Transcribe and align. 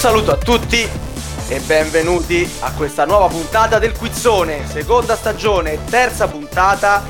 saluto 0.00 0.30
a 0.30 0.38
tutti 0.38 0.78
e 1.48 1.60
benvenuti 1.66 2.50
a 2.60 2.72
questa 2.72 3.04
nuova 3.04 3.26
puntata 3.26 3.78
del 3.78 3.94
Quizzone, 3.94 4.66
seconda 4.66 5.14
stagione, 5.14 5.78
terza 5.90 6.26
puntata. 6.26 7.04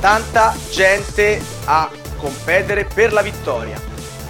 Tanta 0.00 0.52
gente 0.72 1.40
a 1.66 1.88
competere 2.16 2.84
per 2.84 3.12
la 3.12 3.22
vittoria, 3.22 3.80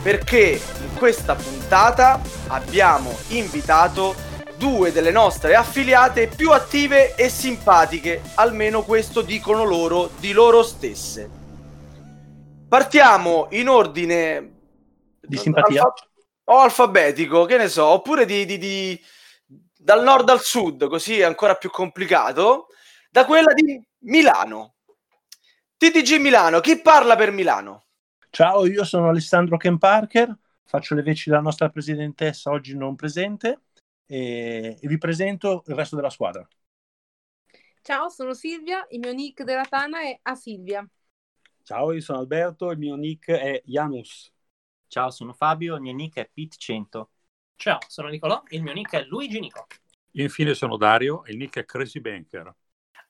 perché 0.03 0.61
in 0.83 0.95
questa 0.99 1.35
puntata 1.35 2.21
abbiamo 2.49 3.17
invitato 3.29 4.15
due 4.59 4.93
delle 4.93 5.11
nostre 5.11 5.55
affiliate 5.55 6.27
più 6.27 6.51
attive 6.51 7.15
e 7.15 7.31
simpatiche, 7.31 8.21
almeno 8.35 8.83
questo 8.83 9.23
dicono 9.23 9.65
loro 9.65 10.11
di 10.19 10.33
loro 10.33 10.63
stesse. 10.63 11.31
Partiamo 12.69 13.47
in 13.53 13.71
ordine 13.71 14.51
di 15.23 15.39
simpatia 15.39 15.85
alfa- 15.85 16.10
o 16.51 16.59
alfabetico, 16.59 17.45
che 17.45 17.57
ne 17.57 17.69
so, 17.69 17.87
oppure 17.87 18.25
di, 18.25 18.45
di, 18.45 18.59
di- 18.59 19.01
dal 19.47 20.03
nord 20.03 20.29
al 20.29 20.41
sud, 20.41 20.89
così 20.89 21.21
è 21.21 21.23
ancora 21.25 21.55
più 21.55 21.71
complicato, 21.71 22.67
da 23.11 23.25
quella 23.25 23.53
di 23.55 23.81
Milano. 24.01 24.75
TTG 25.77 26.19
Milano, 26.19 26.61
chi 26.61 26.81
parla 26.81 27.15
per 27.17 27.31
Milano? 27.31 27.87
Ciao, 28.31 28.67
io 28.67 28.85
sono 28.85 29.09
Alessandro 29.09 29.57
Ken 29.57 29.79
Parker, 29.79 30.37
faccio 30.65 30.95
le 30.95 31.03
veci 31.03 31.31
della 31.31 31.41
nostra 31.41 31.69
presidentessa 31.69 32.51
oggi 32.51 32.77
non 32.77 32.97
presente 32.97 33.61
e, 34.07 34.77
e 34.81 34.89
vi 34.89 34.99
presento 34.99 35.63
il 35.67 35.75
resto 35.75 35.97
della 35.97 36.11
squadra. 36.11 36.47
Ciao, 37.83 38.09
sono 38.09 38.35
Silvia, 38.35 38.87
il 38.91 38.99
mio 38.99 39.13
nick 39.13 39.43
della 39.45 39.65
Tana 39.65 40.01
è 40.01 40.19
a 40.21 40.35
Silvia. 40.35 40.87
Ciao, 41.63 41.93
io 41.93 42.01
sono 42.01 42.19
Alberto, 42.19 42.71
il 42.71 42.79
mio 42.79 42.97
nick 42.97 43.31
è 43.31 43.63
Janus. 43.65 44.31
Ciao, 44.91 45.11
sono 45.11 45.33
Fabio, 45.33 45.77
il 45.77 45.83
mio 45.83 45.93
nick 45.93 46.17
è 46.17 46.29
Pit100. 46.37 47.05
Ciao, 47.55 47.79
sono 47.87 48.09
Nicolò, 48.09 48.43
il 48.49 48.61
mio 48.61 48.73
nick 48.73 48.97
è 48.97 49.05
Luigi 49.05 49.39
Nico. 49.39 49.69
Io 50.15 50.25
infine 50.25 50.53
sono 50.53 50.77
Dario 50.77 51.25
e 51.25 51.31
il 51.31 51.37
nick 51.37 51.59
è 51.59 51.65
Crazy 51.65 52.01
Banker. 52.01 52.53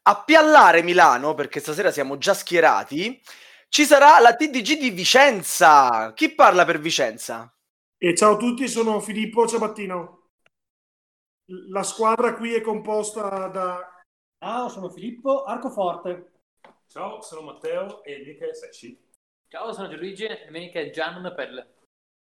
A 0.03 0.23
Piallare 0.23 0.83
Milano, 0.83 1.33
perché 1.33 1.59
stasera 1.59 1.91
siamo 1.91 2.19
già 2.19 2.35
schierati, 2.35 3.19
ci 3.71 3.85
sarà 3.85 4.21
la 4.21 4.37
TDG 4.37 4.79
di 4.79 4.91
Vicenza. 4.91 6.13
Chi 6.13 6.35
parla 6.35 6.67
per 6.67 6.81
Vicenza? 6.81 7.51
E 7.97 8.15
ciao 8.15 8.35
a 8.35 8.37
tutti, 8.37 8.69
sono 8.69 9.01
Filippo 9.01 9.49
Ciabattino. 9.49 10.29
La 11.71 11.83
squadra 11.83 12.35
qui 12.35 12.53
è 12.53 12.61
composta 12.61 13.49
da... 13.49 14.03
Ciao, 14.39 14.69
sono 14.69 14.91
Filippo 14.91 15.45
Arcoforte. 15.45 16.43
Ciao, 16.89 17.23
sono 17.23 17.41
Matteo 17.41 18.05
e 18.05 18.17
il 18.17 18.27
nick 18.27 18.43
è 18.43 18.53
Sesci. 18.53 19.09
Ciao, 19.53 19.73
sono 19.73 19.89
Gianluigi 19.89 20.27
e 20.27 20.45
il 20.45 20.53
mio 20.53 20.61
nick 20.61 20.77
è 20.77 20.91
Gian 20.91 21.33
Pelle. 21.35 21.75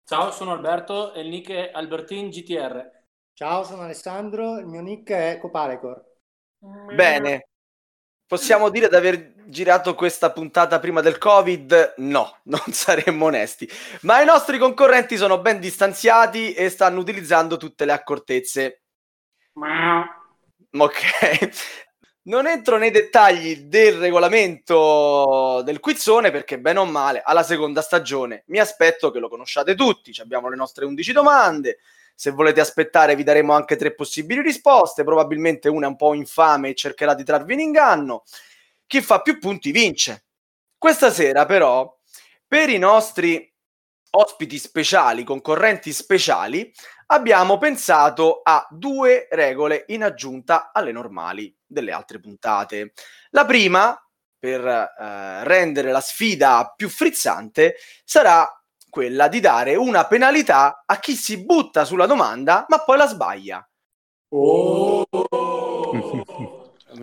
Ciao, 0.03 0.31
sono 0.31 0.53
Alberto 0.53 1.13
e 1.13 1.21
il 1.21 1.27
nick 1.27 1.51
è 1.51 1.69
Albertin 1.71 2.29
GTR. 2.29 2.83
Ciao, 3.35 3.63
sono 3.63 3.83
Alessandro, 3.83 4.57
il 4.57 4.65
mio 4.65 4.81
nick 4.81 5.11
è 5.11 5.37
Copalecor. 5.39 6.03
Bene. 6.95 7.49
Possiamo 8.25 8.69
dire 8.69 8.89
di 8.89 8.95
aver 8.95 9.33
girato 9.45 9.93
questa 9.93 10.31
puntata 10.31 10.79
prima 10.79 11.01
del 11.01 11.19
Covid? 11.19 11.93
No, 11.97 12.39
non 12.49 12.71
saremmo 12.71 13.25
onesti. 13.25 13.69
Ma 14.01 14.19
i 14.19 14.25
nostri 14.25 14.57
concorrenti 14.57 15.15
sono 15.15 15.41
ben 15.41 15.59
distanziati 15.59 16.53
e 16.53 16.69
stanno 16.69 16.99
utilizzando 16.99 17.57
tutte 17.57 17.85
le 17.85 17.91
accortezze. 17.91 18.81
Ok. 20.71 21.90
Non 22.23 22.45
entro 22.45 22.77
nei 22.77 22.91
dettagli 22.91 23.61
del 23.61 23.95
regolamento 23.95 25.63
del 25.65 25.79
quizzone 25.79 26.29
perché 26.29 26.59
bene 26.59 26.77
o 26.77 26.85
male 26.85 27.23
alla 27.25 27.41
seconda 27.41 27.81
stagione 27.81 28.43
mi 28.47 28.59
aspetto 28.59 29.09
che 29.09 29.17
lo 29.17 29.27
conosciate 29.27 29.73
tutti, 29.73 30.13
Ci 30.13 30.21
abbiamo 30.21 30.47
le 30.47 30.55
nostre 30.55 30.85
11 30.85 31.13
domande, 31.13 31.79
se 32.13 32.29
volete 32.29 32.59
aspettare 32.59 33.15
vi 33.15 33.23
daremo 33.23 33.53
anche 33.53 33.75
tre 33.75 33.95
possibili 33.95 34.43
risposte, 34.43 35.03
probabilmente 35.03 35.67
una 35.67 35.87
è 35.87 35.89
un 35.89 35.95
po' 35.95 36.13
infame 36.13 36.69
e 36.69 36.75
cercherà 36.75 37.15
di 37.15 37.23
trarvi 37.23 37.53
in 37.53 37.59
inganno. 37.61 38.23
Chi 38.85 39.01
fa 39.01 39.21
più 39.21 39.39
punti 39.39 39.71
vince. 39.71 40.25
Questa 40.77 41.09
sera 41.09 41.47
però, 41.47 41.91
per 42.47 42.69
i 42.69 42.77
nostri 42.77 43.51
ospiti 44.11 44.59
speciali, 44.59 45.23
concorrenti 45.23 45.91
speciali, 45.91 46.71
abbiamo 47.11 47.57
pensato 47.57 48.41
a 48.43 48.65
due 48.69 49.27
regole 49.31 49.83
in 49.87 50.03
aggiunta 50.03 50.71
alle 50.73 50.91
normali 50.91 51.53
delle 51.65 51.91
altre 51.91 52.19
puntate. 52.19 52.93
La 53.31 53.45
prima, 53.45 53.97
per 54.39 54.65
eh, 54.65 55.43
rendere 55.43 55.91
la 55.91 56.01
sfida 56.01 56.73
più 56.75 56.89
frizzante, 56.89 57.75
sarà 58.03 58.49
quella 58.89 59.27
di 59.27 59.39
dare 59.39 59.75
una 59.75 60.05
penalità 60.05 60.83
a 60.85 60.97
chi 60.97 61.15
si 61.15 61.45
butta 61.45 61.85
sulla 61.85 62.05
domanda 62.05 62.65
ma 62.67 62.79
poi 62.83 62.97
la 62.97 63.07
sbaglia. 63.07 63.69
Oh. 64.33 65.60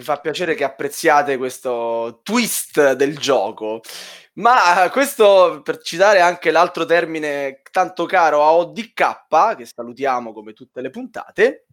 Fa 0.08 0.20
piacere 0.20 0.54
che 0.54 0.64
apprezziate 0.64 1.36
questo 1.36 2.20
twist 2.22 2.92
del 2.92 3.18
gioco. 3.18 3.82
Ma 4.36 4.86
eh, 4.86 4.90
questo 4.90 5.60
per 5.62 5.82
citare 5.82 6.22
anche 6.22 6.50
l'altro 6.50 6.86
termine 6.86 7.60
tanto 7.70 8.06
caro 8.06 8.42
a 8.42 8.54
ODK, 8.54 9.56
che 9.58 9.66
salutiamo 9.66 10.32
come 10.32 10.54
tutte 10.54 10.80
le 10.80 10.88
puntate, 10.88 11.66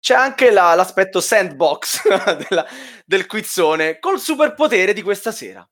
c'è 0.00 0.14
anche 0.14 0.50
la, 0.50 0.74
l'aspetto 0.74 1.20
sandbox 1.20 2.08
della, 2.48 2.66
del 3.04 3.26
quizzone 3.26 3.98
col 3.98 4.18
superpotere 4.18 4.94
di 4.94 5.02
questa 5.02 5.30
sera. 5.30 5.68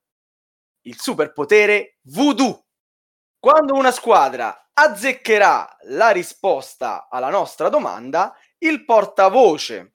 Il 0.82 1.00
superpotere 1.00 1.96
voodoo. 2.02 2.66
Quando 3.38 3.72
una 3.72 3.90
squadra 3.90 4.68
azzeccherà 4.74 5.78
la 5.84 6.10
risposta 6.10 7.08
alla 7.10 7.30
nostra 7.30 7.70
domanda, 7.70 8.36
il 8.58 8.84
portavoce 8.84 9.91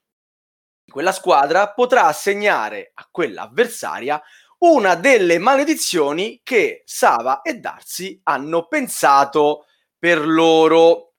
quella 0.90 1.12
squadra 1.12 1.74
potrà 1.74 2.06
assegnare 2.06 2.92
a 2.94 3.08
quella 3.12 3.44
avversaria 3.44 4.22
una 4.60 4.96
delle 4.96 5.38
maledizioni 5.38 6.42
che 6.44 6.82
Sava 6.86 7.42
e 7.42 7.56
Darsi 7.56 8.20
hanno 8.24 8.68
pensato 8.68 9.66
per 10.00 10.26
loro. 10.26 11.14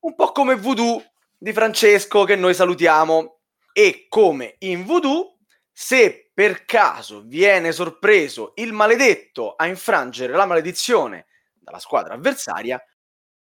Un 0.00 0.14
po' 0.14 0.32
come 0.32 0.56
voodoo 0.56 1.02
di 1.38 1.52
Francesco 1.52 2.24
che 2.24 2.36
noi 2.36 2.54
salutiamo. 2.54 3.38
E 3.72 4.04
come 4.08 4.56
in 4.58 4.84
voodoo, 4.84 5.38
se 5.72 6.30
per 6.34 6.66
caso 6.66 7.22
viene 7.24 7.72
sorpreso 7.72 8.52
il 8.56 8.72
maledetto 8.72 9.54
a 9.54 9.66
infrangere 9.66 10.34
la 10.34 10.44
maledizione 10.44 11.26
dalla 11.54 11.78
squadra 11.78 12.14
avversaria, 12.14 12.82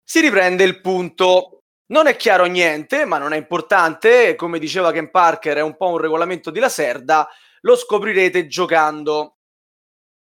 si 0.01 0.21
riprende 0.21 0.63
il 0.63 0.79
punto. 0.79 1.62
Non 1.87 2.07
è 2.07 2.15
chiaro 2.15 2.45
niente, 2.45 3.05
ma 3.05 3.17
non 3.17 3.33
è 3.33 3.37
importante. 3.37 4.35
Come 4.35 4.59
diceva 4.59 4.91
Ken 4.91 5.11
Parker, 5.11 5.57
è 5.57 5.61
un 5.61 5.75
po' 5.75 5.89
un 5.89 5.97
regolamento 5.97 6.49
di 6.49 6.59
Laserda. 6.59 7.27
Lo 7.61 7.75
scoprirete 7.75 8.47
giocando 8.47 9.37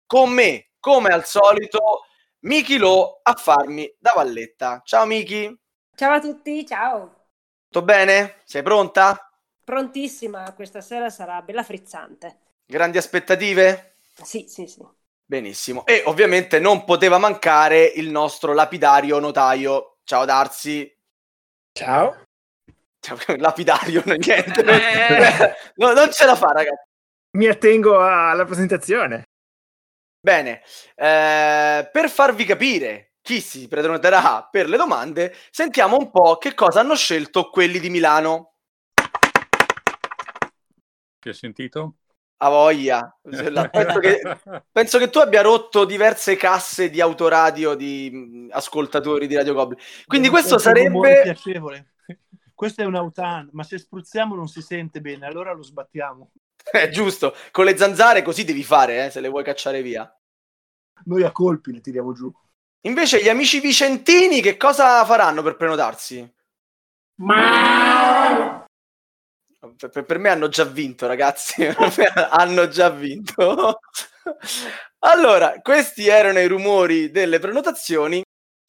con 0.07 0.31
me, 0.31 0.71
come 0.79 1.09
al 1.09 1.25
solito, 1.25 2.05
Miki 2.41 2.77
Lo 2.77 3.21
a 3.23 3.35
farmi 3.35 3.93
da 3.99 4.13
valletta. 4.15 4.83
Ciao 4.85 5.07
Miki. 5.07 5.59
Ciao 5.95 6.13
a 6.13 6.21
tutti, 6.21 6.67
ciao. 6.67 7.29
Tutto 7.69 7.85
bene? 7.85 8.43
Sei 8.45 8.63
pronta? 8.63 9.31
Prontissima, 9.65 10.53
questa 10.53 10.81
sera 10.81 11.09
sarà 11.09 11.41
bella 11.41 11.63
frizzante. 11.63 12.41
Grandi 12.67 12.99
aspettative? 12.99 13.97
Sì, 14.23 14.47
sì, 14.49 14.67
sì. 14.67 14.87
Benissimo. 15.25 15.87
E 15.87 16.03
ovviamente 16.05 16.59
non 16.59 16.85
poteva 16.85 17.19
mancare 17.19 17.85
il 17.85 18.11
nostro 18.11 18.53
lapidario 18.53 19.19
notaio. 19.19 19.99
Ciao 20.05 20.25
Darsi. 20.25 20.94
Ciao. 21.77 22.23
Lapidario, 23.37 24.01
niente. 24.07 24.65
Eh. 24.65 25.55
no, 25.77 25.93
non 25.93 26.13
ce 26.13 26.25
la 26.25 26.37
fa, 26.37 26.53
ragazzi. 26.53 26.89
Mi 27.33 27.49
attengo 27.49 28.01
alla 28.01 28.45
presentazione. 28.45 29.25
Bene, 30.21 30.63
eh, 30.95 31.91
per 31.93 32.09
farvi 32.09 32.45
capire 32.45 33.15
chi 33.21 33.41
si 33.41 33.67
prenoterà 33.67 34.49
per 34.49 34.69
le 34.69 34.77
domande, 34.77 35.35
sentiamo 35.51 35.97
un 35.97 36.13
po' 36.13 36.39
che 36.39 36.55
cosa 36.55 36.79
hanno 36.79 36.95
scelto 36.95 37.51
quelli 37.51 37.81
di 37.81 37.91
Milano. 37.91 38.55
Ti 41.19 41.29
hai 41.29 41.35
sentito? 41.35 41.97
A 42.45 42.51
voglia. 42.51 43.19
Penso 43.23 43.99
che, 44.01 44.21
penso 44.71 44.99
che, 44.99 45.09
tu 45.09 45.19
abbia 45.19 45.41
rotto 45.41 45.87
diverse 45.87 46.37
casse 46.37 46.91
di 46.91 47.01
autoradio 47.01 47.75
di 47.75 48.11
mh, 48.13 48.49
ascoltatori 48.51 49.27
di 49.27 49.35
Radio 49.35 49.55
Goblin. 49.55 49.81
Quindi 50.07 50.29
Non 50.29 50.37
questo 50.37 50.59
sarebbe... 50.59 51.23
piacevole. 51.23 51.93
Questo 52.55 52.83
è 52.83 52.85
un 52.85 52.95
autan, 52.95 53.49
ma 53.53 53.65
se 53.65 53.79
spruzziamo 53.79 54.37
non 54.37 54.47
si 54.47 54.63
sente 54.63 55.01
bene, 55.01 55.27
allora 55.27 55.53
lo 55.53 55.63
sbattiamo. 55.63 56.31
È 56.63 56.89
giusto, 56.91 57.35
con 57.51 57.65
le 57.65 57.77
zanzare 57.77 58.23
così 58.23 58.45
devi 58.45 58.63
fare, 58.63 59.07
eh, 59.07 59.11
se 59.11 59.21
le 59.21 59.29
vuoi 59.29 59.43
cacciare 59.43 59.83
via. 59.83 60.09
Noi 61.07 61.25
a 61.25 61.33
colpi 61.33 61.73
le 61.73 61.81
tiriamo 61.81 62.13
giù. 62.13 62.33
Invece 62.83 63.23
gli 63.23 63.29
amici 63.29 63.59
vicentini 63.59 64.41
che 64.41 64.57
cosa 64.59 65.05
faranno 65.05 65.43
per 65.43 65.57
prenotarsi? 65.57 66.33
Per, 67.17 68.64
per 69.89 70.19
me 70.19 70.29
hanno 70.29 70.49
già 70.49 70.65
vinto, 70.65 71.07
ragazzi. 71.07 71.65
hanno 72.31 72.69
già 72.69 72.91
vinto. 72.91 73.79
allora, 75.01 75.61
questi 75.63 76.09
erano 76.09 76.41
i 76.41 76.47
rumori 76.47 77.11
delle 77.11 77.39
prenotazioni. 77.39 78.23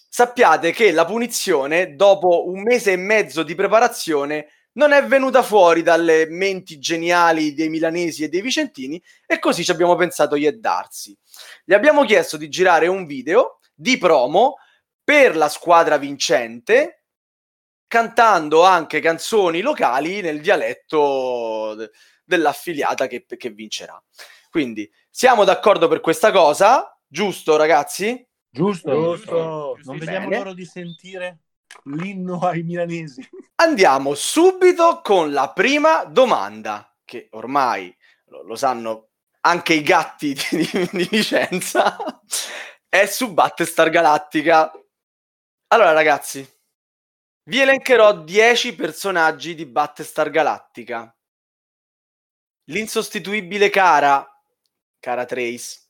sappiate 0.09 0.71
che 0.71 0.91
la 0.91 1.05
punizione, 1.05 1.95
dopo 1.95 2.47
un 2.47 2.61
mese 2.61 2.93
e 2.93 2.97
mezzo 2.97 3.43
di 3.43 3.55
preparazione, 3.55 4.47
non 4.75 4.91
è 4.91 5.05
venuta 5.05 5.41
fuori 5.41 5.81
dalle 5.83 6.27
menti 6.29 6.79
geniali 6.79 7.53
dei 7.53 7.69
milanesi 7.69 8.23
e 8.23 8.29
dei 8.29 8.41
vicentini 8.41 9.01
e 9.25 9.39
così 9.39 9.63
ci 9.63 9.71
abbiamo 9.71 9.95
pensato 9.95 10.35
io 10.35 10.49
e 10.49 10.53
Darsi. 10.53 11.15
Gli 11.63 11.73
abbiamo 11.73 12.05
chiesto 12.05 12.37
di 12.37 12.49
girare 12.49 12.87
un 12.87 13.05
video 13.05 13.59
di 13.73 13.97
promo 13.97 14.55
per 15.03 15.35
la 15.35 15.49
squadra 15.49 15.97
vincente 15.97 17.04
cantando 17.87 18.63
anche 18.63 18.99
canzoni 18.99 19.61
locali 19.61 20.21
nel 20.21 20.41
dialetto 20.41 21.73
de- 21.75 21.91
dell'affiliata 22.23 23.07
che, 23.07 23.25
che 23.25 23.49
vincerà. 23.49 24.01
Quindi 24.49 24.89
siamo 25.09 25.43
d'accordo 25.43 25.87
per 25.87 25.99
questa 25.99 26.31
cosa, 26.31 26.97
giusto 27.07 27.55
ragazzi? 27.55 28.25
Giusto, 28.49 28.91
Giusto. 28.91 29.77
Non 29.83 29.97
vediamo 29.97 30.27
Bene. 30.27 30.37
l'ora 30.37 30.53
di 30.53 30.65
sentire 30.65 31.39
l'inno 31.85 32.39
ai 32.39 32.63
milanesi. 32.63 33.27
Andiamo 33.55 34.15
subito 34.15 35.01
con 35.03 35.31
la 35.33 35.51
prima 35.51 36.05
domanda, 36.05 36.89
che 37.03 37.27
ormai 37.31 37.95
lo, 38.27 38.43
lo 38.43 38.55
sanno 38.55 39.09
anche 39.41 39.73
i 39.73 39.81
gatti 39.81 40.33
di, 40.33 40.69
di- 40.71 40.89
di 40.91 41.07
Vicenza, 41.11 41.97
è 42.87 43.05
su 43.05 43.33
Battestar 43.33 43.89
Galactica. 43.89 44.71
Allora 45.67 45.91
ragazzi, 45.91 46.47
vi 47.47 47.59
elencherò 47.59 48.23
10 48.23 48.75
personaggi 48.75 49.53
di 49.53 49.65
Battestar 49.65 50.29
Galactica. 50.29 51.15
L'insostituibile 52.69 53.69
Cara, 53.69 54.25
Cara 54.99 55.25
Trace. 55.25 55.83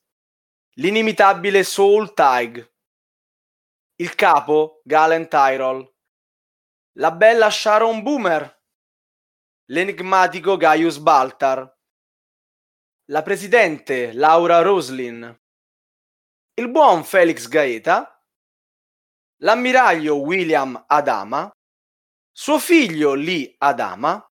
L'inimitabile 0.73 1.63
Soul 1.63 2.13
Tig. 2.13 2.73
Il 3.95 4.15
capo, 4.15 4.81
Galen 4.83 5.29
Tyrol. 5.29 5.89
La 6.97 7.11
bella 7.11 7.49
Sharon 7.49 8.03
Boomer. 8.03 8.63
L'enigmatico 9.67 10.57
Gaius 10.57 10.97
Baltar. 10.97 11.73
La 13.05 13.21
presidente 13.21 14.11
Laura 14.11 14.61
Roslin. 14.61 15.41
Il 16.55 16.69
buon 16.69 17.05
Felix 17.05 17.47
Gaeta. 17.47 18.14
L'ammiraglio 19.37 20.21
William 20.21 20.83
Adama. 20.87 21.51
Suo 22.31 22.59
figlio 22.59 23.13
Lee 23.13 23.55
Adama. 23.57 24.29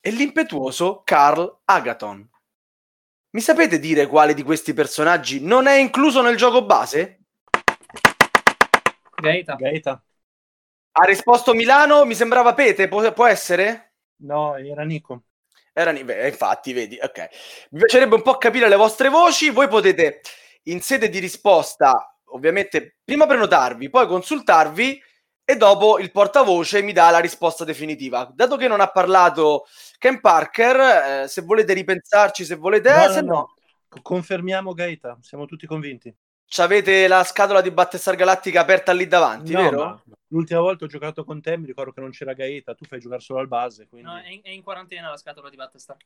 E 0.00 0.10
l'impetuoso 0.10 1.02
Carl 1.04 1.60
Agaton. 1.64 2.28
Mi 3.30 3.40
sapete 3.40 3.78
dire 3.78 4.06
quale 4.06 4.34
di 4.34 4.42
questi 4.42 4.74
personaggi 4.74 5.40
non 5.40 5.66
è 5.66 5.74
incluso 5.76 6.22
nel 6.22 6.36
gioco 6.36 6.64
base? 6.64 7.20
Gaeta. 9.16 9.54
Gaeta. 9.54 10.04
Ha 10.92 11.04
risposto 11.04 11.54
Milano, 11.54 12.04
mi 12.04 12.14
sembrava 12.14 12.54
Pete, 12.54 12.86
può, 12.86 13.12
può 13.12 13.26
essere? 13.26 13.94
No, 14.18 14.54
era 14.54 14.84
Nico. 14.84 15.24
Era 15.72 15.90
Ni- 15.90 16.04
beh, 16.04 16.28
infatti, 16.28 16.72
vedi, 16.72 16.96
ok. 17.02 17.28
Mi 17.70 17.80
piacerebbe 17.80 18.14
un 18.14 18.22
po' 18.22 18.38
capire 18.38 18.68
le 18.68 18.76
vostre 18.76 19.08
voci. 19.08 19.50
Voi 19.50 19.66
potete, 19.66 20.20
in 20.64 20.80
sede 20.80 21.08
di 21.08 21.18
risposta, 21.18 22.13
ovviamente, 22.34 22.96
prima 23.04 23.26
prenotarvi, 23.26 23.90
poi 23.90 24.06
consultarvi 24.06 25.02
e 25.46 25.56
dopo 25.56 25.98
il 25.98 26.10
portavoce 26.10 26.82
mi 26.82 26.92
dà 26.92 27.10
la 27.10 27.18
risposta 27.18 27.64
definitiva. 27.64 28.30
Dato 28.34 28.56
che 28.56 28.68
non 28.68 28.80
ha 28.80 28.88
parlato 28.88 29.66
Ken 29.98 30.20
Parker, 30.20 31.22
eh, 31.24 31.28
se 31.28 31.42
volete 31.42 31.72
ripensarci, 31.72 32.44
se 32.44 32.54
volete... 32.56 32.90
No, 32.90 33.02
eh, 33.04 33.06
no, 33.06 33.12
se 33.12 33.20
no. 33.22 33.32
no, 33.32 33.54
Confermiamo 34.02 34.72
Gaeta, 34.72 35.18
siamo 35.20 35.46
tutti 35.46 35.66
convinti. 35.66 36.14
avete 36.56 37.06
la 37.08 37.22
scatola 37.24 37.60
di 37.60 37.70
Battestar 37.70 38.16
Galattica 38.16 38.60
aperta 38.60 38.92
lì 38.92 39.06
davanti, 39.06 39.52
No, 39.52 39.62
vero? 39.62 39.84
ma 39.84 40.02
l'ultima 40.28 40.60
volta 40.60 40.84
ho 40.84 40.88
giocato 40.88 41.24
con 41.24 41.40
te, 41.40 41.56
mi 41.58 41.66
ricordo 41.66 41.92
che 41.92 42.00
non 42.00 42.10
c'era 42.10 42.32
Gaeta, 42.32 42.74
tu 42.74 42.84
fai 42.86 42.98
giocare 42.98 43.20
solo 43.20 43.38
al 43.40 43.48
base, 43.48 43.86
quindi... 43.86 44.08
No, 44.08 44.18
è 44.18 44.28
in, 44.30 44.40
è 44.42 44.50
in 44.50 44.62
quarantena 44.62 45.10
la 45.10 45.16
scatola 45.16 45.48
di 45.50 45.56
Battestar. 45.56 45.96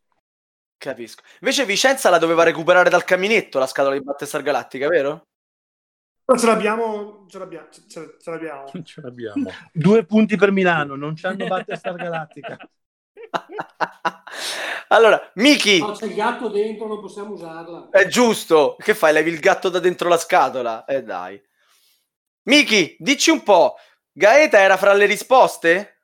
Capisco. 0.76 1.22
Invece 1.40 1.64
Vicenza 1.64 2.10
la 2.10 2.18
doveva 2.18 2.42
recuperare 2.44 2.90
dal 2.90 3.04
caminetto, 3.04 3.58
la 3.58 3.66
scatola 3.66 3.94
di 3.94 4.02
Battestar 4.02 4.42
Galattica, 4.42 4.88
vero? 4.88 5.26
Ce 6.36 6.44
l'abbiamo, 6.46 7.24
ce 7.28 7.38
l'abbiamo, 7.38 7.68
ce, 7.70 7.86
ce- 7.88 8.30
l'abbiamo. 8.30 8.70
Ce 8.84 9.00
l'abbiamo. 9.00 9.50
Due 9.72 10.04
punti 10.04 10.36
per 10.36 10.50
Milano, 10.50 10.94
non 10.94 11.14
c'hanno 11.14 11.46
Battestar 11.46 11.94
Galattica. 11.94 12.58
allora, 14.88 15.30
Miki, 15.36 15.82
c'è 15.94 16.04
il 16.04 16.14
gatto 16.14 16.48
dentro, 16.48 16.86
non 16.86 17.00
possiamo 17.00 17.32
usarla. 17.32 17.88
è 17.90 18.06
giusto. 18.08 18.76
Che 18.78 18.94
fai? 18.94 19.14
Levi 19.14 19.30
il 19.30 19.38
gatto 19.40 19.70
da 19.70 19.78
dentro 19.78 20.10
la 20.10 20.18
scatola? 20.18 20.84
Eh 20.84 21.02
dai. 21.02 21.42
Miki, 22.42 22.96
dici 22.98 23.30
un 23.30 23.42
po'. 23.42 23.76
Gaeta 24.12 24.58
era 24.58 24.76
fra 24.76 24.92
le 24.92 25.06
risposte? 25.06 26.00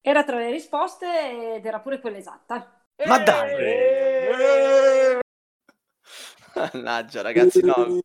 Era 0.00 0.24
tra 0.24 0.36
le 0.36 0.50
risposte 0.50 1.54
ed 1.56 1.64
era 1.64 1.78
pure 1.78 2.00
quella 2.00 2.16
esatta. 2.16 2.84
Ma 3.06 3.18
dai! 3.20 5.18
Mannaggia, 6.54 7.22
ragazzi, 7.22 7.60
no. 7.62 8.00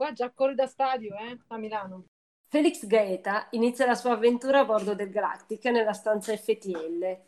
Qua 0.00 0.14
già 0.14 0.30
corri 0.30 0.54
da 0.54 0.66
stadio, 0.66 1.14
eh, 1.14 1.38
a 1.48 1.58
Milano. 1.58 2.04
Felix 2.48 2.86
Gaeta 2.86 3.48
inizia 3.50 3.84
la 3.84 3.94
sua 3.94 4.12
avventura 4.12 4.60
a 4.60 4.64
bordo 4.64 4.94
del 4.94 5.10
Galactica 5.10 5.70
nella 5.70 5.92
stanza 5.92 6.34
FTL. 6.34 7.20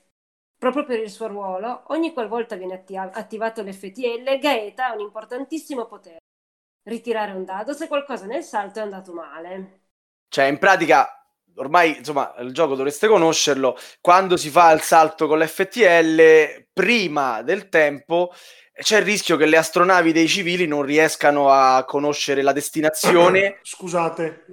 Proprio 0.57 0.87
per 0.87 0.99
il 0.99 1.11
suo 1.11 1.27
ruolo, 1.27 1.83
ogni 1.89 2.15
qualvolta 2.15 2.57
viene 2.57 2.77
atti- 2.77 2.97
attivato 2.97 3.61
l'FTL, 3.61 4.39
Gaeta 4.39 4.87
ha 4.87 4.95
un 4.95 5.01
importantissimo 5.01 5.85
potere. 5.85 6.21
Ritirare 6.85 7.33
un 7.33 7.45
dado 7.45 7.75
se 7.75 7.89
qualcosa 7.89 8.25
nel 8.25 8.43
salto 8.43 8.79
è 8.79 8.83
andato 8.83 9.13
male. 9.13 9.81
Cioè, 10.29 10.47
in 10.47 10.57
pratica, 10.57 11.22
ormai, 11.57 11.99
insomma, 11.99 12.35
il 12.39 12.53
gioco 12.53 12.75
dovreste 12.75 13.09
conoscerlo. 13.09 13.77
Quando 14.01 14.37
si 14.37 14.51
fa 14.51 14.73
il 14.73 14.81
salto 14.81 15.27
con 15.27 15.39
l'FTL, 15.39 16.67
prima 16.73 17.43
del 17.43 17.69
tempo, 17.69 18.33
c'è 18.73 18.99
il 18.99 19.05
rischio 19.05 19.37
che 19.37 19.47
le 19.47 19.57
astronavi 19.57 20.13
dei 20.13 20.29
civili 20.29 20.67
non 20.67 20.83
riescano 20.83 21.51
a 21.51 21.85
conoscere 21.85 22.43
la 22.43 22.53
destinazione. 22.53 23.59
Scusate, 23.63 24.47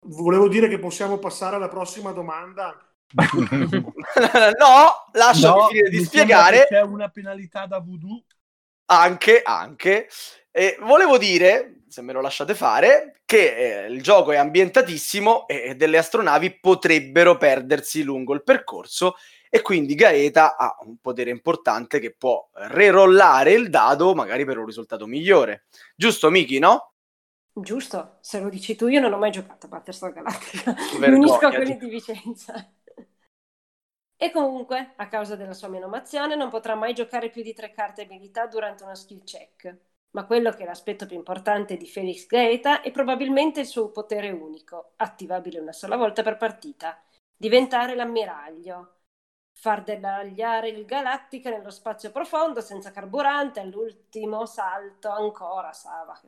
volevo 0.00 0.48
dire 0.48 0.68
che 0.68 0.78
possiamo 0.78 1.18
passare 1.18 1.56
alla 1.56 1.68
prossima 1.68 2.12
domanda. 2.12 2.80
no, 3.14 5.10
lasciami 5.12 5.60
No, 5.60 5.66
finire 5.68 5.90
di 5.90 6.04
spiegare. 6.04 6.66
C'è 6.68 6.82
una 6.82 7.08
penalità 7.08 7.66
da 7.66 7.78
voodoo. 7.78 8.24
Anche, 8.86 9.42
anche. 9.42 10.08
E 10.50 10.78
volevo 10.80 11.18
dire, 11.18 11.75
se 11.88 12.02
me 12.02 12.12
lo 12.12 12.20
lasciate 12.20 12.54
fare, 12.54 13.20
che 13.24 13.84
eh, 13.84 13.86
il 13.86 14.02
gioco 14.02 14.32
è 14.32 14.36
ambientatissimo 14.36 15.46
e 15.46 15.74
delle 15.76 15.98
astronavi 15.98 16.58
potrebbero 16.58 17.36
perdersi 17.36 18.02
lungo 18.02 18.34
il 18.34 18.42
percorso 18.42 19.14
e 19.48 19.62
quindi 19.62 19.94
Gaeta 19.94 20.56
ha 20.56 20.76
un 20.84 20.98
potere 20.98 21.30
importante 21.30 21.98
che 21.98 22.14
può 22.14 22.48
rerollare 22.52 23.52
il 23.52 23.70
dado 23.70 24.14
magari 24.14 24.44
per 24.44 24.58
un 24.58 24.66
risultato 24.66 25.06
migliore. 25.06 25.66
Giusto, 25.94 26.30
Miki, 26.30 26.58
no? 26.58 26.92
Giusto, 27.52 28.18
se 28.20 28.38
lo 28.40 28.50
dici 28.50 28.76
tu, 28.76 28.88
io 28.88 29.00
non 29.00 29.12
ho 29.12 29.18
mai 29.18 29.30
giocato 29.30 29.66
a 29.66 29.68
Battlestar 29.70 30.12
Galactica. 30.12 30.74
Mi 31.00 31.08
unisco 31.08 31.46
a 31.46 31.52
quelli 31.52 31.78
di 31.78 31.88
Vicenza. 31.88 32.70
E 34.18 34.30
comunque, 34.30 34.92
a 34.96 35.08
causa 35.08 35.36
della 35.36 35.54
sua 35.54 35.68
menomazione, 35.68 36.36
non 36.36 36.50
potrà 36.50 36.74
mai 36.74 36.92
giocare 36.92 37.30
più 37.30 37.42
di 37.42 37.54
tre 37.54 37.72
carte 37.72 38.02
abilità 38.02 38.46
durante 38.46 38.82
una 38.82 38.94
skill 38.94 39.24
check. 39.24 39.74
Ma 40.16 40.24
quello 40.24 40.50
che 40.50 40.62
è 40.62 40.66
l'aspetto 40.66 41.04
più 41.04 41.14
importante 41.14 41.76
di 41.76 41.86
Felix 41.86 42.26
Gaeta 42.26 42.80
è 42.80 42.90
probabilmente 42.90 43.60
il 43.60 43.66
suo 43.66 43.90
potere 43.90 44.30
unico, 44.30 44.92
attivabile 44.96 45.60
una 45.60 45.72
sola 45.72 45.96
volta 45.96 46.22
per 46.22 46.38
partita. 46.38 46.98
Diventare 47.36 47.94
l'ammiraglio. 47.94 48.92
Far 49.58 49.82
deragliare 49.82 50.68
il 50.68 50.86
Galactica 50.86 51.50
nello 51.50 51.70
spazio 51.70 52.10
profondo 52.12 52.62
senza 52.62 52.90
carburante 52.92 53.60
all'ultimo 53.60 54.46
salto 54.46 55.10
ancora, 55.10 55.72
Sava. 55.74 56.18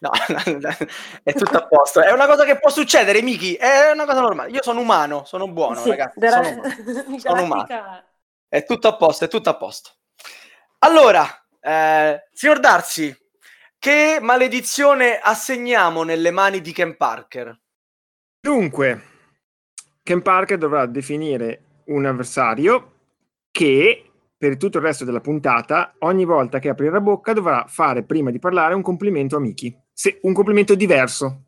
No, 0.00 0.10
è 1.22 1.32
tutto 1.34 1.58
a 1.58 1.66
posto. 1.66 2.00
È 2.00 2.12
una 2.12 2.26
cosa 2.26 2.44
che 2.44 2.58
può 2.58 2.70
succedere, 2.70 3.20
Miki. 3.20 3.54
È 3.54 3.90
una 3.90 4.06
cosa 4.06 4.20
normale. 4.20 4.50
Io 4.50 4.62
sono 4.62 4.80
umano, 4.80 5.24
sono 5.24 5.46
buono, 5.48 5.80
Sì, 5.80 5.90
ragazzi. 5.90 6.18
della- 6.18 6.42
Sono 6.42 6.62
umano. 7.04 7.18
Sono 7.18 7.42
umano. 7.42 8.04
È 8.48 8.64
tutto 8.64 8.88
a 8.88 8.96
posto, 8.96 9.24
è 9.24 9.28
tutto 9.28 9.50
a 9.50 9.56
posto. 9.56 9.90
Allora, 10.80 11.26
eh, 11.60 12.28
signor 12.32 12.60
Darsi, 12.60 13.24
che 13.86 14.18
maledizione 14.20 15.20
assegniamo 15.22 16.02
nelle 16.02 16.32
mani 16.32 16.60
di 16.60 16.72
Ken 16.72 16.96
Parker? 16.96 17.56
Dunque, 18.40 19.02
Ken 20.02 20.22
Parker 20.22 20.58
dovrà 20.58 20.86
definire 20.86 21.82
un 21.84 22.04
avversario 22.04 22.94
che 23.52 24.10
per 24.36 24.56
tutto 24.56 24.78
il 24.78 24.82
resto 24.82 25.04
della 25.04 25.20
puntata, 25.20 25.94
ogni 26.00 26.24
volta 26.24 26.58
che 26.58 26.68
apre 26.68 26.90
la 26.90 27.00
bocca, 27.00 27.32
dovrà 27.32 27.66
fare 27.68 28.02
prima 28.02 28.32
di 28.32 28.40
parlare 28.40 28.74
un 28.74 28.82
complimento 28.82 29.36
a 29.36 29.38
Miki. 29.38 29.72
Se, 29.92 30.18
un 30.22 30.32
complimento 30.32 30.74
diverso 30.74 31.42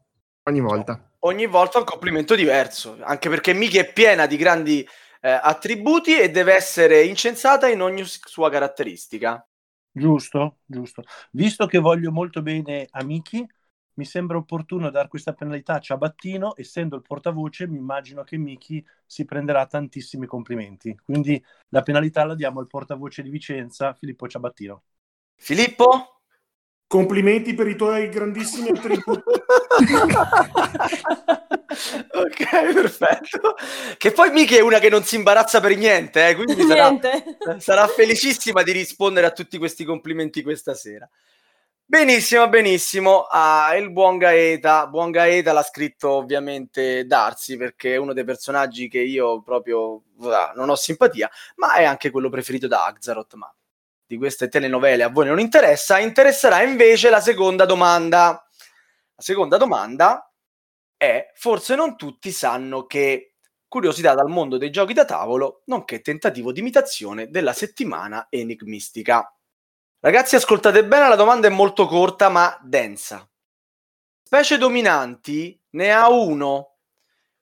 ogni 0.45 0.61
volta. 0.61 1.11
Ogni 1.23 1.47
volta 1.47 1.79
un 1.79 1.85
complimento 1.85 2.37
diverso, 2.37 2.99
anche 3.01 3.29
perché 3.29 3.53
Miki 3.53 3.79
è 3.79 3.93
piena 3.93 4.27
di 4.27 4.37
grandi 4.37 4.89
eh, 5.21 5.29
attributi 5.29 6.17
e 6.17 6.31
deve 6.31 6.55
essere 6.55 7.03
incensata 7.03 7.67
in 7.67 7.83
ogni 7.83 8.05
sua 8.05 8.49
caratteristica. 8.49 9.45
Giusto, 9.91 10.59
giusto. 10.65 11.03
Visto 11.33 11.67
che 11.67 11.79
voglio 11.79 12.13
molto 12.13 12.41
bene 12.43 12.87
a 12.91 13.03
Miki, 13.03 13.45
mi 13.95 14.05
sembra 14.05 14.37
opportuno 14.37 14.91
dare 14.91 15.09
questa 15.09 15.33
penalità 15.33 15.75
a 15.75 15.81
Ciabattino, 15.81 16.55
essendo 16.57 16.95
il 16.95 17.03
portavoce, 17.03 17.67
mi 17.67 17.79
immagino 17.79 18.23
che 18.23 18.37
Miki 18.39 18.85
si 19.05 19.25
prenderà 19.25 19.67
tantissimi 19.67 20.27
complimenti. 20.27 20.97
Quindi 21.03 21.43
la 21.71 21.83
penalità 21.83 22.25
la 22.25 22.37
diamo 22.37 22.61
al 22.61 22.69
portavoce 22.69 23.23
di 23.23 23.31
Vicenza, 23.31 23.93
Filippo 23.95 24.29
Ciabattino. 24.29 24.83
Filippo? 25.37 26.18
Complimenti 26.89 27.53
per 27.53 27.69
i 27.69 27.77
tuoi 27.77 28.09
grandissimi 28.09 28.71
attributi. 28.71 29.21
ok, 32.13 32.73
perfetto. 32.73 33.57
Che 33.99 34.11
poi 34.13 34.31
Miki 34.31 34.57
è 34.57 34.63
una 34.63 34.79
che 34.79 34.89
non 34.89 35.05
si 35.05 35.17
imbarazza 35.17 35.61
per 35.61 35.77
niente, 35.77 36.29
eh, 36.29 36.35
quindi 36.35 36.63
sarà, 36.63 36.99
sarà 37.59 37.87
felicissima 37.89 38.63
di 38.63 38.73
rispondere 38.73 39.27
a 39.27 39.33
tutti 39.33 39.59
questi 39.59 39.85
complimenti 39.85 40.43
questa 40.43 40.73
sera. 40.73 41.07
Benissimo, 41.85 42.49
benissimo. 42.49 43.27
Ah, 43.31 43.77
il 43.77 43.93
buon 43.93 44.17
Gaeta, 44.17 44.87
buon 44.87 45.11
Gaeta 45.11 45.53
l'ha 45.53 45.63
scritto 45.63 46.09
ovviamente 46.13 47.05
Darsi 47.05 47.59
perché 47.59 47.95
è 47.95 47.97
uno 47.97 48.15
dei 48.15 48.25
personaggi 48.25 48.89
che 48.89 49.01
io 49.01 49.43
proprio 49.43 50.05
ah, 50.23 50.53
non 50.57 50.71
ho 50.71 50.75
simpatia, 50.75 51.31
ma 51.57 51.75
è 51.75 51.85
anche 51.85 52.11
quello 52.11 52.31
preferito 52.31 52.67
da 52.67 52.87
Axaroth, 52.87 53.35
ma 53.35 53.51
di 54.09 54.17
queste 54.17 54.49
telenovele 54.49 55.03
a 55.03 55.11
voi 55.11 55.27
non 55.27 55.39
interessa, 55.39 55.99
interesserà 55.99 56.63
invece 56.63 57.11
la 57.11 57.21
seconda 57.21 57.67
domanda. 57.67 58.43
La 59.15 59.23
seconda 59.23 59.59
domanda 59.59 60.33
è, 60.97 61.31
forse 61.35 61.75
non 61.75 61.95
tutti 61.97 62.33
sanno 62.33 62.87
che 62.87 63.35
curiosità 63.69 64.15
dal 64.15 64.31
mondo 64.31 64.57
dei 64.57 64.71
giochi 64.71 64.95
da 64.95 65.05
tavolo, 65.05 65.61
nonché 65.67 66.01
tentativo 66.01 66.53
di 66.53 66.61
imitazione 66.61 67.29
della 67.29 67.53
settimana 67.53 68.29
enigmistica. 68.31 69.31
Ragazzi, 70.01 70.37
ascoltate 70.37 70.87
bene, 70.87 71.09
la 71.09 71.15
domanda 71.15 71.47
è 71.47 71.51
molto 71.51 71.87
corta 71.87 72.31
ma 72.31 72.59
densa. 72.63 73.29
Specie 74.23 74.57
dominanti 74.57 75.61
ne 75.71 75.93
ha 75.93 76.09
uno, 76.09 76.77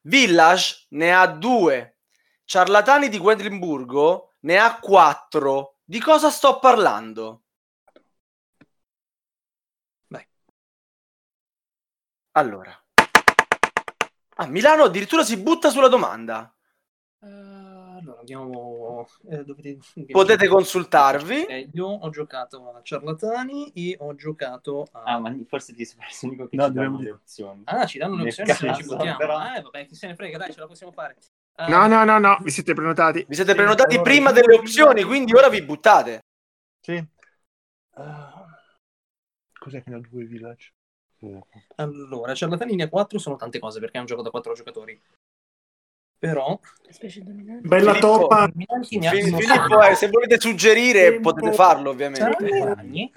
Village 0.00 0.87
ne 0.90 1.14
ha 1.14 1.26
due, 1.26 1.99
Ciarlatani 2.44 3.08
di 3.08 3.18
Quedlinburgo 3.18 4.35
ne 4.40 4.58
ha 4.58 4.80
quattro. 4.80 5.75
Di 5.88 6.00
cosa 6.00 6.31
sto 6.31 6.59
parlando? 6.59 7.43
Vai. 10.09 10.26
Allora. 12.33 12.73
A 14.38 14.47
Milano 14.49 14.83
addirittura 14.83 15.23
si 15.23 15.37
butta 15.40 15.71
sulla 15.71 15.87
domanda. 15.88 16.52
Uh, 17.21 17.26
allora, 17.99 18.19
andiamo... 18.19 19.09
Eh, 19.31 19.45
dovete... 19.45 19.78
Potete 20.11 20.49
consultarvi. 20.49 21.45
Eh, 21.47 21.71
io 21.73 21.87
ho 21.87 22.11
giocato 22.11 22.75
a 22.75 22.83
Ciarlatani 22.83 23.71
e 23.73 23.97
ho 24.00 24.14
giocato 24.16 24.88
a... 24.90 25.02
Ah, 25.05 25.19
ma 25.21 25.35
forse 25.47 25.73
ti 25.73 25.85
sei 25.85 25.97
perso 25.99 26.26
l'unico 26.26 26.49
che 26.49 26.57
No, 26.57 26.66
ci 26.66 26.73
danno 26.73 26.88
dobbiamo- 26.90 27.05
le 27.05 27.11
opzioni. 27.12 27.62
Ah, 27.64 27.87
ci 27.87 27.99
danno 27.99 28.16
le 28.16 28.23
opzioni 28.25 28.52
se 28.52 28.75
ci 28.75 28.83
buttiamo. 28.85 29.16
però. 29.16 29.55
Eh, 29.55 29.61
vabbè, 29.62 29.87
chi 29.87 29.95
se 29.95 30.09
ne 30.09 30.16
frega, 30.16 30.37
dai, 30.37 30.52
ce 30.52 30.61
la 30.61 30.66
possiamo 30.66 30.90
fare. 30.93 31.16
Eh, 31.58 31.68
No, 31.68 31.86
no, 31.86 32.04
no, 32.04 32.18
no, 32.18 32.38
vi 32.42 32.50
siete 32.50 32.75
prenotati. 32.75 33.25
Vi 33.26 33.34
siete 33.34 33.54
prenotati 33.54 34.00
prima 34.00 34.30
delle 34.32 34.54
opzioni, 34.54 35.02
quindi 35.04 35.34
ora 35.34 35.48
vi 35.48 35.62
buttate. 35.62 36.20
Sì. 36.80 37.04
Ah, 37.94 38.46
cos'è 39.58 39.82
che 39.82 39.90
ne 39.90 39.96
ha 39.96 40.00
due 40.00 40.25
Village? 40.25 40.72
Allora, 41.76 42.34
Ciarlatani 42.34 42.75
ne 42.76 42.84
ha 42.84 42.88
4, 42.88 43.18
sono 43.18 43.36
tante 43.36 43.58
cose 43.58 43.80
perché 43.80 43.96
è 43.96 44.00
un 44.00 44.06
gioco 44.06 44.22
da 44.22 44.30
4 44.30 44.52
giocatori. 44.52 45.00
Però... 46.18 46.58
Bella 47.62 47.92
Filippo, 47.92 48.18
toppa. 48.18 48.50
Filippo, 48.82 49.82
eh, 49.82 49.94
se 49.94 50.08
volete 50.08 50.38
suggerire 50.38 51.20
potete 51.20 51.52
farlo 51.52 51.90
ovviamente. 51.90 52.64
Ragni. 52.64 53.12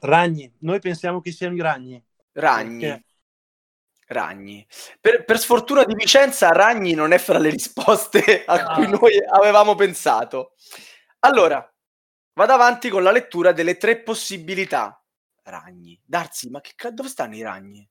Ragni, 0.00 0.52
noi 0.58 0.80
pensiamo 0.80 1.20
che 1.20 1.32
siano 1.32 1.54
i 1.54 1.60
ragni. 1.60 2.02
Ragni. 2.32 2.80
Perché? 2.80 3.04
Ragni. 4.06 4.66
Per, 5.00 5.24
per 5.24 5.38
sfortuna 5.38 5.84
di 5.84 5.94
Vicenza, 5.94 6.50
Ragni 6.50 6.94
non 6.94 7.12
è 7.12 7.18
fra 7.18 7.38
le 7.38 7.50
risposte 7.50 8.44
a 8.44 8.54
Ah. 8.54 8.74
cui 8.74 8.88
noi 8.88 9.18
avevamo 9.28 9.74
pensato. 9.74 10.54
Allora, 11.20 11.68
vado 12.34 12.52
avanti 12.52 12.88
con 12.88 13.02
la 13.02 13.10
lettura 13.10 13.52
delle 13.52 13.76
tre 13.76 14.00
possibilità. 14.02 15.02
Ragni. 15.42 16.00
Darsi, 16.04 16.50
ma 16.50 16.60
che 16.60 16.74
dove 16.92 17.08
stanno 17.08 17.34
i 17.34 17.42
ragni? 17.42 17.88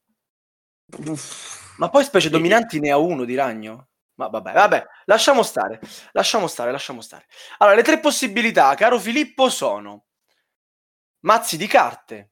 Ma 1.77 1.89
poi 1.89 2.03
specie 2.03 2.29
dominanti 2.29 2.79
ne 2.79 2.91
ha 2.91 2.97
uno 2.97 3.25
di 3.25 3.35
ragno? 3.35 3.89
Ma 4.15 4.27
vabbè, 4.27 4.53
vabbè, 4.53 4.85
lasciamo 5.05 5.43
stare, 5.43 5.79
lasciamo 6.11 6.47
stare, 6.47 6.71
lasciamo 6.71 7.01
stare. 7.01 7.25
Allora, 7.57 7.75
le 7.75 7.81
tre 7.83 7.99
possibilità, 7.99 8.73
caro 8.75 8.97
Filippo, 8.99 9.49
sono 9.49 10.05
mazzi 11.21 11.57
di 11.57 11.67
carte, 11.67 12.31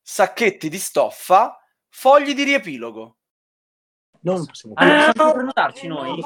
sacchetti 0.00 0.68
di 0.70 0.78
stoffa, 0.78 1.58
fogli 1.96 2.34
di 2.34 2.42
riepilogo. 2.44 3.16
Non 4.20 4.44
possiamo 4.44 4.74
Ah, 4.76 5.10
prenotarci 5.12 5.86
noi? 5.86 6.22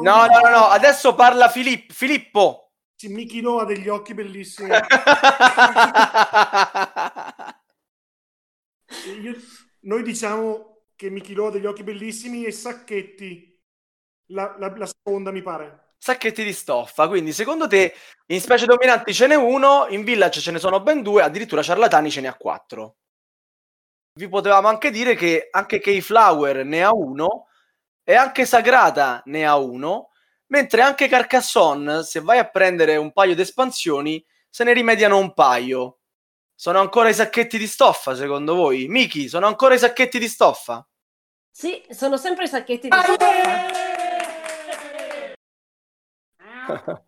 no, 0.00 0.26
no, 0.26 0.48
no, 0.48 0.66
adesso 0.68 1.14
parla 1.14 1.50
Filippo. 1.50 1.92
Filippo. 1.92 2.70
Sì, 2.94 3.08
Michino 3.08 3.58
ha 3.58 3.66
degli 3.66 3.88
occhi 3.88 4.14
bellissimi. 4.14 4.70
Io- 9.20 9.36
noi 9.80 10.02
diciamo 10.02 10.84
che 10.96 11.10
Michilo 11.10 11.48
ha 11.48 11.50
degli 11.50 11.66
occhi 11.66 11.82
bellissimi 11.82 12.46
e 12.46 12.52
Sacchetti. 12.52 13.52
La, 14.30 14.56
la- 14.58 14.74
la 14.74 14.86
seconda, 14.86 15.30
mi 15.30 15.42
pare. 15.42 15.92
Sacchetti 15.98 16.42
di 16.42 16.52
stoffa, 16.54 17.06
quindi 17.08 17.32
secondo 17.32 17.66
te 17.66 17.92
in 18.26 18.40
specie 18.40 18.64
dominanti 18.66 19.12
ce 19.12 19.26
n'è 19.26 19.34
uno, 19.34 19.86
in 19.90 20.04
village 20.04 20.40
ce 20.40 20.52
ne 20.52 20.58
sono 20.58 20.80
ben 20.80 21.02
due, 21.02 21.22
addirittura 21.22 21.62
ciarlatani 21.62 22.10
ce 22.10 22.20
ne 22.22 22.28
ha 22.28 22.34
quattro. 22.34 22.96
Vi 24.16 24.28
potevamo 24.30 24.68
anche 24.68 24.90
dire 24.90 25.14
che 25.14 25.48
anche 25.50 25.78
Keyflower 25.78 26.64
ne 26.64 26.82
ha 26.82 26.90
uno 26.90 27.48
e 28.02 28.14
anche 28.14 28.46
Sagrata 28.46 29.20
ne 29.26 29.46
ha 29.46 29.58
uno, 29.58 30.08
mentre 30.46 30.80
anche 30.80 31.06
Carcassonne, 31.06 32.02
se 32.02 32.20
vai 32.20 32.38
a 32.38 32.48
prendere 32.48 32.96
un 32.96 33.12
paio 33.12 33.34
di 33.34 33.42
espansioni, 33.42 34.24
se 34.48 34.64
ne 34.64 34.72
rimediano 34.72 35.18
un 35.18 35.34
paio. 35.34 35.98
Sono 36.54 36.80
ancora 36.80 37.10
i 37.10 37.14
sacchetti 37.14 37.58
di 37.58 37.66
stoffa, 37.66 38.14
secondo 38.14 38.54
voi? 38.54 38.88
Miki, 38.88 39.28
sono 39.28 39.46
ancora 39.48 39.74
i 39.74 39.78
sacchetti 39.78 40.18
di 40.18 40.28
stoffa? 40.28 40.88
Sì, 41.50 41.84
sono 41.90 42.16
sempre 42.16 42.44
i 42.44 42.48
sacchetti 42.48 42.88
di 42.88 42.96
stoffa. 42.96 43.66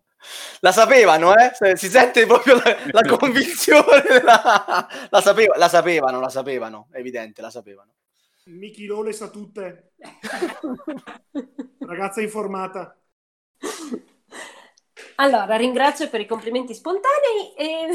La 0.59 0.71
sapevano, 0.71 1.33
eh? 1.35 1.75
Si 1.75 1.89
sente 1.89 2.25
proprio 2.25 2.55
la, 2.55 2.77
la 2.91 3.01
convinzione. 3.17 4.01
della- 4.07 4.87
La, 5.09 5.21
sapeva- 5.21 5.57
la 5.57 5.69
sapevano, 5.69 6.19
la 6.19 6.29
sapevano, 6.29 6.87
è 6.91 6.97
evidente, 6.99 7.41
la 7.41 7.49
sapevano. 7.49 7.93
Michilo 8.45 9.01
le 9.01 9.13
sa 9.13 9.29
tutte. 9.29 9.93
Ragazza 11.79 12.21
informata. 12.21 12.97
Allora, 15.15 15.55
ringrazio 15.57 16.09
per 16.09 16.21
i 16.21 16.25
complimenti 16.25 16.73
spontanei 16.73 17.53
e 17.57 17.87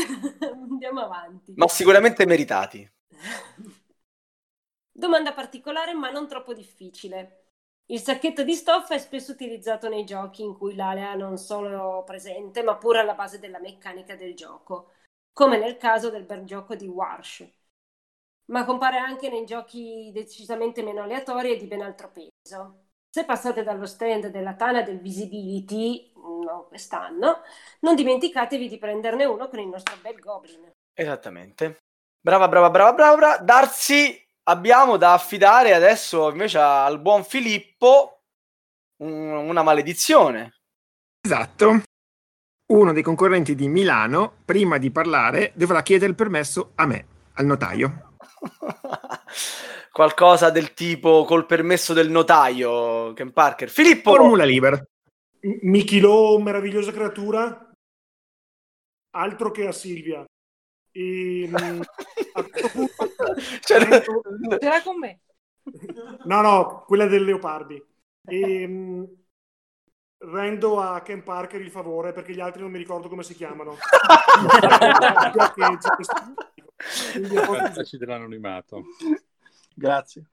andiamo 0.52 1.00
avanti. 1.00 1.54
Ma 1.56 1.68
sicuramente 1.68 2.26
meritati. 2.26 2.88
Domanda 4.92 5.32
particolare 5.32 5.92
ma 5.94 6.10
non 6.10 6.28
troppo 6.28 6.54
difficile. 6.54 7.43
Il 7.86 8.00
sacchetto 8.00 8.42
di 8.44 8.54
stoffa 8.54 8.94
è 8.94 8.98
spesso 8.98 9.32
utilizzato 9.32 9.88
nei 9.88 10.04
giochi 10.04 10.42
in 10.42 10.56
cui 10.56 10.74
l'alea 10.74 11.12
è 11.12 11.16
non 11.16 11.36
solo 11.36 12.02
presente 12.04 12.62
ma 12.62 12.76
pure 12.76 13.00
alla 13.00 13.14
base 13.14 13.38
della 13.38 13.58
meccanica 13.58 14.16
del 14.16 14.34
gioco, 14.34 14.92
come 15.32 15.58
nel 15.58 15.76
caso 15.76 16.08
del 16.08 16.24
bel 16.24 16.44
gioco 16.44 16.74
di 16.74 16.86
Warsh. 16.86 17.46
Ma 18.46 18.64
compare 18.64 18.96
anche 18.98 19.28
nei 19.28 19.44
giochi 19.44 20.10
decisamente 20.12 20.82
meno 20.82 21.02
aleatori 21.02 21.52
e 21.52 21.56
di 21.56 21.66
ben 21.66 21.82
altro 21.82 22.10
peso. 22.10 22.84
Se 23.10 23.24
passate 23.24 23.62
dallo 23.62 23.86
stand 23.86 24.28
della 24.28 24.54
Tana 24.54 24.82
del 24.82 25.00
Visibility, 25.00 26.12
no, 26.16 26.66
quest'anno, 26.68 27.42
non 27.80 27.94
dimenticatevi 27.94 28.68
di 28.68 28.78
prenderne 28.78 29.24
uno 29.24 29.48
con 29.48 29.60
il 29.60 29.68
nostro 29.68 29.96
bel 30.00 30.18
Goblin. 30.18 30.70
Esattamente. 30.92 31.78
Brava, 32.20 32.48
brava, 32.48 32.70
brava. 32.70 32.92
brava. 32.92 33.38
Darsi, 33.38 34.23
abbiamo 34.44 34.96
da 34.96 35.12
affidare 35.14 35.74
adesso 35.74 36.30
invece 36.30 36.58
al 36.58 37.00
buon 37.00 37.24
Filippo 37.24 38.22
un- 39.02 39.48
una 39.48 39.62
maledizione. 39.62 40.54
Esatto. 41.20 41.82
Uno 42.66 42.92
dei 42.92 43.02
concorrenti 43.02 43.54
di 43.54 43.68
Milano, 43.68 44.38
prima 44.44 44.78
di 44.78 44.90
parlare, 44.90 45.52
dovrà 45.54 45.82
chiedere 45.82 46.10
il 46.10 46.16
permesso 46.16 46.72
a 46.76 46.86
me, 46.86 47.06
al 47.34 47.44
notaio. 47.46 48.14
Qualcosa 49.92 50.50
del 50.50 50.74
tipo 50.74 51.24
col 51.24 51.46
permesso 51.46 51.92
del 51.92 52.10
notaio, 52.10 53.12
Ken 53.12 53.32
Parker. 53.32 53.68
Filippo! 53.68 54.14
Formula 54.14 54.44
libera. 54.44 54.76
M- 54.76 55.58
Michilo, 55.70 56.38
meravigliosa 56.38 56.90
creatura. 56.90 57.70
Altro 59.16 59.50
che 59.52 59.66
a 59.68 59.72
Silvia. 59.72 60.24
E, 60.96 61.48
mm, 61.48 61.80
a 62.34 62.42
questo 62.44 62.68
punto- 62.68 63.10
C'era 64.58 64.82
con 64.82 64.98
me. 64.98 65.20
No, 66.24 66.40
no, 66.40 66.84
quella 66.86 67.06
del 67.06 67.24
Leopardi. 67.24 67.82
E, 68.26 68.66
mm, 68.66 69.04
rendo 70.18 70.80
a 70.80 71.02
Ken 71.02 71.22
Parker 71.24 71.60
il 71.60 71.70
favore 71.70 72.12
perché 72.12 72.32
gli 72.32 72.40
altri 72.40 72.62
non 72.62 72.70
mi 72.70 72.78
ricordo 72.78 73.08
come 73.08 73.24
si 73.24 73.34
chiamano. 73.34 73.76
Facci 77.74 77.96
dell'anonimato. 77.98 78.84
Grazie. 79.74 80.26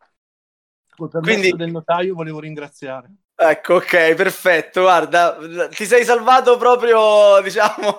Col 0.95 1.09
permesso 1.09 1.39
Quindi- 1.39 1.57
del 1.57 1.71
notaio 1.71 2.13
volevo 2.13 2.39
ringraziare. 2.39 3.09
Ecco, 3.33 3.75
ok, 3.75 4.13
perfetto. 4.13 4.81
Guarda, 4.81 5.37
ti 5.69 5.85
sei 5.85 6.03
salvato 6.05 6.57
proprio, 6.57 7.41
diciamo, 7.41 7.97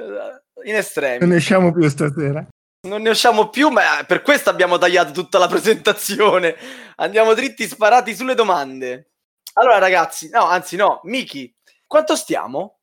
in 0.00 0.72
Non 0.72 0.78
estremi. 0.78 1.26
ne 1.26 1.36
usciamo 1.36 1.72
più 1.72 1.88
stasera. 1.88 2.46
Non 2.86 3.00
ne 3.02 3.10
usciamo 3.10 3.48
più, 3.48 3.68
ma 3.70 4.04
per 4.06 4.20
questo 4.22 4.50
abbiamo 4.50 4.76
tagliato 4.76 5.12
tutta 5.12 5.38
la 5.38 5.48
presentazione. 5.48 6.54
Andiamo 6.96 7.32
dritti 7.34 7.66
sparati 7.66 8.14
sulle 8.14 8.34
domande. 8.34 9.12
Allora, 9.54 9.78
ragazzi, 9.78 10.28
no, 10.30 10.44
anzi, 10.44 10.76
no, 10.76 11.00
Miki, 11.04 11.54
quanto 11.86 12.14
stiamo? 12.16 12.80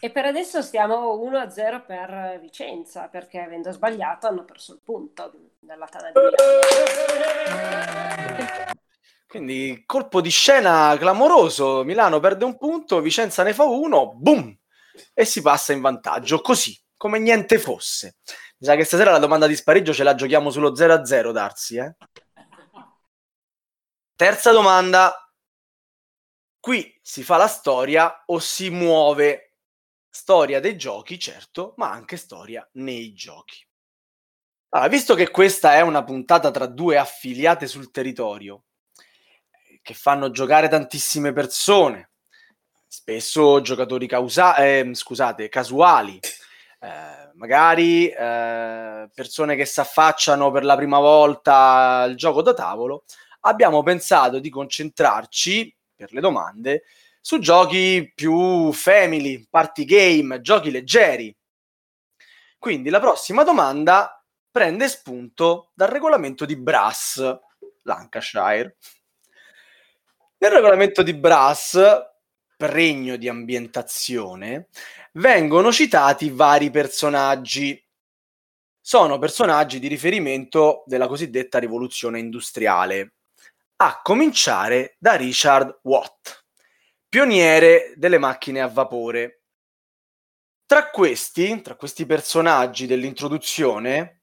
E 0.00 0.10
per 0.10 0.26
adesso 0.26 0.62
stiamo 0.62 1.16
1-0 1.16 1.84
per 1.84 2.38
Vicenza, 2.40 3.08
perché 3.08 3.40
avendo 3.40 3.72
sbagliato 3.72 4.28
hanno 4.28 4.44
perso 4.44 4.74
il 4.74 4.80
punto 4.84 5.32
dalla 5.58 5.86
Tana 5.86 6.12
di 6.12 6.20
Milano. 6.20 6.36
Quindi 9.26 9.82
colpo 9.84 10.20
di 10.20 10.30
scena 10.30 10.94
clamoroso. 10.96 11.82
Milano 11.82 12.20
perde 12.20 12.44
un 12.44 12.56
punto, 12.56 13.00
Vicenza 13.00 13.42
ne 13.42 13.52
fa 13.52 13.64
uno, 13.64 14.14
boom! 14.14 14.56
E 15.14 15.24
si 15.24 15.40
passa 15.42 15.72
in 15.72 15.80
vantaggio, 15.80 16.40
così, 16.40 16.78
come 16.96 17.18
niente 17.18 17.58
fosse. 17.58 18.16
Mi 18.58 18.66
sa 18.66 18.76
che 18.76 18.84
stasera 18.84 19.10
la 19.10 19.18
domanda 19.18 19.46
di 19.46 19.56
spareggio 19.56 19.92
ce 19.92 20.02
la 20.02 20.14
giochiamo 20.14 20.50
sullo 20.50 20.72
0-0, 20.72 21.30
Darsi, 21.30 21.76
eh? 21.76 21.96
Terza 24.16 24.50
domanda. 24.50 25.14
Qui 26.58 26.98
si 27.00 27.22
fa 27.22 27.36
la 27.36 27.46
storia 27.46 28.24
o 28.26 28.40
si 28.40 28.68
muove? 28.70 29.54
Storia 30.10 30.58
dei 30.58 30.76
giochi, 30.76 31.18
certo, 31.18 31.74
ma 31.76 31.90
anche 31.90 32.16
storia 32.16 32.68
nei 32.72 33.12
giochi. 33.12 33.64
Allora, 34.70 34.88
visto 34.88 35.14
che 35.14 35.30
questa 35.30 35.76
è 35.76 35.80
una 35.82 36.02
puntata 36.02 36.50
tra 36.50 36.66
due 36.66 36.98
affiliate 36.98 37.66
sul 37.66 37.90
territorio, 37.92 38.64
che 39.80 39.94
fanno 39.94 40.30
giocare 40.30 40.68
tantissime 40.68 41.32
persone, 41.32 42.07
spesso 42.88 43.60
giocatori 43.60 44.06
causa- 44.06 44.56
eh, 44.56 44.90
scusate, 44.92 45.48
casuali, 45.48 46.18
eh, 46.80 47.30
magari 47.34 48.08
eh, 48.08 49.08
persone 49.14 49.56
che 49.56 49.66
si 49.66 49.80
affacciano 49.80 50.50
per 50.50 50.64
la 50.64 50.76
prima 50.76 50.98
volta 50.98 52.00
al 52.00 52.14
gioco 52.14 52.42
da 52.42 52.54
tavolo, 52.54 53.04
abbiamo 53.40 53.82
pensato 53.82 54.38
di 54.38 54.48
concentrarci 54.48 55.76
per 55.94 56.12
le 56.12 56.20
domande 56.20 56.84
su 57.20 57.38
giochi 57.38 58.10
più 58.14 58.72
family, 58.72 59.46
party 59.48 59.84
game, 59.84 60.40
giochi 60.40 60.70
leggeri. 60.70 61.36
Quindi 62.58 62.88
la 62.90 63.00
prossima 63.00 63.44
domanda 63.44 64.24
prende 64.50 64.88
spunto 64.88 65.70
dal 65.74 65.88
regolamento 65.88 66.44
di 66.44 66.56
Brass, 66.56 67.38
Lancashire. 67.82 68.76
Nel 70.38 70.50
regolamento 70.50 71.02
di 71.02 71.14
Brass, 71.14 71.78
pregno 72.58 73.16
di 73.16 73.28
ambientazione, 73.28 74.66
vengono 75.12 75.70
citati 75.72 76.28
vari 76.28 76.70
personaggi. 76.70 77.80
Sono 78.80 79.18
personaggi 79.18 79.78
di 79.78 79.86
riferimento 79.86 80.82
della 80.86 81.06
cosiddetta 81.06 81.60
rivoluzione 81.60 82.18
industriale, 82.18 83.14
a 83.76 84.00
cominciare 84.02 84.96
da 84.98 85.14
Richard 85.14 85.80
Watt, 85.84 86.46
pioniere 87.08 87.92
delle 87.94 88.18
macchine 88.18 88.60
a 88.60 88.66
vapore. 88.66 89.42
Tra 90.66 90.90
questi, 90.90 91.60
tra 91.60 91.76
questi 91.76 92.06
personaggi 92.06 92.86
dell'introduzione, 92.86 94.22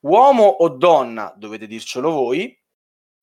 uomo 0.00 0.44
o 0.44 0.68
donna, 0.70 1.34
dovete 1.36 1.66
dircelo 1.66 2.10
voi, 2.10 2.58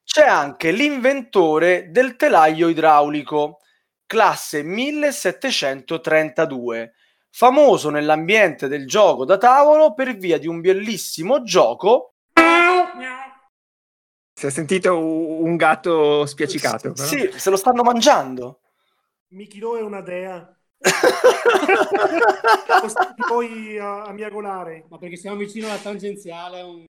c'è 0.04 0.28
anche 0.28 0.71
l'inventore 0.71 1.89
del 1.89 2.17
telaio 2.17 2.67
idraulico, 2.67 3.60
classe 4.06 4.63
1732, 4.63 6.94
famoso 7.30 7.89
nell'ambiente 7.89 8.68
del 8.68 8.86
gioco 8.88 9.24
da 9.26 9.38
tavolo 9.38 9.94
per 9.94 10.16
via 10.18 10.38
di 10.38 10.48
un 10.48 10.60
bellissimo 10.62 11.44
gioco. 11.44 12.10
Si 14.36 14.48
è 14.48 14.50
sentito 14.50 14.98
un 14.98 15.56
gatto 15.56 16.26
spiacicato. 16.26 16.92
però. 16.92 17.08
Sì, 17.08 17.32
se 17.36 17.50
lo 17.50 17.56
stanno 17.56 17.84
mangiando. 17.84 18.62
Mikilo 19.30 19.78
è 19.78 19.82
una 19.82 20.02
dea. 20.02 20.48
Poi 23.28 23.78
a, 23.78 24.04
a 24.04 24.12
miagolare. 24.12 24.86
Ma 24.89 24.98
perché 24.98 25.16
siamo 25.18 25.38
vicino 25.38 25.68
alla 25.68 25.78
tangenziale? 25.78 26.62
un- 26.62 26.86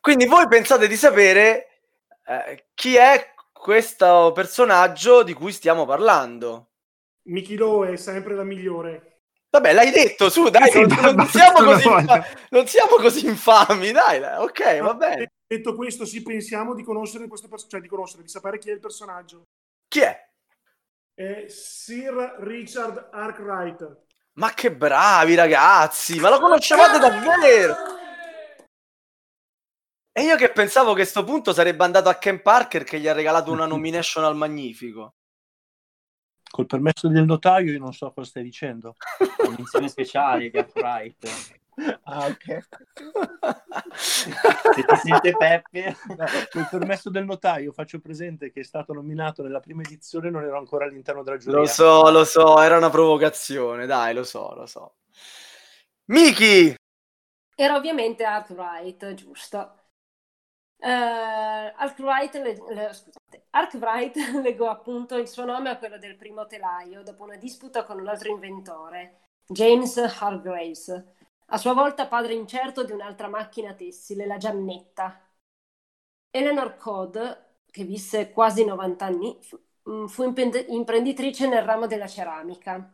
Quindi 0.00 0.26
voi 0.26 0.46
pensate 0.46 0.86
di 0.86 0.96
sapere 0.96 1.80
eh, 2.26 2.66
chi 2.74 2.96
è 2.96 3.32
questo 3.66 4.30
personaggio 4.32 5.24
di 5.24 5.32
cui 5.32 5.50
stiamo 5.50 5.84
parlando? 5.84 6.68
Mikilo 7.22 7.84
è 7.84 7.96
sempre 7.96 8.36
la 8.36 8.44
migliore. 8.44 9.22
Vabbè, 9.50 9.72
l'hai 9.72 9.90
detto, 9.90 10.30
su, 10.30 10.48
dai, 10.50 10.70
Sì, 10.70 10.82
non, 10.82 11.16
non 11.16 11.26
siamo 11.26 11.64
così 11.64 11.88
infa- 11.88 12.26
non 12.50 12.66
siamo 12.68 12.94
così 12.94 13.26
infami, 13.26 13.90
dai, 13.90 14.20
dai, 14.20 14.40
ok, 14.40 14.78
va 14.78 14.94
bene. 14.94 15.32
Detto 15.48 15.74
questo, 15.74 16.04
sì, 16.04 16.22
pensiamo 16.22 16.74
di 16.74 16.84
conoscere 16.84 17.26
questo 17.26 17.48
personaggio, 17.48 17.76
cioè 17.76 17.80
di 17.80 17.88
conoscere, 17.88 18.22
di 18.22 18.28
sapere 18.28 18.58
chi 18.58 18.70
è 18.70 18.72
il 18.72 18.78
personaggio. 18.78 19.42
Chi 19.88 19.98
è? 19.98 20.16
È 21.12 21.46
Sir 21.48 22.36
Richard 22.38 23.08
Arkwright. 23.10 24.04
Ma 24.34 24.54
che 24.54 24.70
bravi 24.70 25.34
ragazzi, 25.34 26.20
ma 26.20 26.30
lo 26.30 26.38
conoscevate 26.38 27.00
davvero? 27.00 27.74
E 30.18 30.22
io 30.22 30.36
che 30.36 30.50
pensavo 30.50 30.94
che 30.94 31.02
a 31.02 31.04
sto 31.04 31.24
punto 31.24 31.52
sarebbe 31.52 31.84
andato 31.84 32.08
a 32.08 32.14
Ken 32.14 32.40
Parker 32.40 32.84
che 32.84 32.98
gli 32.98 33.06
ha 33.06 33.12
regalato 33.12 33.52
una 33.52 33.66
nomination 33.68 34.24
al 34.24 34.34
Magnifico. 34.34 35.16
Col 36.50 36.64
permesso 36.64 37.08
del 37.08 37.26
notaio 37.26 37.72
io 37.72 37.78
non 37.78 37.92
so 37.92 38.10
cosa 38.12 38.26
stai 38.26 38.42
dicendo. 38.42 38.94
Menzione 39.54 39.88
speciale 39.88 40.48
di 40.48 40.58
Upright. 40.58 41.28
Ah, 42.04 42.24
ok. 42.24 42.66
Se 43.92 44.30
ti 44.30 44.96
sente 45.04 45.36
Peppe. 45.36 45.94
No, 46.16 46.24
col 46.50 46.68
permesso 46.70 47.10
del 47.10 47.26
notaio 47.26 47.70
faccio 47.70 48.00
presente 48.00 48.50
che 48.50 48.60
è 48.60 48.64
stato 48.64 48.94
nominato 48.94 49.42
nella 49.42 49.60
prima 49.60 49.82
edizione 49.82 50.30
non 50.30 50.42
ero 50.42 50.56
ancora 50.56 50.86
all'interno 50.86 51.22
della 51.22 51.36
giuria. 51.36 51.58
Lo 51.58 51.66
so, 51.66 52.10
lo 52.10 52.24
so, 52.24 52.62
era 52.62 52.78
una 52.78 52.88
provocazione, 52.88 53.84
dai, 53.84 54.14
lo 54.14 54.24
so, 54.24 54.54
lo 54.54 54.64
so. 54.64 54.94
Miki! 56.06 56.74
Era 57.54 57.76
ovviamente 57.76 58.24
Arkwright, 58.24 59.12
giusto. 59.12 59.85
Eh, 60.86 61.72
Arkwright, 61.76 62.34
le- 62.36 62.62
le- 62.68 62.92
scusate, 62.92 63.46
Arkwright 63.50 64.16
legò 64.42 64.70
appunto 64.70 65.16
il 65.16 65.26
suo 65.28 65.44
nome 65.44 65.70
a 65.70 65.78
quello 65.78 65.98
del 65.98 66.16
primo 66.16 66.46
telaio 66.46 67.02
dopo 67.02 67.24
una 67.24 67.36
disputa 67.36 67.84
con 67.84 67.98
un 67.98 68.06
altro 68.08 68.30
inventore, 68.30 69.22
James 69.46 69.96
Hargraves, 69.96 71.04
a 71.46 71.58
sua 71.58 71.72
volta 71.74 72.06
padre 72.06 72.34
incerto 72.34 72.84
di 72.84 72.92
un'altra 72.92 73.28
macchina 73.28 73.74
tessile, 73.74 74.26
la 74.26 74.36
Giannetta. 74.36 75.20
Eleanor 76.30 76.76
Code, 76.76 77.54
che 77.70 77.84
visse 77.84 78.30
quasi 78.30 78.64
90 78.64 79.06
anni, 79.06 79.36
fu, 79.40 79.58
mm, 79.90 80.06
imprenditrice 80.68 81.48
nel 81.48 81.62
ramo 81.62 81.86
della 81.86 82.06
ceramica. 82.06 82.92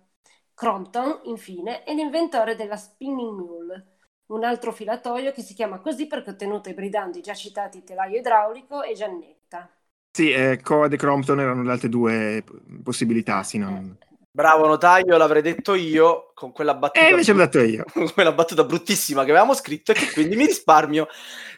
Crompton, 0.55 1.20
infine, 1.24 1.83
è 1.85 1.92
l'inventore 1.94 2.55
della 2.57 2.76
spinning 2.76 3.33
mule, 3.38 3.91
un 4.26 4.44
altro 4.44 4.72
filatoio 4.72 5.32
che 5.32 5.42
si 5.42 5.54
chiama 5.54 5.78
così 5.78 6.06
perché 6.06 6.30
ottenuto 6.30 6.68
ibridando 6.68 7.18
i 7.18 7.22
già 7.22 7.35
citati 7.35 7.82
telaio 7.82 8.18
idraulico 8.18 8.82
e 8.82 8.94
Giannetta. 8.94 9.68
Sì, 10.11 10.30
eh, 10.30 10.61
Coad 10.62 10.92
e 10.92 10.96
Crompton 10.96 11.40
erano 11.40 11.62
le 11.62 11.70
altre 11.70 11.88
due 11.88 12.44
possibilità. 12.82 13.42
Sì, 13.42 13.58
non... 13.58 13.96
Bravo 14.30 14.66
notaio, 14.66 15.16
l'avrei 15.16 15.42
detto 15.42 15.74
io 15.74 16.32
con 16.35 16.52
quella 16.52 16.74
battuta. 16.74 17.06
Eh, 17.06 17.11
invece 17.11 17.32
l'ho 17.32 17.38
detto 17.38 17.61
io. 17.61 17.85
con 17.92 18.11
quella 18.12 18.32
battuta 18.32 18.64
bruttissima 18.64 19.24
che 19.24 19.30
avevamo 19.30 19.54
scritto 19.54 19.92
e 19.92 19.94
che 19.94 20.11
quindi 20.11 20.37
mi 20.37 20.46
risparmio 20.46 21.06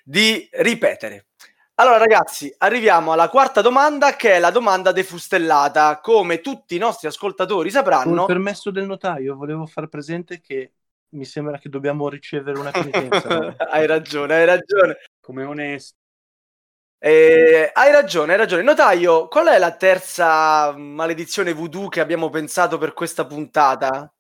di 0.03 0.49
ripetere. 0.53 1.27
Allora, 1.77 1.99
ragazzi, 1.99 2.55
arriviamo 2.59 3.13
alla 3.13 3.29
quarta 3.29 3.61
domanda, 3.61 4.15
che 4.15 4.35
è 4.35 4.39
la 4.39 4.51
domanda 4.51 4.93
defustellata. 4.93 5.99
Come 6.01 6.41
tutti 6.41 6.77
i 6.77 6.79
nostri 6.79 7.09
ascoltatori 7.09 7.71
Col 7.71 7.83
sapranno, 7.83 8.25
permesso 8.27 8.71
del 8.71 8.87
notaio 8.87 9.35
volevo 9.35 9.67
far 9.67 9.89
presente 9.89 10.41
che 10.41 10.73
mi 11.15 11.25
sembra 11.25 11.59
che 11.59 11.69
dobbiamo 11.69 12.09
ricevere 12.09 12.59
una 12.59 12.71
penitenza. 12.71 13.55
hai 13.71 13.87
ragione, 13.87 14.35
hai 14.35 14.45
ragione. 14.45 14.97
Come 15.21 15.45
onesto. 15.45 15.97
Eh, 16.99 17.71
hai 17.73 17.93
ragione, 17.93 18.33
hai 18.33 18.39
ragione. 18.39 18.63
Notaio, 18.63 19.29
qual 19.29 19.49
è 19.49 19.59
la 19.59 19.77
terza 19.77 20.73
maledizione 20.77 21.53
voodoo 21.53 21.89
che 21.89 22.01
abbiamo 22.01 22.31
pensato 22.31 22.79
per 22.79 22.93
questa 22.95 23.27
puntata? 23.27 24.13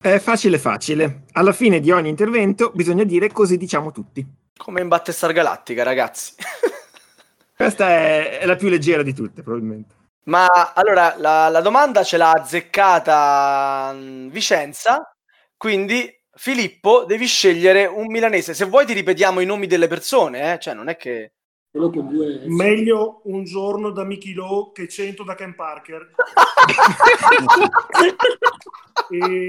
È 0.00 0.18
facile, 0.18 0.58
facile. 0.58 1.24
Alla 1.32 1.52
fine 1.52 1.80
di 1.80 1.90
ogni 1.90 2.08
intervento 2.08 2.70
bisogna 2.74 3.04
dire 3.04 3.30
così 3.32 3.56
diciamo 3.56 3.90
tutti. 3.90 4.26
Come 4.56 4.80
in 4.80 4.88
Battestar 4.88 5.32
Galattica, 5.32 5.82
ragazzi. 5.82 6.34
Questa 7.56 7.88
è, 7.88 8.38
è 8.40 8.46
la 8.46 8.56
più 8.56 8.68
leggera 8.68 9.02
di 9.02 9.12
tutte, 9.12 9.42
probabilmente. 9.42 9.94
Ma 10.24 10.72
allora 10.74 11.14
la, 11.18 11.48
la 11.48 11.60
domanda 11.60 12.02
ce 12.02 12.16
l'ha 12.16 12.30
azzeccata 12.30 13.92
mm, 13.94 14.28
Vicenza, 14.28 15.13
quindi 15.56 16.12
Filippo, 16.36 17.04
devi 17.04 17.26
scegliere 17.26 17.86
un 17.86 18.06
milanese. 18.06 18.54
Se 18.54 18.64
vuoi 18.64 18.86
ti 18.86 18.92
ripetiamo 18.92 19.38
i 19.40 19.46
nomi 19.46 19.66
delle 19.66 19.86
persone, 19.86 20.54
eh? 20.54 20.58
cioè 20.58 20.74
non 20.74 20.88
è 20.88 20.96
che... 20.96 21.32
Due... 21.70 22.42
Meglio 22.46 23.20
un 23.24 23.44
giorno 23.44 23.90
da 23.90 24.04
Mickey 24.04 24.32
Lowe 24.32 24.70
che 24.72 24.88
100 24.88 25.24
da 25.24 25.34
Ken 25.34 25.56
Parker. 25.56 26.10
e 29.10 29.46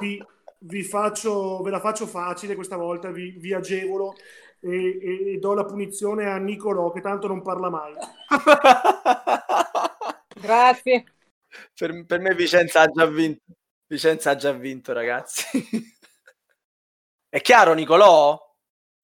vi, 0.00 0.20
vi 0.58 0.82
faccio, 0.82 1.62
ve 1.62 1.70
la 1.70 1.78
faccio 1.78 2.06
facile 2.06 2.56
questa 2.56 2.76
volta, 2.76 3.12
vi, 3.12 3.30
vi 3.38 3.54
agevolo 3.54 4.16
e, 4.60 4.98
e- 5.00 5.34
e 5.34 5.38
do 5.38 5.54
la 5.54 5.64
punizione 5.64 6.26
a 6.26 6.36
Nicolò 6.38 6.90
che 6.90 7.00
tanto 7.00 7.28
non 7.28 7.42
parla 7.42 7.70
mai. 7.70 7.92
Grazie. 10.40 11.04
Per, 11.74 12.04
per 12.06 12.20
me 12.20 12.34
Vicenza 12.34 12.80
ha 12.80 12.88
già 12.88 13.06
vinto. 13.06 13.42
Vicenza 13.86 14.30
ha 14.30 14.36
già 14.36 14.52
vinto, 14.52 14.92
ragazzi. 14.92 15.44
è 17.28 17.40
chiaro, 17.40 17.74
Nicolò? 17.74 18.38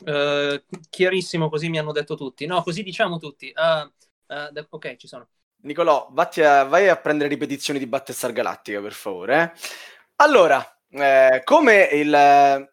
Eh, 0.05 0.64
chiarissimo, 0.88 1.49
così 1.49 1.69
mi 1.69 1.79
hanno 1.79 1.93
detto 1.93 2.14
tutti. 2.16 2.47
No, 2.47 2.62
così 2.62 2.83
diciamo 2.83 3.19
tutti. 3.19 3.51
Ah, 3.55 3.90
da- 4.51 4.66
ok, 4.69 4.97
ci 4.97 5.07
sono. 5.07 5.29
Nicolò, 5.62 6.09
a- 6.43 6.64
vai 6.64 6.88
a 6.88 6.97
prendere 6.97 7.29
ripetizioni 7.29 7.79
di 7.79 7.87
Battestar 7.87 8.33
Galattica, 8.33 8.81
per 8.81 8.93
favore. 8.93 9.43
eh. 9.55 9.61
Allora, 10.16 10.64
eh, 10.90 11.43
come 11.45 11.85
il 11.93 12.69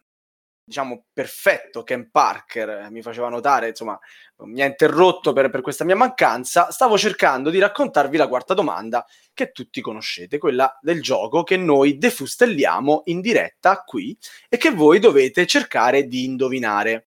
diciamo 0.67 1.05
perfetto 1.13 1.83
Ken 1.83 2.11
Parker 2.11 2.69
eh, 2.69 2.89
mi 2.89 3.01
faceva 3.01 3.29
notare, 3.29 3.69
insomma, 3.69 3.97
mi 4.39 4.61
ha 4.61 4.65
interrotto 4.65 5.31
per, 5.31 5.49
per 5.49 5.61
questa 5.61 5.85
mia 5.85 5.95
mancanza, 5.95 6.71
stavo 6.71 6.97
cercando 6.97 7.49
di 7.49 7.57
raccontarvi 7.57 8.17
la 8.17 8.27
quarta 8.27 8.53
domanda 8.53 9.05
che 9.33 9.51
tutti 9.51 9.79
conoscete, 9.79 10.37
quella 10.37 10.77
del 10.81 11.01
gioco 11.01 11.43
che 11.43 11.55
noi 11.55 11.97
defustelliamo 11.97 13.03
in 13.05 13.21
diretta 13.21 13.81
qui 13.85 14.17
e 14.49 14.57
che 14.57 14.71
voi 14.71 14.99
dovete 14.99 15.45
cercare 15.45 16.05
di 16.05 16.25
indovinare. 16.25 17.07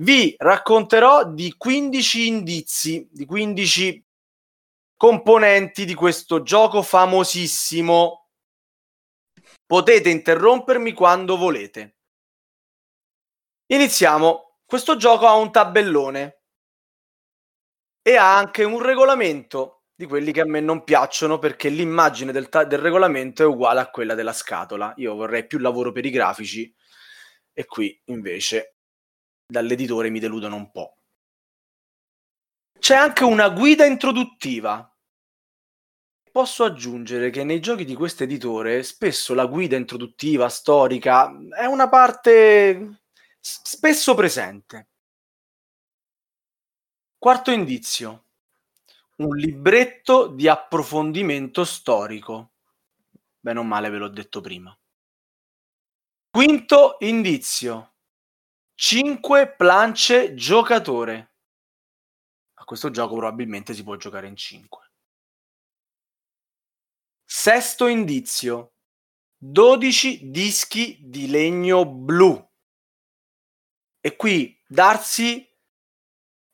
Vi 0.00 0.34
racconterò 0.36 1.30
di 1.30 1.54
15 1.56 2.26
indizi, 2.26 3.08
di 3.08 3.24
15 3.24 4.04
componenti 4.96 5.84
di 5.84 5.94
questo 5.94 6.42
gioco 6.42 6.82
famosissimo. 6.82 8.30
Potete 9.64 10.10
interrompermi 10.10 10.92
quando 10.92 11.36
volete. 11.36 11.97
Iniziamo. 13.70 14.60
Questo 14.64 14.96
gioco 14.96 15.26
ha 15.26 15.34
un 15.34 15.52
tabellone 15.52 16.40
e 18.02 18.16
ha 18.16 18.36
anche 18.36 18.64
un 18.64 18.80
regolamento 18.80 19.82
di 19.94 20.06
quelli 20.06 20.32
che 20.32 20.40
a 20.40 20.46
me 20.46 20.60
non 20.60 20.84
piacciono 20.84 21.38
perché 21.38 21.68
l'immagine 21.68 22.32
del, 22.32 22.48
ta- 22.48 22.64
del 22.64 22.78
regolamento 22.78 23.42
è 23.42 23.46
uguale 23.46 23.80
a 23.80 23.90
quella 23.90 24.14
della 24.14 24.32
scatola. 24.32 24.94
Io 24.96 25.14
vorrei 25.14 25.46
più 25.46 25.58
lavoro 25.58 25.92
per 25.92 26.06
i 26.06 26.10
grafici 26.10 26.74
e 27.52 27.66
qui 27.66 28.00
invece 28.06 28.76
dall'editore 29.46 30.08
mi 30.08 30.20
deludono 30.20 30.56
un 30.56 30.70
po'. 30.70 30.96
C'è 32.78 32.94
anche 32.94 33.24
una 33.24 33.50
guida 33.50 33.84
introduttiva. 33.84 34.90
Posso 36.30 36.64
aggiungere 36.64 37.28
che 37.28 37.44
nei 37.44 37.60
giochi 37.60 37.84
di 37.84 37.94
questo 37.94 38.22
editore 38.22 38.82
spesso 38.82 39.34
la 39.34 39.46
guida 39.46 39.76
introduttiva, 39.76 40.48
storica, 40.48 41.30
è 41.50 41.64
una 41.64 41.88
parte 41.88 43.00
spesso 43.40 44.14
presente. 44.14 44.88
Quarto 47.18 47.50
indizio. 47.50 48.26
Un 49.16 49.36
libretto 49.36 50.28
di 50.28 50.48
approfondimento 50.48 51.64
storico. 51.64 52.52
Bene 53.40 53.58
o 53.58 53.64
male 53.64 53.90
ve 53.90 53.98
l'ho 53.98 54.08
detto 54.08 54.40
prima. 54.40 54.76
Quinto 56.30 56.96
indizio. 57.00 57.94
5 58.74 59.54
plance 59.56 60.34
giocatore. 60.34 61.32
A 62.54 62.64
questo 62.64 62.90
gioco 62.90 63.16
probabilmente 63.16 63.74
si 63.74 63.82
può 63.82 63.96
giocare 63.96 64.28
in 64.28 64.36
5. 64.36 64.92
Sesto 67.24 67.86
indizio. 67.88 68.74
12 69.36 70.30
dischi 70.30 70.98
di 71.00 71.28
legno 71.28 71.84
blu. 71.84 72.47
E 74.08 74.16
qui 74.16 74.58
Darsi 74.66 75.46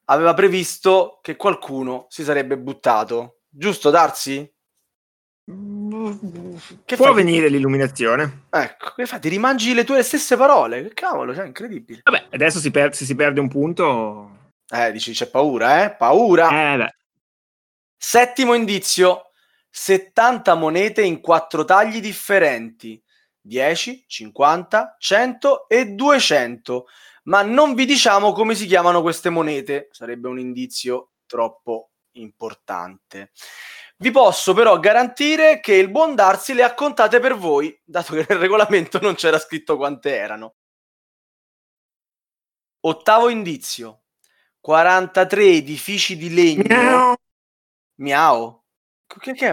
aveva 0.07 0.35
previsto 0.35 1.21
che 1.23 1.37
qualcuno 1.37 2.07
si 2.09 2.25
sarebbe 2.25 2.59
buttato. 2.59 3.43
Giusto, 3.49 3.91
Darsi? 3.91 4.39
Che 5.45 6.97
Può 6.97 7.07
fai? 7.07 7.15
venire 7.15 7.49
l'illuminazione. 7.49 8.47
Ecco, 8.51 8.95
che 8.97 9.07
fai? 9.07 9.21
Ti 9.21 9.29
rimangi 9.29 9.73
le 9.73 9.85
tue 9.85 10.03
stesse 10.03 10.37
parole? 10.37 10.83
Che 10.83 10.95
cavolo, 10.95 11.33
cioè, 11.33 11.47
incredibile. 11.47 12.01
Vabbè, 12.03 12.27
adesso 12.33 12.59
si 12.59 12.73
per- 12.73 12.93
se 12.93 13.05
si 13.05 13.15
perde 13.15 13.39
un 13.39 13.49
punto... 13.49 14.51
Eh, 14.69 14.91
dici 14.91 15.13
c'è 15.13 15.29
paura, 15.31 15.85
eh? 15.85 15.95
Paura. 15.95 16.75
Eh. 16.75 16.95
Settimo 17.97 18.55
indizio. 18.55 19.31
70 19.71 20.55
monete 20.55 21.03
in 21.03 21.21
quattro 21.21 21.65
tagli 21.65 22.01
differenti. 22.01 23.01
10, 23.41 24.07
50, 24.09 24.97
100 24.99 25.69
e 25.69 25.87
200. 25.91 26.87
Ma 27.25 27.43
non 27.43 27.75
vi 27.75 27.87
diciamo 27.87 28.33
come 28.33 28.55
si 28.55 28.67
chiamano 28.67 29.03
queste 29.03 29.31
monete. 29.31 29.89
Sarebbe 29.93 30.29
un 30.29 30.39
indizio 30.39 31.13
troppo 31.27 31.91
importante. 32.13 33.33
Vi 33.97 34.11
posso 34.11 34.55
però 34.55 34.79
garantire 34.79 35.61
che 35.61 35.75
il 35.75 35.91
buon 35.91 36.15
Darsi 36.15 36.53
le 36.53 36.63
ha 36.63 36.75
contate 36.75 37.21
per 37.21 37.37
voi, 37.37 37.79
dato 37.85 38.15
che 38.15 38.27
nel 38.29 38.39
regolamento 38.39 38.99
non 39.01 39.15
c'era 39.15 39.39
scritto 39.39 39.77
quante 39.77 40.17
erano. 40.17 40.55
Ottavo 42.81 43.29
indizio. 43.29 44.03
43 44.61 45.45
edifici 45.45 46.17
di 46.17 46.35
legno. 46.35 46.65
Miau. 46.67 47.15
Miau. 47.97 48.63
Che, 49.07 49.33
che 49.33 49.49
è 49.49 49.53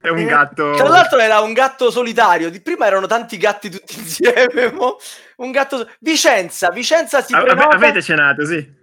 miau? 0.00 0.14
È 0.14 0.20
un 0.20 0.26
gatto... 0.26 0.74
Tra 0.74 0.88
l'altro 0.88 1.18
era 1.18 1.40
un 1.40 1.52
gatto 1.52 1.90
solitario. 1.90 2.50
Di 2.50 2.60
prima 2.60 2.86
erano 2.86 3.06
tanti 3.06 3.36
gatti 3.36 3.70
tutti 3.70 3.96
insieme. 3.98 4.70
mo. 4.72 4.96
Un 5.36 5.50
gatto. 5.50 5.88
Vicenza. 6.00 6.70
Vicenza 6.70 7.22
si 7.22 7.34
Ave- 7.34 7.46
prenota. 7.46 7.76
avete 7.76 8.02
cenato, 8.02 8.44
sì. 8.44 8.76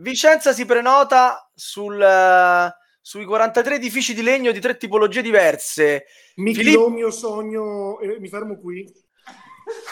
Vicenza 0.00 0.52
si 0.52 0.64
prenota 0.64 1.50
sul, 1.54 2.00
eh, 2.00 2.74
sui 3.00 3.24
43 3.24 3.74
edifici 3.74 4.14
di 4.14 4.22
legno 4.22 4.52
di 4.52 4.60
tre 4.60 4.76
tipologie 4.76 5.22
diverse. 5.22 6.04
Mickey 6.36 6.62
Filippo- 6.62 6.88
mio 6.90 7.10
sogno, 7.10 7.98
eh, 8.00 8.18
mi 8.20 8.28
fermo 8.28 8.58
qui. 8.60 8.84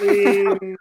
E, 0.01 0.59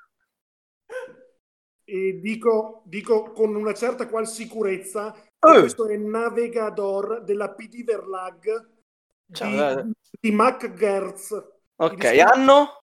e 1.84 2.20
dico, 2.22 2.84
dico 2.86 3.32
con 3.32 3.56
una 3.56 3.74
certa 3.74 4.08
qual 4.08 4.28
sicurezza 4.28 5.12
che 5.12 5.50
Eh. 5.56 5.60
questo 5.60 5.88
è 5.88 5.96
Navigador 5.98 7.24
della 7.24 7.54
PD 7.54 7.84
Verlag 7.84 8.74
Ciao, 9.32 9.82
di, 9.82 9.92
di 10.20 10.32
Mac 10.32 10.74
Gertz. 10.74 11.32
Ok, 11.78 12.12
Di- 12.12 12.20
anno? 12.22 12.80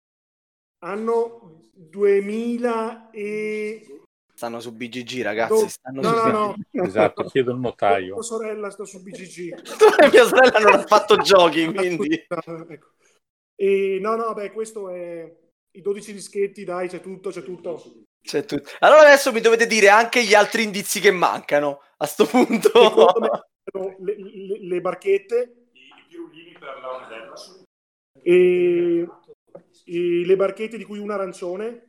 Anno 0.84 1.62
2000 1.72 3.10
e... 3.10 4.00
Stanno 4.34 4.60
su 4.60 4.72
BGG, 4.72 5.22
ragazzi. 5.22 5.62
No, 5.62 5.68
Stanno 5.68 6.00
no, 6.02 6.08
su 6.08 6.26
no, 6.26 6.56
no. 6.70 6.84
Esatto, 6.84 7.24
chiedo 7.24 7.52
il 7.52 7.58
notaio. 7.58 8.14
Tua 8.14 8.22
sorella 8.22 8.70
sta 8.70 8.84
su 8.84 9.02
BGG. 9.02 9.54
Mia 10.12 10.24
sorella 10.24 10.58
non 10.58 10.74
ha 10.74 10.82
fatto 10.86 11.16
giochi, 11.22 11.72
quindi. 11.72 12.26
Ecco. 12.68 12.92
E 13.54 13.98
no, 14.00 14.14
no, 14.16 14.34
beh, 14.34 14.52
questo 14.52 14.90
è 14.90 15.34
i 15.70 15.80
12 15.80 16.12
dischetti, 16.12 16.64
dai, 16.64 16.88
c'è 16.88 17.00
tutto, 17.00 17.30
c'è 17.30 17.42
tutto. 17.42 17.82
C'è 18.20 18.44
tutto. 18.44 18.68
Allora 18.80 19.00
adesso 19.00 19.32
mi 19.32 19.40
dovete 19.40 19.66
dire 19.66 19.88
anche 19.88 20.22
gli 20.22 20.34
altri 20.34 20.64
indizi 20.64 21.00
che 21.00 21.10
mancano. 21.10 21.80
A 21.96 22.06
sto 22.06 22.26
punto. 22.26 22.70
Le, 23.98 24.14
le- 24.16 24.60
le 24.60 24.80
barchette 24.80 25.55
e, 28.22 29.08
e 29.84 30.24
le 30.24 30.36
barchette 30.36 30.76
di 30.76 30.84
cui 30.84 30.98
una 30.98 31.14
arancione. 31.14 31.82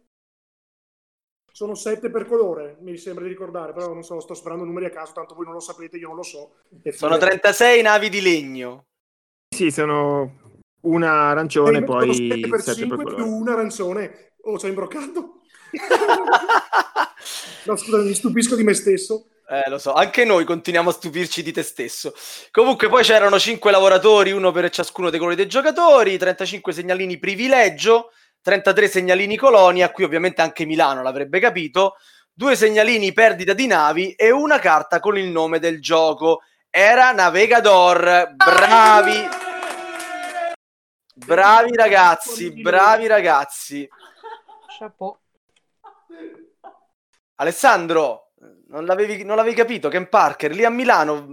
Sono 1.52 1.74
sette 1.74 2.12
per 2.12 2.28
colore, 2.28 2.78
mi 2.82 2.96
sembra 2.98 3.24
di 3.24 3.32
ricordare, 3.32 3.74
però 3.74 3.92
non 3.92 4.04
so, 4.04 4.20
sto 4.20 4.36
sparando 4.36 4.63
numeri 4.63 4.86
a 4.86 4.90
caso, 4.92 5.13
tanto 5.13 5.34
voi 5.34 5.46
non 5.46 5.56
lo 5.56 5.60
sapete, 5.60 5.98
io 5.98 6.08
non 6.08 6.18
lo 6.18 6.24
so. 6.24 6.58
E 6.84 6.92
Sono 6.92 7.16
fine. 7.16 7.30
36 7.30 7.82
navi 7.82 8.10
di 8.10 8.22
legno. 8.22 8.86
Sì, 9.50 9.72
sono 9.72 10.62
una 10.82 11.30
arancione, 11.30 11.80
Sono 11.80 11.86
poi 11.86 12.13
sette 12.13 12.48
per 12.48 12.62
7 12.62 12.88
per 12.88 12.98
5 12.98 13.16
più 13.16 13.26
una 13.26 13.54
arancione. 13.54 14.34
Oh, 14.42 14.60
ci 14.60 14.66
ho 14.66 14.70
imbroccato? 14.70 15.42
no, 17.66 17.76
scusa, 17.76 17.98
mi 18.04 18.13
stupisco 18.13 18.56
di 18.56 18.63
me 18.63 18.76
stesso. 18.76 19.30
Eh, 19.50 19.70
lo 19.70 19.78
so, 19.78 19.94
anche 19.94 20.26
noi 20.26 20.44
continuiamo 20.44 20.90
a 20.90 20.94
stupirci 20.94 21.42
di 21.42 21.54
te 21.54 21.64
stesso. 21.64 22.14
Comunque, 22.52 22.90
poi 22.90 23.02
c'erano 23.04 23.40
5 23.40 23.72
lavoratori, 23.72 24.32
uno 24.32 24.52
per 24.52 24.70
ciascuno 24.70 25.10
dei 25.10 25.20
colori 25.20 25.38
dei 25.38 25.48
giocatori, 25.48 26.18
35 26.18 26.74
segnalini 26.74 27.18
privilegio, 27.18 28.12
33 28.42 28.90
segnalini 28.90 29.38
colonia, 29.38 29.90
qui 29.92 30.04
ovviamente 30.04 30.42
anche 30.42 30.66
Milano 30.66 31.02
l'avrebbe 31.02 31.40
capito, 31.40 31.96
due 32.34 32.58
segnalini 32.58 33.14
perdita 33.14 33.54
di 33.54 33.68
navi 33.68 34.12
e 34.12 34.32
una 34.32 34.60
carta 34.60 35.00
con 35.00 35.18
il 35.18 35.30
nome 35.30 35.60
del 35.60 35.82
gioco. 35.82 36.42
Era 36.70 37.14
Navigador. 37.14 38.34
Bravi! 38.36 39.30
Bravi 41.16 41.74
ragazzi, 41.74 42.52
bravi 42.52 43.08
ragazzi. 43.08 43.88
Chapeau. 44.78 45.18
Alessandro, 47.36 48.27
non 48.70 48.86
l'avevi, 48.86 49.24
non 49.24 49.36
l'avevi 49.36 49.56
capito? 49.56 49.90
Ken 49.90 50.10
Parker, 50.10 50.52
lì 50.52 50.64
a 50.64 50.70
Milano, 50.70 51.26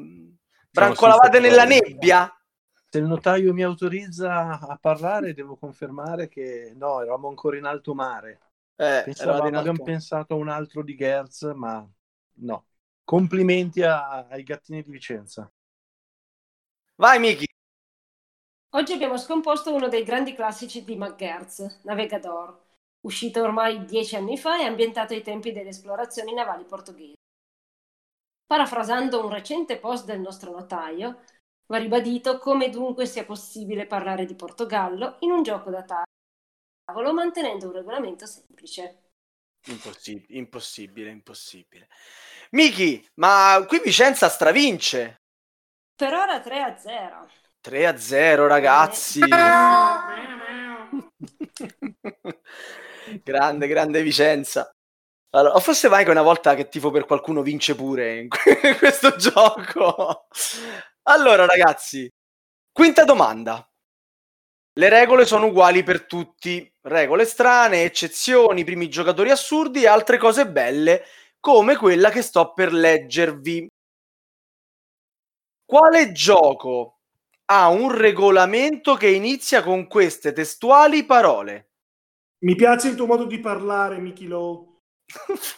brancolavate 0.70 1.40
nella 1.40 1.64
nebbia? 1.64 2.29
Se 2.88 2.99
il 2.99 3.07
notaio 3.07 3.53
mi 3.53 3.62
autorizza 3.62 4.59
a 4.61 4.79
parlare, 4.81 5.35
devo 5.35 5.57
confermare 5.57 6.29
che 6.29 6.73
no, 6.77 7.01
eravamo 7.03 7.29
ancora 7.29 7.57
in 7.57 7.64
alto 7.64 7.94
mare. 7.94 8.40
Eh, 8.77 9.03
Pensavamo, 9.05 9.49
in 9.49 9.55
abbiamo 9.57 9.70
alto- 9.70 9.83
pensato 9.83 10.35
a 10.35 10.37
un 10.37 10.49
altro 10.49 10.83
di 10.83 10.94
Gerz, 10.97 11.42
ma 11.55 11.85
no. 12.35 12.66
Complimenti 13.03 13.83
a- 13.83 14.27
ai 14.29 14.42
gattini 14.44 14.83
di 14.83 14.90
Vicenza. 14.90 15.51
Vai 16.97 17.18
Miki. 17.18 17.47
Oggi 18.75 18.92
abbiamo 18.92 19.16
scomposto 19.16 19.75
uno 19.75 19.88
dei 19.88 20.05
grandi 20.05 20.35
classici 20.35 20.85
di 20.85 20.97
McGertz, 20.97 21.81
Navigador, 21.83 22.61
uscito 23.01 23.42
ormai 23.42 23.85
dieci 23.85 24.16
anni 24.16 24.38
fa 24.38 24.61
e 24.61 24.64
ambientato 24.64 25.14
ai 25.14 25.23
tempi 25.23 25.53
delle 25.53 25.68
esplorazioni 25.70 26.33
navali 26.33 26.64
portoghesi. 26.64 27.14
Parafrasando 28.46 29.24
un 29.24 29.30
recente 29.30 29.78
post 29.78 30.04
del 30.04 30.20
nostro 30.20 30.50
notaio, 30.50 31.22
va 31.66 31.78
ribadito 31.78 32.38
come 32.38 32.68
dunque 32.68 33.07
sia 33.07 33.24
possibile 33.24 33.87
parlare 33.87 34.26
di 34.26 34.35
Portogallo 34.35 35.16
in 35.20 35.30
un 35.30 35.42
gioco 35.42 35.70
da 35.70 35.83
tavolo 35.83 37.14
mantenendo 37.14 37.66
un 37.66 37.72
regolamento 37.72 38.26
semplice. 38.26 38.98
Impossibile, 39.66 40.38
impossibile, 40.38 41.11
impossibile. 41.11 41.88
Miki, 42.50 43.02
ma 43.14 43.64
qui 43.66 43.80
Vicenza 43.80 44.28
stravince. 44.28 45.22
Per 45.96 46.12
ora 46.12 46.40
3 46.40 46.61
a 46.61 46.76
0. 46.76 47.28
3 47.61 47.87
a 47.87 47.96
0 47.96 48.46
ragazzi. 48.46 49.20
grande, 53.22 53.66
grande 53.66 54.02
Vicenza. 54.02 54.70
Allora, 55.35 55.59
forse 55.59 55.88
vai 55.88 56.05
che 56.05 56.11
una 56.12 56.23
volta 56.23 56.55
che 56.55 56.68
tifo 56.68 56.92
per 56.92 57.07
qualcuno 57.07 57.42
vince 57.42 57.75
pure 57.75 58.18
in 58.20 58.29
que- 58.29 58.61
in 58.70 58.79
questo 58.79 59.16
gioco. 59.16 60.29
Allora 61.03 61.44
ragazzi, 61.44 62.09
quinta 62.70 63.05
domanda. 63.05 63.68
Le 64.77 64.88
regole 64.88 65.25
sono 65.25 65.47
uguali 65.47 65.83
per 65.83 66.07
tutti. 66.07 66.73
Regole 66.83 67.25
strane, 67.25 67.83
eccezioni, 67.83 68.62
primi 68.64 68.88
giocatori 68.88 69.31
assurdi 69.31 69.83
e 69.83 69.88
altre 69.88 70.18
cose 70.18 70.49
belle 70.49 71.05
come 71.40 71.77
quella 71.77 72.11
che 72.11 72.23
sto 72.23 72.53
per 72.53 72.73
leggervi. 72.73 73.68
Quale 75.64 76.12
gioco 76.12 77.01
ha 77.47 77.68
un 77.68 77.90
regolamento 77.90 78.94
che 78.94 79.09
inizia 79.09 79.62
con 79.64 79.88
queste 79.88 80.33
testuali 80.33 81.05
parole? 81.05 81.70
Mi 82.44 82.55
piace 82.55 82.88
il 82.88 82.94
tuo 82.94 83.07
modo 83.07 83.25
di 83.25 83.40
parlare, 83.40 83.99
Mickey 83.99 84.27
Lowe. 84.27 84.73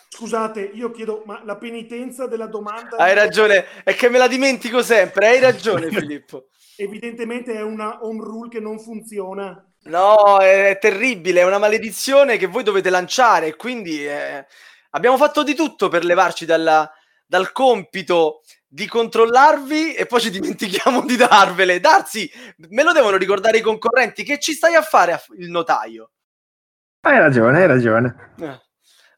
Scusate, 0.08 0.60
io 0.60 0.90
chiedo, 0.90 1.22
ma 1.26 1.42
la 1.44 1.56
penitenza 1.56 2.26
della 2.26 2.46
domanda... 2.46 2.96
Hai 2.96 3.14
ragione, 3.14 3.82
è 3.84 3.94
che 3.94 4.08
me 4.08 4.18
la 4.18 4.28
dimentico 4.28 4.82
sempre, 4.82 5.28
hai 5.28 5.40
ragione 5.40 5.90
Filippo. 5.90 6.48
Evidentemente 6.76 7.54
è 7.54 7.62
una 7.62 8.04
home 8.04 8.22
rule 8.22 8.48
che 8.48 8.60
non 8.60 8.78
funziona. 8.78 9.62
No, 9.84 10.38
è 10.38 10.76
terribile, 10.80 11.40
è 11.40 11.44
una 11.44 11.58
maledizione 11.58 12.36
che 12.36 12.46
voi 12.46 12.62
dovete 12.62 12.90
lanciare, 12.90 13.56
quindi 13.56 14.06
eh, 14.06 14.44
abbiamo 14.90 15.16
fatto 15.16 15.42
di 15.42 15.54
tutto 15.54 15.88
per 15.88 16.04
levarci 16.04 16.44
dalla- 16.44 16.90
dal 17.26 17.52
compito 17.52 18.42
di 18.66 18.86
controllarvi 18.86 19.94
e 19.94 20.06
poi 20.06 20.20
ci 20.20 20.30
dimentichiamo 20.30 21.04
di 21.04 21.16
darvele. 21.16 21.80
Darsi, 21.80 22.30
me 22.70 22.82
lo 22.82 22.92
devono 22.92 23.16
ricordare 23.16 23.58
i 23.58 23.62
concorrenti, 23.62 24.22
che 24.22 24.38
ci 24.38 24.52
stai 24.52 24.74
a 24.74 24.82
fare 24.82 25.20
il 25.38 25.48
notaio? 25.50 26.10
Hai 27.00 27.18
ragione, 27.18 27.60
hai 27.60 27.66
ragione. 27.66 28.34
Eh. 28.40 28.64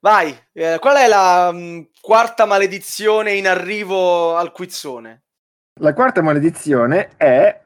Vai, 0.00 0.37
eh, 0.52 0.78
qual 0.80 0.96
è 0.96 1.08
la 1.08 1.50
mh, 1.50 1.88
quarta 2.00 2.46
maledizione 2.46 3.32
in 3.32 3.48
arrivo 3.48 4.37
al 4.37 4.52
quizzone? 4.52 5.22
La 5.80 5.92
quarta 5.92 6.22
maledizione 6.22 7.11
è 7.16 7.61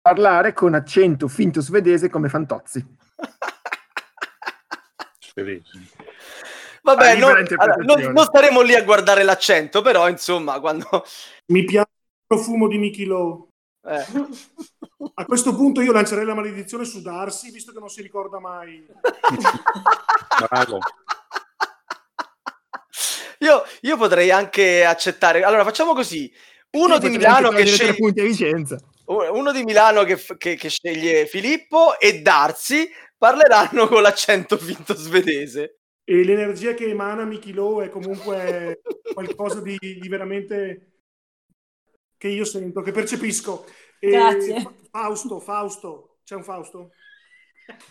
parlare 0.00 0.52
con 0.52 0.74
accento 0.74 1.28
finto 1.28 1.60
svedese 1.60 2.08
come 2.08 2.28
Fantozzi. 2.28 2.84
Vabbè, 6.82 7.16
non, 7.16 7.44
allora, 7.56 7.76
non- 7.76 8.12
non 8.12 8.24
staremo 8.24 8.60
lì 8.60 8.74
a 8.74 8.84
guardare 8.84 9.22
l'accento, 9.22 9.80
però 9.82 10.08
insomma, 10.08 10.60
quando... 10.60 10.86
Mi 11.46 11.64
piace 11.64 11.88
il 11.90 12.26
profumo 12.26 12.68
di 12.68 12.78
Mickey 12.78 13.04
Lowe. 13.06 13.46
eh, 13.86 14.04
A 15.14 15.24
questo 15.24 15.54
punto 15.54 15.80
io 15.80 15.92
lancerei 15.92 16.26
la 16.26 16.34
maledizione 16.34 16.84
su 16.84 17.00
Darcy, 17.00 17.50
visto 17.50 17.72
che 17.72 17.78
non 17.78 17.88
si 17.88 18.02
ricorda 18.02 18.38
mai. 18.38 18.86
Bravo. 20.48 20.78
Io, 23.38 23.62
io 23.82 23.96
potrei 23.96 24.30
anche 24.30 24.84
accettare... 24.84 25.42
Allora, 25.42 25.64
facciamo 25.64 25.92
così. 25.94 26.32
Uno 26.72 26.94
Sì, 26.94 27.00
di 27.02 27.08
Milano 27.10 27.50
che 27.50 27.66
sceglie... 27.66 27.94
punti 27.94 28.20
a 28.20 28.24
Vicenza. 28.24 28.78
Uno 29.06 29.52
di 29.52 29.62
Milano 29.64 30.02
che, 30.04 30.18
che- 30.38 30.56
che 30.56 30.68
sceglie 30.70 31.26
Filippo 31.26 31.98
e 32.00 32.20
Darsi 32.22 32.88
parleranno 33.16 33.86
con 33.86 34.02
l'accento 34.02 34.56
finto 34.56 34.94
svedese. 34.96 35.78
E 36.04 36.24
l'energia 36.24 36.74
che 36.74 36.86
emana 36.86 37.24
Mickey 37.24 37.52
Lowe 37.52 37.86
è 37.86 37.88
comunque 37.90 38.80
qualcosa 39.12 39.60
di, 39.60 39.76
di 39.78 40.08
veramente 40.08 40.92
che 42.18 42.28
io 42.28 42.44
sento, 42.44 42.80
che 42.82 42.92
percepisco. 42.92 43.66
E 43.98 44.08
Grazie. 44.10 44.60
Fa- 44.60 44.72
Fausto, 44.90 45.40
Fausto, 45.40 46.18
c'è 46.24 46.34
un 46.34 46.44
Fausto? 46.44 46.90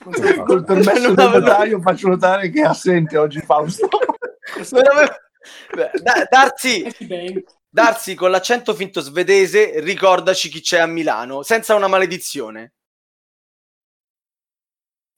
Non 0.06 0.13
c'è 0.13 0.36
Col 0.43 0.63
permesso 0.63 1.13
del 1.13 1.29
notaio 1.29 1.82
faccio 1.82 2.08
notare 2.10 2.49
che 2.51 2.62
è 2.62 2.65
assente 2.65 3.17
oggi 3.17 3.39
Fausto. 3.41 3.88
Non 4.71 4.86
avevo- 4.86 5.15
Da- 6.01 6.27
Darsi, 6.29 6.86
Darsi 7.69 8.15
con 8.15 8.32
l'accento 8.32 8.73
finto 8.73 9.01
svedese, 9.01 9.79
ricordaci 9.79 10.49
chi 10.49 10.62
c'è 10.62 10.79
a 10.79 10.86
Milano, 10.86 11.41
senza 11.43 11.75
una 11.75 11.88
maledizione. 11.88 12.73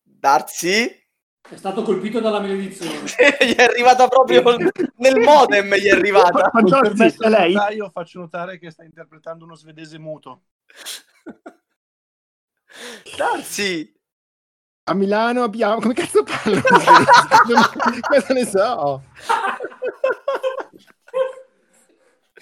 Darsi? 0.02 1.04
È 1.48 1.58
stato 1.58 1.84
colpito 1.84 2.20
dalla 2.20 2.40
maledizione. 2.40 3.02
gli 3.40 3.54
è 3.54 3.64
arrivata 3.64 4.08
proprio 4.08 4.42
nel 4.96 5.20
modem, 5.20 5.76
gli 5.76 5.86
è 5.86 5.92
arrivata. 5.92 6.50
Del 6.62 7.14
lei? 7.20 7.54
notaio 7.54 7.92
faccio 7.92 8.20
notare 8.20 8.58
che 8.58 8.72
sta 8.72 8.84
interpretando 8.84 9.46
uno 9.46 9.56
svedese 9.56 10.00
muto. 10.00 10.46
Darsi! 13.18 13.94
A 14.88 14.94
Milano 14.94 15.44
abbiamo... 15.44 15.82
Come 15.82 15.94
cazzo 15.94 16.24
parlo? 16.24 16.62
Cosa 16.62 18.34
ne 18.34 18.46
so? 18.46 19.04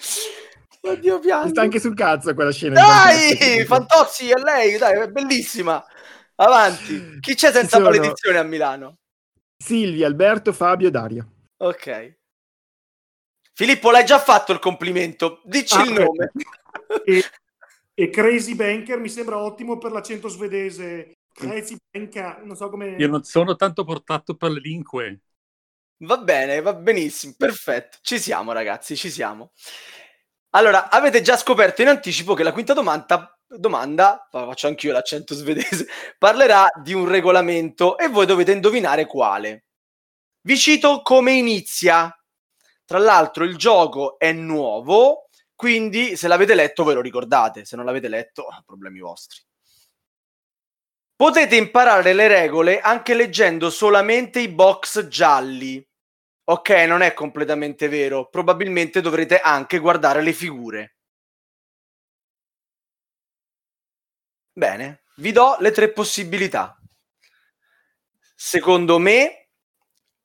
Oddio, 0.82 1.14
Mi 1.14 1.20
piango. 1.20 1.48
sta 1.48 1.62
anche 1.62 1.80
sul 1.80 1.94
cazzo 1.94 2.34
quella 2.34 2.52
scena. 2.52 2.74
Dai, 2.74 3.64
Fantozzi, 3.64 4.28
è 4.28 4.38
lei, 4.40 4.76
dai, 4.76 5.00
è 5.00 5.08
bellissima. 5.08 5.82
Avanti. 6.36 7.18
Chi 7.20 7.34
c'è 7.34 7.50
senza 7.52 7.76
sono- 7.78 7.88
maledizione 7.90 8.38
a 8.38 8.42
Milano? 8.42 8.98
Silvia, 9.56 10.06
Alberto, 10.06 10.52
Fabio, 10.52 10.90
Dario. 10.90 11.26
Ok. 11.58 12.16
Filippo, 13.54 13.90
l'hai 13.90 14.04
già 14.04 14.18
fatto 14.18 14.52
il 14.52 14.58
complimento. 14.58 15.40
Dici 15.44 15.74
Ah, 15.76 15.84
il 15.84 15.92
nome. 15.92 16.32
E, 17.04 17.24
e 17.94 18.10
Crazy 18.10 18.54
Banker 18.54 18.98
mi 18.98 19.08
sembra 19.08 19.38
ottimo 19.38 19.78
per 19.78 19.92
l'accento 19.92 20.28
svedese. 20.28 21.12
Crazy 21.32 21.76
Banker, 21.90 22.42
non 22.44 22.56
so 22.56 22.68
come... 22.68 22.96
Io 22.98 23.08
non 23.08 23.22
sono 23.22 23.54
tanto 23.56 23.84
portato 23.84 24.34
per 24.34 24.50
le 24.50 24.60
lingue. 24.60 25.20
Va 25.98 26.18
bene, 26.18 26.60
va 26.60 26.74
benissimo, 26.74 27.34
perfetto. 27.36 27.98
Ci 28.02 28.18
siamo, 28.18 28.52
ragazzi, 28.52 28.96
ci 28.96 29.10
siamo. 29.10 29.52
Allora, 30.50 30.90
avete 30.90 31.20
già 31.20 31.36
scoperto 31.36 31.82
in 31.82 31.88
anticipo 31.88 32.34
che 32.34 32.42
la 32.42 32.52
quinta 32.52 32.74
domanda, 32.74 33.36
domanda 33.46 34.26
fa- 34.30 34.46
faccio 34.46 34.66
anch'io 34.68 34.92
l'accento 34.92 35.34
svedese, 35.34 35.86
parlerà 36.18 36.68
di 36.82 36.92
un 36.92 37.08
regolamento 37.08 37.98
e 37.98 38.08
voi 38.08 38.26
dovete 38.26 38.52
indovinare 38.52 39.06
quale. 39.06 39.64
Vi 40.42 40.56
cito 40.58 41.02
come 41.02 41.32
inizia. 41.32 42.16
Tra 42.84 42.98
l'altro 42.98 43.44
il 43.44 43.56
gioco 43.56 44.18
è 44.18 44.32
nuovo, 44.32 45.28
quindi 45.54 46.16
se 46.16 46.28
l'avete 46.28 46.54
letto 46.54 46.84
ve 46.84 46.94
lo 46.94 47.00
ricordate, 47.00 47.64
se 47.64 47.76
non 47.76 47.86
l'avete 47.86 48.08
letto, 48.08 48.46
problemi 48.66 49.00
vostri. 49.00 49.42
Potete 51.16 51.54
imparare 51.56 52.12
le 52.12 52.26
regole 52.26 52.80
anche 52.80 53.14
leggendo 53.14 53.70
solamente 53.70 54.40
i 54.40 54.48
box 54.48 55.06
gialli. 55.06 55.86
Ok, 56.46 56.70
non 56.70 57.02
è 57.02 57.14
completamente 57.14 57.88
vero. 57.88 58.28
Probabilmente 58.28 59.00
dovrete 59.00 59.40
anche 59.40 59.78
guardare 59.78 60.22
le 60.22 60.32
figure. 60.32 60.96
Bene, 64.52 65.04
vi 65.16 65.32
do 65.32 65.56
le 65.60 65.70
tre 65.70 65.90
possibilità. 65.90 66.78
Secondo 68.34 68.98
me, 68.98 69.48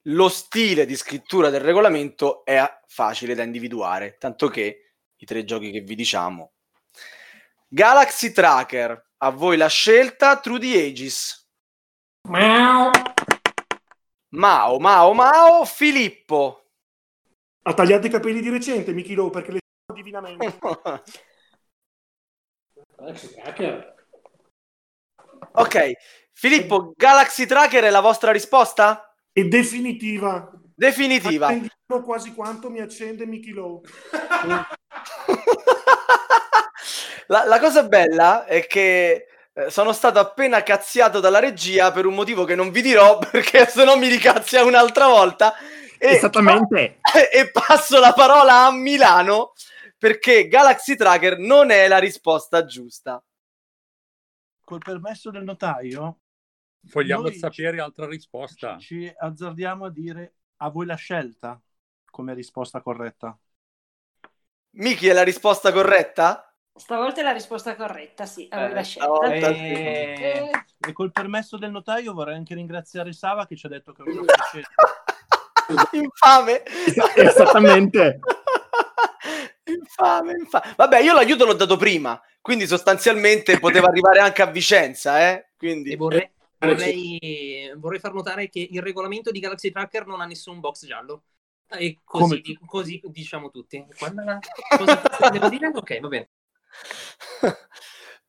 lo 0.03 0.29
stile 0.29 0.85
di 0.85 0.95
scrittura 0.95 1.49
del 1.49 1.61
regolamento 1.61 2.43
è 2.43 2.79
facile 2.87 3.35
da 3.35 3.43
individuare, 3.43 4.17
tanto 4.17 4.47
che 4.47 4.93
i 5.15 5.25
tre 5.25 5.43
giochi 5.45 5.71
che 5.71 5.81
vi 5.81 5.95
diciamo. 5.95 6.53
Galaxy 7.67 8.31
Tracker, 8.31 9.08
a 9.21 9.29
voi 9.31 9.57
la 9.57 9.67
scelta. 9.67 10.37
Through 10.37 10.59
the 10.59 10.77
Ages. 10.77 11.47
Miau. 12.27 12.91
Mao, 14.31 14.79
Mao, 14.79 15.13
Mao, 15.13 15.65
Filippo. 15.65 16.65
Ha 17.63 17.73
tagliato 17.73 18.07
i 18.07 18.09
capelli 18.09 18.41
di 18.41 18.49
recente, 18.49 18.93
Mickey 18.93 19.15
Lowe, 19.15 19.31
perché 19.31 19.51
le 19.53 19.59
divinamente. 19.93 20.57
ok, 25.51 25.91
Filippo, 26.33 26.93
Galaxy 26.95 27.45
Tracker 27.45 27.83
è 27.83 27.89
la 27.89 28.01
vostra 28.01 28.31
risposta? 28.31 29.13
È 29.31 29.43
definitiva. 29.43 30.51
Definitiva. 30.75 31.47
Accendiamo 31.47 32.03
quasi 32.03 32.33
quanto 32.33 32.69
mi 32.69 32.79
accende 32.79 33.25
Mickey 33.25 33.51
Lowe. 33.51 33.81
La, 37.29 37.45
la 37.45 37.59
cosa 37.59 37.83
bella 37.83 38.45
è 38.45 38.65
che 38.65 39.27
eh, 39.53 39.69
sono 39.69 39.93
stato 39.93 40.17
appena 40.17 40.63
cazziato 40.63 41.19
dalla 41.19 41.39
regia 41.39 41.91
per 41.91 42.07
un 42.07 42.15
motivo 42.15 42.43
che 42.43 42.55
non 42.55 42.71
vi 42.71 42.81
dirò 42.81 43.19
perché 43.31 43.67
se 43.67 43.83
no 43.83 43.97
mi 43.97 44.07
ricazzia 44.07 44.63
un'altra 44.63 45.07
volta. 45.07 45.53
E, 45.97 46.15
Esattamente. 46.15 46.99
E 47.31 47.51
passo 47.51 47.99
la 47.99 48.13
parola 48.13 48.65
a 48.65 48.71
Milano 48.71 49.53
perché 49.97 50.47
Galaxy 50.47 50.95
Tracker 50.95 51.37
non 51.37 51.69
è 51.69 51.87
la 51.87 51.99
risposta 51.99 52.65
giusta. 52.65 53.23
Col 54.63 54.79
permesso 54.79 55.29
del 55.29 55.43
notaio, 55.43 56.19
Vogliamo 56.91 57.29
sapere 57.31 57.81
altra 57.81 58.07
risposta. 58.07 58.77
ci 58.77 59.11
azzardiamo 59.15 59.85
a 59.85 59.91
dire 59.91 60.35
a 60.57 60.69
voi 60.69 60.85
la 60.85 60.95
scelta 60.95 61.61
come 62.09 62.33
risposta 62.33 62.81
corretta. 62.81 63.37
Miki 64.71 65.07
è 65.07 65.13
la 65.13 65.23
risposta 65.23 65.71
corretta? 65.71 66.48
Stavolta 66.79 67.19
è 67.19 67.23
la 67.23 67.31
risposta 67.33 67.75
corretta, 67.75 68.25
sì, 68.25 68.47
avevi 68.49 68.71
Eh, 68.71 68.75
la 68.75 68.81
scelta. 68.83 69.27
sì. 69.53 69.59
Eh, 69.59 70.51
E 70.87 70.93
col 70.93 71.11
permesso 71.11 71.57
del 71.57 71.71
notaio 71.71 72.13
vorrei 72.13 72.35
anche 72.35 72.55
ringraziare 72.55 73.11
Sava 73.11 73.45
che 73.45 73.57
ci 73.57 73.65
ha 73.65 73.69
detto 73.69 73.91
che 73.91 74.01
è 74.03 74.07
una 74.07 74.33
scelta. 74.43 74.69
Infame. 75.91 76.63
Esattamente. 77.15 78.19
infame, 79.65 80.31
infame. 80.31 80.73
Vabbè, 80.77 80.99
io 81.01 81.13
l'aiuto 81.13 81.45
l'ho 81.45 81.53
dato 81.53 81.75
prima, 81.75 82.19
quindi 82.41 82.65
sostanzialmente 82.65 83.59
poteva 83.59 83.87
arrivare 83.89 84.19
anche 84.19 84.41
a 84.41 84.47
Vicenza, 84.47 85.29
eh? 85.29 85.49
Quindi... 85.57 85.91
E 85.91 85.95
vorrei, 85.97 86.31
vorrei, 86.57 87.73
vorrei 87.75 87.99
far 87.99 88.13
notare 88.13 88.47
che 88.49 88.65
il 88.71 88.81
regolamento 88.81 89.31
di 89.31 89.39
Galaxy 89.39 89.69
Tracker 89.69 90.07
non 90.07 90.21
ha 90.21 90.25
nessun 90.25 90.59
box 90.61 90.85
giallo. 90.85 91.23
E 91.71 91.99
così, 92.03 92.41
Come? 92.41 92.59
così 92.65 93.01
diciamo 93.03 93.51
tutti. 93.51 93.85
Quando- 93.97 94.39
cosa 94.75 95.29
devo 95.29 95.49
dire? 95.49 95.67
Ok, 95.67 95.99
va 95.99 96.07
bene. 96.07 96.29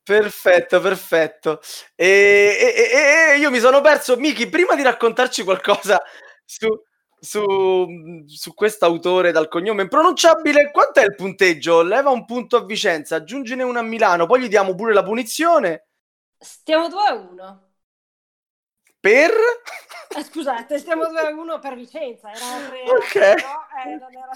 Perfetto, 0.02 0.80
perfetto. 0.80 1.60
E, 1.94 2.56
e- 2.58 3.34
e- 3.34 3.38
io 3.38 3.50
mi 3.50 3.60
sono 3.60 3.80
perso, 3.80 4.16
Miki, 4.16 4.48
prima 4.48 4.74
di 4.74 4.82
raccontarci 4.82 5.44
qualcosa 5.44 6.02
su, 6.44 6.66
su, 7.20 7.86
su 8.26 8.54
questo 8.54 8.86
autore 8.86 9.30
dal 9.30 9.46
cognome 9.48 9.82
impronunciabile, 9.82 10.70
quant'è 10.72 11.04
il 11.04 11.14
punteggio? 11.14 11.82
Leva 11.82 12.10
un 12.10 12.24
punto 12.24 12.56
a 12.56 12.64
Vicenza, 12.64 13.16
aggiungine 13.16 13.62
uno 13.62 13.78
a 13.78 13.82
Milano, 13.82 14.26
poi 14.26 14.40
gli 14.40 14.48
diamo 14.48 14.74
pure 14.74 14.92
la 14.94 15.04
punizione 15.04 15.84
Stiamo 16.42 16.88
2 16.88 17.02
a 17.06 17.14
1. 17.14 17.69
Per... 19.00 19.30
Eh, 20.16 20.24
scusate, 20.24 20.78
stiamo 20.78 21.06
2 21.06 21.20
a 21.20 21.28
1 21.30 21.58
per 21.58 21.74
Vicenza. 21.74 22.30
Era 22.30 22.68
tre, 22.68 22.82
Ok. 22.82 23.14
no, 23.42 23.66
eh, 23.84 23.96
non 23.96 24.12
era... 24.12 24.30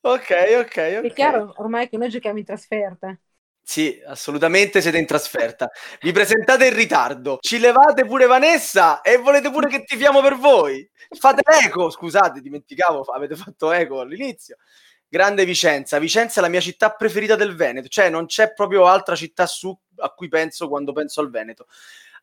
Ok, 0.00 0.30
ok, 0.60 0.76
È 0.76 0.98
ok. 0.98 1.12
chiaro 1.12 1.52
ormai 1.56 1.88
che 1.88 1.96
noi 1.96 2.08
giochiamo 2.08 2.38
in 2.38 2.44
trasferta. 2.44 3.16
Sì, 3.62 4.00
assolutamente 4.06 4.80
siete 4.80 4.98
in 4.98 5.06
trasferta. 5.06 5.68
Vi 6.00 6.12
presentate 6.12 6.68
in 6.68 6.74
ritardo. 6.74 7.38
Ci 7.40 7.58
levate 7.58 8.04
pure 8.04 8.26
Vanessa 8.26 9.00
e 9.00 9.16
volete 9.16 9.50
pure 9.50 9.68
che 9.68 9.82
tifiamo 9.82 10.20
per 10.20 10.36
voi. 10.36 10.88
Fate 11.18 11.42
eco, 11.64 11.90
scusate, 11.90 12.40
dimenticavo, 12.40 13.02
avete 13.02 13.34
fatto 13.34 13.72
eco 13.72 13.98
all'inizio. 14.00 14.58
Grande 15.08 15.44
Vicenza. 15.44 15.98
Vicenza 15.98 16.38
è 16.38 16.42
la 16.42 16.48
mia 16.48 16.60
città 16.60 16.90
preferita 16.90 17.34
del 17.34 17.56
Veneto, 17.56 17.88
cioè 17.88 18.08
non 18.08 18.26
c'è 18.26 18.52
proprio 18.52 18.86
altra 18.86 19.16
città 19.16 19.46
su 19.46 19.76
a 19.96 20.10
cui 20.10 20.28
penso 20.28 20.68
quando 20.68 20.92
penso 20.92 21.20
al 21.20 21.30
Veneto. 21.30 21.66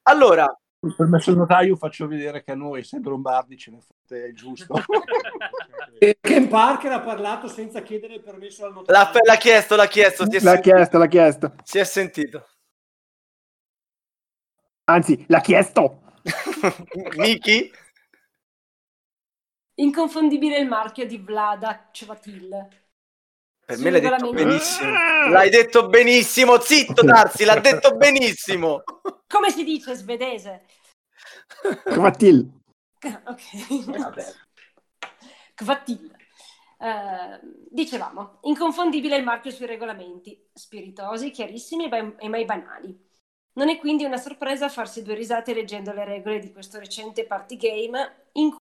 Allora, 0.04 0.46
Col 0.84 0.96
permesso 0.96 1.30
del 1.30 1.40
notaio 1.40 1.78
faccio 1.78 2.08
vedere 2.08 2.44
che 2.44 2.52
a 2.52 2.56
noi, 2.56 2.82
essendo 2.82 3.10
lombardi, 3.10 3.58
ce 3.58 3.72
ne 3.72 3.80
fotte 3.80 4.18
il 4.18 4.36
giusto. 4.36 4.76
Ken 6.20 6.50
Parker 6.50 6.92
ha 6.92 7.00
parlato 7.00 7.48
senza 7.48 7.82
chiedere 7.82 8.16
il 8.16 8.22
permesso 8.22 8.66
al 8.66 8.74
notaio. 8.74 9.00
l'ha, 9.00 9.12
l'ha 9.26 9.38
chiesto, 9.38 9.78
l'ha 9.78 9.88
chiesto, 9.88 10.30
si 10.30 10.36
è, 10.36 10.42
L'ha 10.42 10.52
sentito, 10.52 10.76
chiesto, 10.76 10.98
l'ha 10.98 11.08
chiesto. 11.08 11.56
si 11.64 11.80
è 11.80 11.84
sentito. 11.86 12.48
Anzi, 14.84 15.24
l'ha 15.30 15.40
chiesto. 15.40 16.02
Miki? 17.16 17.72
Inconfondibile 19.76 20.58
il 20.58 20.68
marchio 20.68 21.06
di 21.06 21.18
Vlada 21.18 21.88
Cevatil. 21.94 22.68
Per 23.66 23.78
me 23.78 23.90
l'hai 23.90 24.02
detto 24.02 24.32
benissimo. 24.34 24.92
L'hai 25.30 25.50
detto 25.50 25.88
benissimo, 25.88 26.60
zitto 26.60 27.04
Darsi, 27.08 27.46
l'ha 27.46 27.62
detto 27.62 27.96
benissimo. 27.96 28.84
Come 29.34 29.50
si 29.50 29.64
dice 29.64 29.96
svedese? 29.96 30.68
Kvatil. 31.86 32.52
ok. 33.02 34.36
Kvatil. 35.56 36.16
Eh, 36.78 37.40
dicevamo, 37.68 38.38
inconfondibile 38.42 39.18
il 39.18 39.24
marchio 39.24 39.50
sui 39.50 39.66
regolamenti, 39.66 40.50
spiritosi, 40.54 41.32
chiarissimi 41.32 41.86
e, 41.86 41.90
ba- 41.90 42.16
e 42.18 42.30
mai 42.30 42.46
banali. 42.46 42.96
Non 43.54 43.70
è 43.70 43.80
quindi 43.80 44.04
una 44.04 44.18
sorpresa 44.18 44.70
farsi 44.70 45.02
due 45.02 45.16
risate 45.16 45.56
leggendo 45.56 45.94
le 45.94 46.06
regole 46.06 46.38
di 46.38 46.52
questo 46.52 46.78
recente 46.78 47.26
party 47.26 47.58
game 47.58 48.30
in 48.34 48.56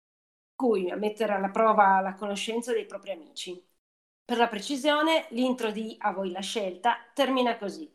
cui 0.54 0.90
a 0.90 0.96
mettere 0.96 1.33
alla 1.33 1.50
prova 1.50 1.98
la 2.00 2.14
conoscenza 2.14 2.72
dei 2.72 2.85
propri 2.85 3.12
amici. 3.12 3.59
Per 4.22 4.37
la 4.37 4.48
precisione, 4.48 5.28
l'intro 5.31 5.70
di 5.70 5.94
A 6.00 6.12
voi 6.12 6.31
la 6.31 6.40
scelta 6.40 6.98
termina 7.14 7.57
così. 7.57 7.90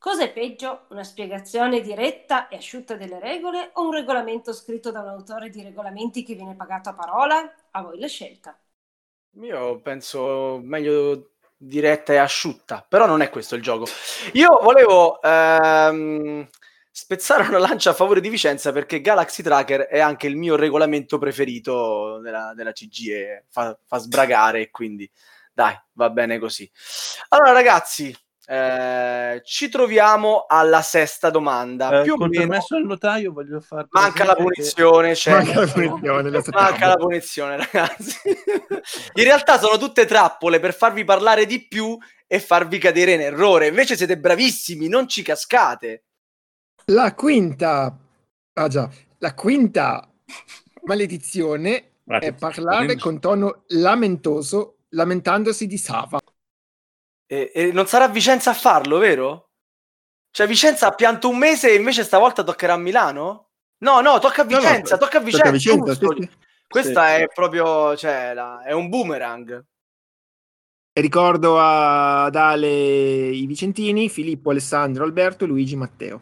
Cosa 0.00 0.22
è 0.22 0.32
peggio, 0.32 0.86
una 0.88 1.04
spiegazione 1.04 1.82
diretta 1.82 2.48
e 2.48 2.56
asciutta 2.56 2.94
delle 2.94 3.20
regole 3.20 3.68
o 3.74 3.84
un 3.84 3.92
regolamento 3.92 4.54
scritto 4.54 4.90
da 4.90 5.00
un 5.00 5.08
autore 5.08 5.50
di 5.50 5.62
regolamenti 5.62 6.24
che 6.24 6.34
viene 6.34 6.56
pagato 6.56 6.88
a 6.88 6.94
parola? 6.94 7.54
A 7.72 7.82
voi 7.82 7.98
la 7.98 8.06
scelta. 8.06 8.58
Io 9.42 9.78
penso 9.82 10.58
meglio 10.62 11.32
diretta 11.54 12.14
e 12.14 12.16
asciutta, 12.16 12.82
però 12.88 13.04
non 13.04 13.20
è 13.20 13.28
questo 13.28 13.56
il 13.56 13.60
gioco. 13.60 13.84
Io 14.32 14.58
volevo 14.62 15.20
ehm, 15.20 16.48
spezzare 16.90 17.46
una 17.48 17.58
lancia 17.58 17.90
a 17.90 17.94
favore 17.94 18.22
di 18.22 18.30
Vicenza 18.30 18.72
perché 18.72 19.02
Galaxy 19.02 19.42
Tracker 19.42 19.82
è 19.82 20.00
anche 20.00 20.26
il 20.26 20.36
mio 20.36 20.56
regolamento 20.56 21.18
preferito 21.18 22.20
della, 22.20 22.54
della 22.54 22.72
CGE, 22.72 23.44
fa, 23.50 23.78
fa 23.84 23.98
sbragare 23.98 24.70
quindi 24.70 25.08
dai, 25.52 25.78
va 25.92 26.08
bene 26.08 26.38
così. 26.38 26.70
Allora 27.28 27.52
ragazzi, 27.52 28.16
eh, 28.50 29.42
ci 29.44 29.68
troviamo 29.68 30.46
alla 30.48 30.82
sesta 30.82 31.30
domanda. 31.30 32.00
Eh, 32.00 32.02
Più 32.02 32.14
o 32.18 32.26
meno 32.26 32.58
del 32.68 32.84
notaio 32.84 33.32
voglio 33.32 33.60
far 33.60 33.86
manca 33.90 34.24
la 34.24 34.34
presente 34.34 34.54
che- 34.72 34.72
punizione, 34.82 35.12
c'è. 35.12 35.30
Manca 35.32 35.60
la 35.60 35.66
punizione. 35.72 36.30
Manca 36.50 36.86
la 36.88 36.96
punizione, 36.96 37.56
ragazzi. 37.70 38.18
In 39.14 39.22
realtà 39.24 39.56
sono 39.56 39.78
tutte 39.78 40.04
trappole 40.04 40.58
per 40.58 40.74
farvi 40.74 41.04
parlare 41.04 41.46
di 41.46 41.64
più 41.68 41.96
e 42.26 42.40
farvi 42.40 42.78
cadere 42.78 43.12
in 43.12 43.20
errore. 43.20 43.68
Invece 43.68 43.96
siete 43.96 44.18
bravissimi, 44.18 44.88
non 44.88 45.06
ci 45.06 45.22
cascate. 45.22 46.06
La 46.86 47.14
quinta, 47.14 47.96
ah 48.54 48.68
già, 48.68 48.90
la 49.18 49.32
quinta 49.34 50.10
maledizione 50.86 51.92
è 52.04 52.32
parlare 52.32 52.96
con 52.96 53.20
tono 53.20 53.62
lamentoso, 53.68 54.78
lamentandosi 54.88 55.68
di 55.68 55.78
Sava. 55.78 56.18
E, 57.32 57.52
e 57.54 57.70
non 57.72 57.86
sarà 57.86 58.08
Vicenza 58.08 58.50
a 58.50 58.54
farlo, 58.54 58.98
vero? 58.98 59.50
Cioè 60.32 60.48
Vicenza 60.48 60.88
ha 60.88 60.94
pianto 60.94 61.28
un 61.28 61.38
mese 61.38 61.70
e 61.70 61.76
invece 61.76 62.02
stavolta 62.02 62.42
toccherà 62.42 62.72
a 62.74 62.76
Milano? 62.76 63.50
No, 63.78 64.00
no, 64.00 64.18
tocca 64.18 64.42
a 64.42 64.44
No, 64.48 64.58
no, 64.60 64.60
Vicenza, 64.60 64.96
tocca 64.98 65.18
a 65.18 65.20
Vicenza. 65.20 65.42
tocca 65.42 65.48
a 65.48 65.52
Vicenza, 65.52 65.94
sì, 65.94 66.06
sì. 66.08 66.30
Questa 66.66 67.06
Sì. 67.06 67.22
è 67.22 67.28
proprio, 67.32 67.96
cioè, 67.96 68.34
la- 68.34 68.62
è 68.62 68.72
un 68.72 68.88
boomerang. 68.88 69.64
E 70.92 71.00
ricordo 71.00 71.58
ad 71.58 72.34
Ale 72.36 72.68
i 73.30 73.46
Vicentini, 73.46 74.08
Filippo, 74.08 74.50
Alessandro, 74.50 75.04
Alberto, 75.04 75.46
Luigi, 75.46 75.74
Matteo. 75.76 76.20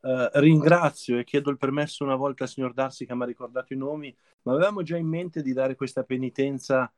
Eh, 0.00 0.30
ringrazio 0.34 1.18
e 1.18 1.24
chiedo 1.24 1.50
il 1.50 1.58
permesso 1.58 2.04
una 2.04 2.14
volta 2.14 2.44
al 2.44 2.50
signor 2.50 2.72
Darsi 2.72 3.06
che 3.06 3.14
mi 3.14 3.22
ha 3.22 3.26
ricordato 3.26 3.72
i 3.72 3.76
nomi, 3.76 4.14
ma 4.42 4.52
avevamo 4.52 4.82
già 4.82 4.96
in 4.96 5.06
mente 5.08 5.42
di 5.42 5.52
dare 5.52 5.74
questa 5.74 6.04
penitenza 6.04 6.90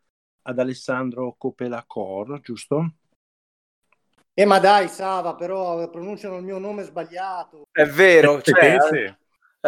ad 0.43 0.59
Alessandro 0.59 1.34
Copelacor, 1.36 2.41
giusto? 2.41 2.93
Eh 4.34 4.45
ma 4.45 4.59
dai 4.59 4.89
Sava, 4.89 5.34
però 5.34 5.89
pronunciano 5.91 6.36
il 6.36 6.45
mio 6.45 6.59
nome 6.59 6.84
sbagliato. 6.84 7.64
È 7.72 7.84
vero, 7.84 8.41
cioè, 8.41 8.76
è 8.76 9.16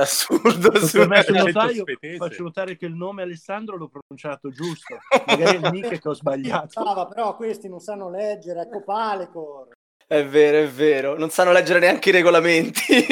assurdo, 0.00 0.70
notaio 0.70 1.82
svedese. 1.82 2.16
faccio 2.16 2.44
notare 2.44 2.76
che 2.76 2.86
il 2.86 2.94
nome 2.94 3.22
Alessandro 3.22 3.76
l'ho 3.76 3.88
pronunciato 3.88 4.50
giusto, 4.50 4.98
magari 5.26 5.56
è 5.56 5.58
il 5.58 5.68
nick 5.72 5.98
che 5.98 6.08
ho 6.08 6.14
sbagliato. 6.14 6.68
Sava, 6.68 7.06
però 7.06 7.34
questi 7.34 7.68
non 7.68 7.80
sanno 7.80 8.08
leggere, 8.08 8.62
ecco 8.62 8.84
Palecor. 8.84 9.72
È 10.06 10.24
vero, 10.24 10.58
è 10.58 10.68
vero, 10.68 11.18
non 11.18 11.30
sanno 11.30 11.52
leggere 11.52 11.80
neanche 11.80 12.08
i 12.08 12.12
regolamenti. 12.12 12.82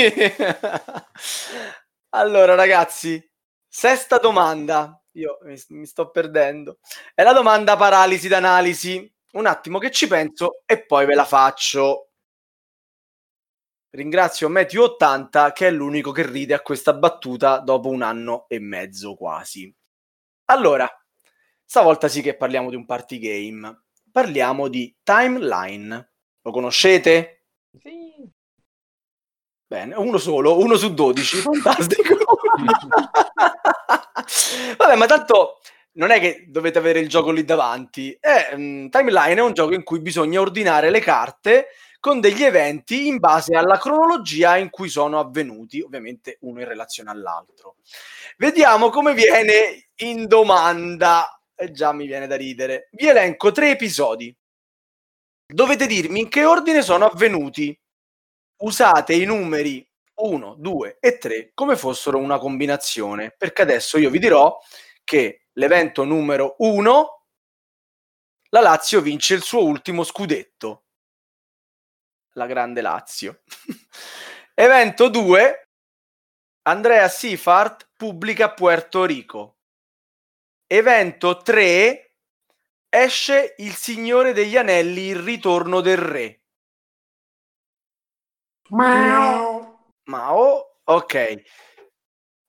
allora, 2.11 2.55
ragazzi, 2.55 3.23
sesta 3.69 4.19
domanda. 4.19 5.01
Io 5.19 5.39
mi, 5.43 5.61
mi 5.71 5.87
sto 5.87 6.11
perdendo. 6.11 6.79
È 7.13 7.23
la 7.23 7.33
domanda 7.33 7.77
paralisi 7.77 8.29
d'analisi. 8.29 9.13
Un 9.33 9.47
attimo 9.47 9.79
che 9.79 9.91
ci 9.91 10.07
penso 10.07 10.63
e 10.65 10.85
poi 10.87 11.07
ve 11.07 11.15
la 11.15 11.25
faccio. 11.25 12.11
Ringrazio 13.91 14.49
Matthew80 14.49 15.53
che 15.53 15.67
è 15.67 15.71
l'unico 15.71 16.13
che 16.13 16.27
ride 16.27 16.55
a 16.55 16.61
questa 16.61 16.93
battuta 16.95 17.59
dopo 17.59 17.89
un 17.89 18.03
anno 18.03 18.47
e 18.49 18.61
mezzo 18.61 19.17
quasi. 19.17 19.75
Allora, 20.47 20.89
stavolta 21.65 22.07
sì 22.09 22.23
che 22.23 22.37
parliamo 22.37 22.71
di 22.71 22.77
un 22.77 22.87
party 22.87 23.19
game. 23.19 23.85
Parliamo 24.11 24.69
di 24.69 24.97
Timeline. 25.03 26.13
Lo 26.43 26.51
conoscete? 26.53 27.47
Sì. 27.81 28.31
Bene, 29.67 29.95
uno 29.97 30.17
solo, 30.17 30.59
uno 30.59 30.77
su 30.77 30.95
12, 30.95 31.37
fantastico. 31.43 32.17
Vabbè, 34.77 34.97
ma 34.97 35.07
tanto 35.07 35.61
non 35.93 36.11
è 36.11 36.21
che 36.21 36.45
dovete 36.49 36.79
avere 36.79 37.01
il 37.01 37.09
gioco 37.09 37.31
lì 37.31 37.45
davanti. 37.45 38.17
È, 38.19 38.55
mm, 38.55 38.89
Timeline 38.89 39.35
è 39.35 39.43
un 39.43 39.53
gioco 39.53 39.75
in 39.75 39.83
cui 39.83 40.01
bisogna 40.01 40.41
ordinare 40.41 40.91
le 40.91 41.01
carte 41.01 41.69
con 42.01 42.21
degli 42.21 42.45
eventi 42.45 43.09
in 43.09 43.19
base 43.19 43.57
alla 43.57 43.79
cronologia 43.79 44.57
in 44.57 44.71
cui 44.71 44.89
sono 44.89 45.19
avvenuti, 45.19 45.81
ovviamente 45.81 46.39
uno 46.43 46.61
in 46.61 46.69
relazione 46.69 47.11
all'altro. 47.11 47.77
Vediamo 48.37 48.91
come 48.91 49.15
viene 49.15 49.89
in 49.97 50.27
domanda. 50.27 51.33
E 51.61 51.73
già 51.73 51.93
mi 51.93 52.07
viene 52.07 52.29
da 52.29 52.37
ridere. 52.37 52.89
Vi 52.93 53.09
elenco 53.09 53.51
tre 53.51 53.71
episodi. 53.71 54.35
Dovete 55.45 55.87
dirmi 55.87 56.21
in 56.21 56.29
che 56.29 56.45
ordine 56.45 56.83
sono 56.83 57.07
avvenuti. 57.07 57.77
Usate 58.59 59.15
i 59.15 59.25
numeri 59.25 59.88
1, 60.19 60.57
2 60.59 60.99
e 61.01 61.19
3 61.19 61.51
come 61.55 61.77
fossero 61.77 62.19
una 62.19 62.39
combinazione, 62.39 63.35
perché 63.37 63.63
adesso 63.63 63.99
io 63.99 64.11
vi 64.11 64.19
dirò 64.19 64.57
che 65.05 65.47
l'evento 65.53 66.05
numero 66.05 66.55
1 66.59 67.23
la 68.51 68.61
Lazio 68.61 69.01
vince 69.01 69.35
il 69.35 69.43
suo 69.43 69.65
ultimo 69.65 70.05
scudetto. 70.05 70.85
La 72.33 72.47
grande 72.47 72.81
Lazio. 72.81 73.43
evento 74.55 75.09
2 75.09 75.69
Andrea 76.63 77.09
Sifart 77.09 77.89
pubblica 77.97 78.53
Puerto 78.53 79.05
Rico. 79.05 79.59
Evento 80.67 81.39
3 81.39 82.13
esce 82.91 83.55
Il 83.59 83.75
Signore 83.75 84.33
degli 84.33 84.57
Anelli, 84.57 85.07
il 85.09 85.19
ritorno 85.19 85.81
del 85.81 85.97
re. 85.97 86.43
Miau. 88.71 89.58
Mao, 90.09 90.79
ok. 90.85 91.43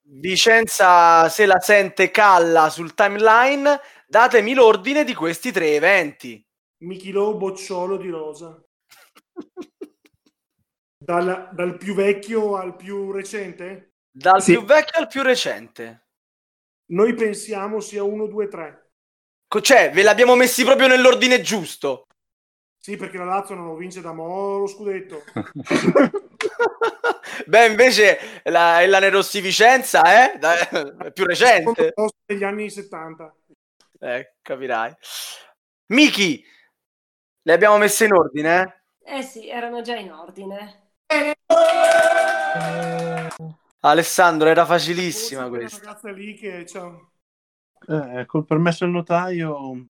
Vicenza 0.01 1.27
se 1.29 1.45
la 1.45 1.59
sente 1.59 2.09
calla 2.09 2.69
sul 2.69 2.93
timeline, 2.93 3.79
datemi 4.07 4.53
l'ordine 4.53 5.03
di 5.03 5.13
questi 5.13 5.51
tre 5.51 5.75
eventi. 5.75 6.43
Michilo 6.83 7.35
Bocciolo 7.35 7.97
di 7.97 8.09
Rosa. 8.09 8.63
Dal, 10.97 11.49
dal 11.53 11.77
più 11.77 11.93
vecchio 11.93 12.55
al 12.55 12.75
più 12.75 13.11
recente? 13.11 13.95
Dal 14.09 14.41
Sì. 14.41 14.53
più 14.53 14.63
vecchio 14.63 14.99
al 14.99 15.07
più 15.07 15.21
recente. 15.21 16.07
Noi 16.91 17.13
pensiamo 17.13 17.81
sia 17.81 18.03
1, 18.03 18.25
2, 18.25 18.47
3. 18.47 18.91
Co- 19.47 19.61
Cioè, 19.61 19.91
ve 19.91 20.01
l'abbiamo 20.01 20.35
messi 20.35 20.63
proprio 20.63 20.87
nell'ordine 20.87 21.41
giusto. 21.41 22.05
Sì, 22.81 22.95
perché 22.95 23.17
la 23.17 23.25
Lazio 23.25 23.55
non 23.55 23.65
lo 23.65 23.75
vince 23.75 23.99
da 23.99 24.13
mo' 24.13 24.59
lo 24.59 24.67
scudetto. 24.67 25.21
Beh, 27.45 27.67
invece 27.67 28.41
la, 28.45 28.85
la 28.87 28.99
Nerossi 28.99 29.41
Vicenza 29.41 30.01
eh? 30.03 30.37
Da- 30.37 30.69
è 30.69 31.11
più 31.11 31.25
recente. 31.25 31.93
Degli 32.25 32.43
anni 32.43 32.69
70. 32.69 33.35
Eh, 33.99 34.35
capirai. 34.41 34.95
Miki, 35.87 36.41
le 37.41 37.53
abbiamo 37.53 37.77
messe 37.77 38.05
in 38.05 38.13
ordine? 38.13 38.81
eh? 39.03 39.17
Eh 39.17 39.23
sì, 39.23 39.49
erano 39.49 39.81
già 39.81 39.95
in 39.95 40.13
ordine. 40.13 40.91
Alessandro, 43.81 44.47
era 44.47 44.65
facilissima 44.65 45.49
questa. 45.49 45.85
ragazza 45.85 46.11
lì 46.11 46.33
che 46.35 46.63
c'ha... 46.65 46.97
Eh, 47.87 48.25
col 48.25 48.45
permesso 48.45 48.85
del 48.85 48.93
notaio, 48.93 49.85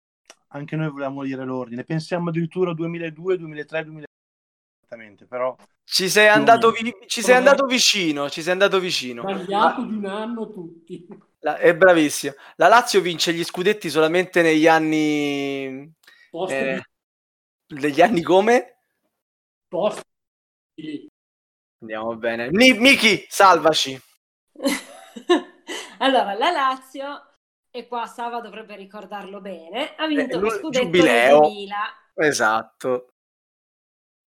anche 0.58 0.76
noi 0.76 0.90
volevamo 0.90 1.24
dire 1.24 1.44
l'ordine. 1.46 1.84
Pensiamo 1.84 2.30
addirittura 2.30 2.74
2002, 2.74 3.38
2003, 3.38 3.84
2004. 3.84 4.06
Esattamente, 4.82 5.26
però 5.26 5.56
Ci 5.84 6.10
sei 6.10 6.28
andato, 6.28 6.72
vi- 6.72 6.96
ci 7.08 7.22
sei 7.22 7.36
andato 7.36 7.66
vicino, 7.66 8.30
ci 8.30 8.42
sei 8.42 8.52
andato 8.54 8.80
vicino. 8.80 9.22
Sbagliato 9.22 9.84
di 9.84 9.96
un 9.96 10.06
anno 10.06 10.50
tutti. 10.50 11.08
La- 11.40 11.58
è 11.58 11.76
bravissimo. 11.76 12.34
La 12.56 12.68
Lazio 12.68 13.00
vince 13.02 13.34
gli 13.34 13.44
scudetti 13.44 13.90
solamente 13.90 14.42
negli 14.42 14.68
anni... 14.68 15.92
Posto 16.30 16.56
eh, 16.56 16.82
degli 17.68 18.02
anni 18.02 18.22
come? 18.22 18.80
Posto 19.68 20.02
di- 20.74 21.08
Andiamo 21.80 22.16
bene. 22.16 22.50
Mi- 22.52 22.74
Miki, 22.78 23.26
salvaci. 23.30 24.00
Allora, 26.00 26.34
la 26.36 26.52
Lazio, 26.52 27.37
e 27.78 27.88
qua 27.88 28.06
Sava 28.08 28.40
dovrebbe 28.42 28.76
ricordarlo 28.76 29.42
bene, 29.42 29.96
ha 29.96 30.08
vinto 30.08 30.40
Eh, 30.40 30.40
lo 30.40 30.50
scudetto 30.50 31.06
giubileo. 31.08 31.08
nel 31.08 31.30
2000, 31.30 31.78
Esatto. 32.16 33.08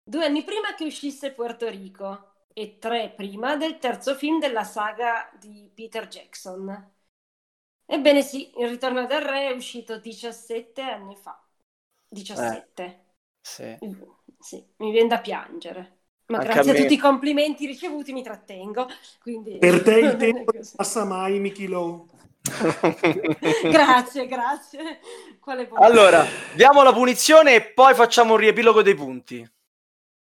due 0.04 0.26
anni 0.26 0.44
prima 0.44 0.74
che 0.76 0.86
uscisse 0.86 1.34
Puerto 1.34 1.70
Rico 1.70 2.46
e 2.54 2.80
tre 2.80 3.12
prima 3.16 3.56
del 3.58 3.78
terzo 3.78 4.16
film 4.16 4.40
della 4.40 4.64
saga 4.64 5.30
di 5.40 5.70
Peter 5.74 6.08
Jackson. 6.08 6.94
Ebbene 7.86 8.22
sì, 8.22 8.52
Il 8.60 8.70
ritorno 8.70 9.06
del 9.06 9.22
re 9.22 9.50
è 9.50 9.52
uscito 9.54 10.00
17 10.00 10.82
anni 10.82 11.16
fa. 11.16 11.42
17. 12.10 13.06
Sì. 13.42 13.80
Sì, 14.40 14.66
mi 14.78 14.92
viene 14.92 15.08
da 15.10 15.20
piangere. 15.22 15.96
Ma 16.28 16.40
Anche 16.40 16.60
grazie 16.60 16.72
a 16.72 16.74
a, 16.74 16.76
me. 16.76 16.76
tutti 16.76 16.94
i 16.94 16.98
complimenti 16.98 17.66
ricevuti 17.66 18.14
mi 18.14 18.24
trattengo. 18.24 18.88
Quindi... 19.20 19.60
Per 19.60 19.84
te 19.84 20.00
il 20.00 20.16
tempo 20.18 20.52
non 20.54 20.70
passa 20.76 21.04
mai, 21.06 21.40
Michilo. 21.40 22.08
grazie, 23.70 24.26
grazie. 24.28 25.00
Allora, 25.76 26.26
diamo 26.54 26.84
la 26.84 26.94
punizione 26.94 27.56
e 27.56 27.62
poi 27.74 27.94
facciamo 27.94 28.34
un 28.34 28.40
riepilogo 28.40 28.82
dei 28.82 28.96
punti. 28.96 29.50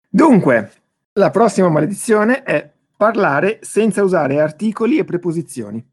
Dunque, 0.08 0.72
la 1.14 1.30
prossima 1.30 1.68
maledizione 1.68 2.42
è 2.42 2.70
parlare 2.96 3.58
senza 3.62 4.02
usare 4.02 4.40
articoli 4.40 4.98
e 4.98 5.04
preposizioni. 5.04 5.84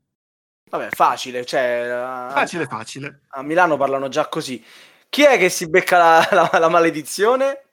Vabbè, 0.70 0.89
facile, 0.91 1.45
cioè... 1.45 1.88
a- 1.88 2.30
Facile, 2.30 2.65
facile. 2.65 3.22
A 3.30 3.41
Milano 3.41 3.78
parlano 3.78 4.07
già 4.07 4.28
così. 4.28 4.63
Chi 5.09 5.24
è 5.24 5.38
che 5.38 5.49
si 5.49 5.67
becca 5.67 5.97
la, 5.97 6.28
la- 6.51 6.59
la 6.59 6.70
maledizione? 6.70 7.63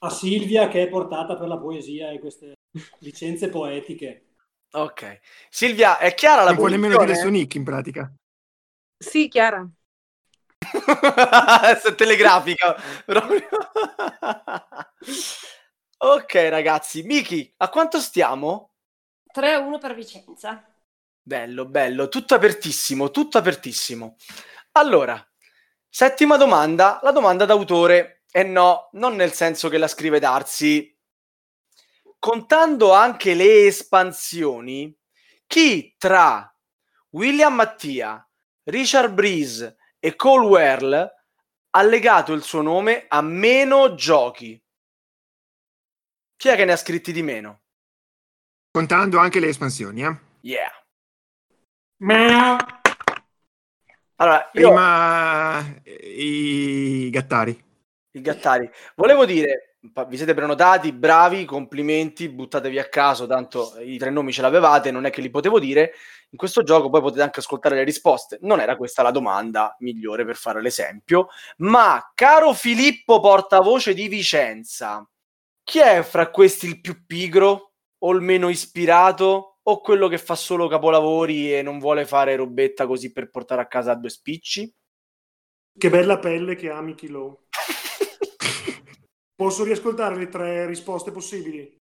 A 0.00 0.10
Silvia 0.10 0.68
che 0.68 0.82
è 0.82 0.88
portata 0.88 1.36
per 1.36 1.46
la 1.46 1.58
poesia 1.58 2.10
e 2.10 2.18
queste 2.18 2.54
licenze 3.00 3.48
poetiche. 3.50 4.29
Ok. 4.72 5.20
Silvia, 5.48 5.98
è 5.98 6.14
chiara 6.14 6.42
la 6.42 6.50
Non 6.50 6.58
può 6.58 6.68
nemmeno 6.68 6.94
dire 6.94 7.06
punizione? 7.06 7.38
nick 7.38 7.54
in 7.54 7.64
pratica. 7.64 8.12
Sì, 8.96 9.28
Chiara. 9.28 9.66
Se 11.80 11.94
telegrafica. 11.94 12.76
ok, 15.96 16.34
ragazzi. 16.34 17.02
Miki, 17.02 17.52
a 17.56 17.68
quanto 17.70 17.98
stiamo? 17.98 18.74
3-1 19.34 19.78
per 19.78 19.94
Vicenza. 19.94 20.64
Bello, 21.22 21.66
bello, 21.66 22.08
tutto 22.08 22.34
apertissimo, 22.34 23.10
tutto 23.10 23.38
apertissimo. 23.38 24.16
Allora, 24.72 25.24
settima 25.88 26.36
domanda, 26.36 26.98
la 27.02 27.12
domanda 27.12 27.44
d'autore. 27.46 28.24
E 28.30 28.42
no, 28.44 28.90
non 28.92 29.16
nel 29.16 29.32
senso 29.32 29.68
che 29.68 29.78
la 29.78 29.88
scrive 29.88 30.20
Darsi. 30.20 30.96
Contando 32.20 32.92
anche 32.92 33.32
le 33.32 33.64
espansioni, 33.64 34.94
chi 35.46 35.94
tra 35.96 36.54
William 37.12 37.54
Mattia, 37.54 38.28
Richard 38.64 39.14
Breeze 39.14 39.78
e 39.98 40.14
Cole 40.16 40.46
Werl 40.46 41.10
ha 41.70 41.82
legato 41.82 42.34
il 42.34 42.42
suo 42.42 42.60
nome 42.60 43.06
a 43.08 43.22
meno 43.22 43.94
giochi? 43.94 44.62
Chi 46.36 46.48
è 46.48 46.56
che 46.56 46.66
ne 46.66 46.72
ha 46.72 46.76
scritti 46.76 47.10
di 47.10 47.22
meno? 47.22 47.62
Contando 48.70 49.16
anche 49.16 49.40
le 49.40 49.48
espansioni, 49.48 50.04
eh. 50.04 50.18
Yeah. 50.42 50.70
Allora, 54.16 54.50
io... 54.52 54.68
Prima 54.68 55.80
i 55.84 57.08
gattari. 57.10 57.64
I 58.10 58.20
gattari. 58.20 58.70
Volevo 58.94 59.24
dire, 59.24 59.69
vi 59.80 60.16
siete 60.16 60.34
prenotati, 60.34 60.92
bravi, 60.92 61.46
complimenti, 61.46 62.28
buttatevi 62.28 62.78
a 62.78 62.88
caso, 62.88 63.26
tanto 63.26 63.78
i 63.80 63.96
tre 63.96 64.10
nomi 64.10 64.32
ce 64.32 64.42
l'avevate, 64.42 64.90
non 64.90 65.06
è 65.06 65.10
che 65.10 65.22
li 65.22 65.30
potevo 65.30 65.58
dire. 65.58 65.92
In 66.30 66.38
questo 66.38 66.62
gioco 66.62 66.90
poi 66.90 67.00
potete 67.00 67.22
anche 67.22 67.40
ascoltare 67.40 67.76
le 67.76 67.84
risposte. 67.84 68.38
Non 68.42 68.60
era 68.60 68.76
questa 68.76 69.02
la 69.02 69.10
domanda 69.10 69.74
migliore 69.80 70.24
per 70.24 70.36
fare 70.36 70.60
l'esempio, 70.60 71.28
ma 71.58 72.12
caro 72.14 72.52
Filippo 72.52 73.20
portavoce 73.20 73.94
di 73.94 74.06
Vicenza, 74.08 75.08
chi 75.64 75.78
è 75.78 76.02
fra 76.02 76.30
questi 76.30 76.66
il 76.66 76.80
più 76.80 77.06
pigro 77.06 77.72
o 78.02 78.12
il 78.12 78.20
meno 78.20 78.48
ispirato 78.48 79.58
o 79.62 79.80
quello 79.80 80.08
che 80.08 80.18
fa 80.18 80.34
solo 80.34 80.68
capolavori 80.68 81.54
e 81.54 81.62
non 81.62 81.78
vuole 81.78 82.04
fare 82.04 82.36
robetta 82.36 82.86
così 82.86 83.12
per 83.12 83.30
portare 83.30 83.62
a 83.62 83.66
casa 83.66 83.94
due 83.94 84.10
spicci? 84.10 84.74
Che 85.78 85.90
bella 85.90 86.18
pelle 86.18 86.54
che 86.54 86.70
ha 86.70 86.80
Mickey 86.80 87.08
Lowe. 87.08 87.46
Posso 89.40 89.64
riascoltare 89.64 90.16
le 90.16 90.28
tre 90.28 90.66
risposte 90.66 91.10
possibili? 91.10 91.74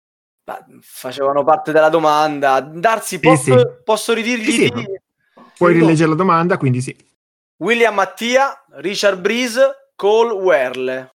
Ma 0.46 0.64
facevano 0.80 1.42
parte 1.42 1.72
della 1.72 1.88
domanda. 1.88 2.60
Darsi, 2.60 3.18
Sì, 3.18 3.26
posso, 3.26 3.56
sì. 3.56 3.66
posso 3.84 4.14
ridirgli 4.14 4.44
Sì, 4.44 4.52
sì. 4.52 4.70
di- 4.70 4.86
Puoi 5.56 5.72
rileggere 5.72 6.10
la 6.10 6.14
domanda, 6.14 6.56
quindi 6.56 6.80
sì. 6.80 6.96
William 7.58 7.94
Mattia, 7.94 8.64
Richard 8.76 9.20
Breeze, 9.20 9.90
Cole 9.96 10.32
Werle. 10.32 11.10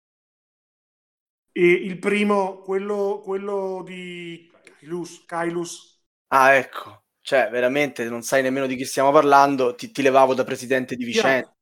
E 1.55 1.67
il 1.71 1.99
primo, 1.99 2.59
quello, 2.63 3.21
quello 3.23 3.83
di 3.85 4.51
Kailus, 4.81 5.25
Kailus. 5.27 6.01
Ah, 6.29 6.55
ecco. 6.55 7.05
Cioè, 7.21 7.49
veramente 7.51 8.09
non 8.09 8.23
sai 8.23 8.43
nemmeno 8.43 8.67
di 8.67 8.75
chi 8.75 8.85
stiamo 8.85 9.13
parlando. 9.13 9.75
Ti, 9.75 9.93
ti 9.93 10.03
levavo 10.03 10.35
da 10.35 10.45
presidente 10.45 10.97
di 10.97 11.05
Vicenza. 11.05 11.55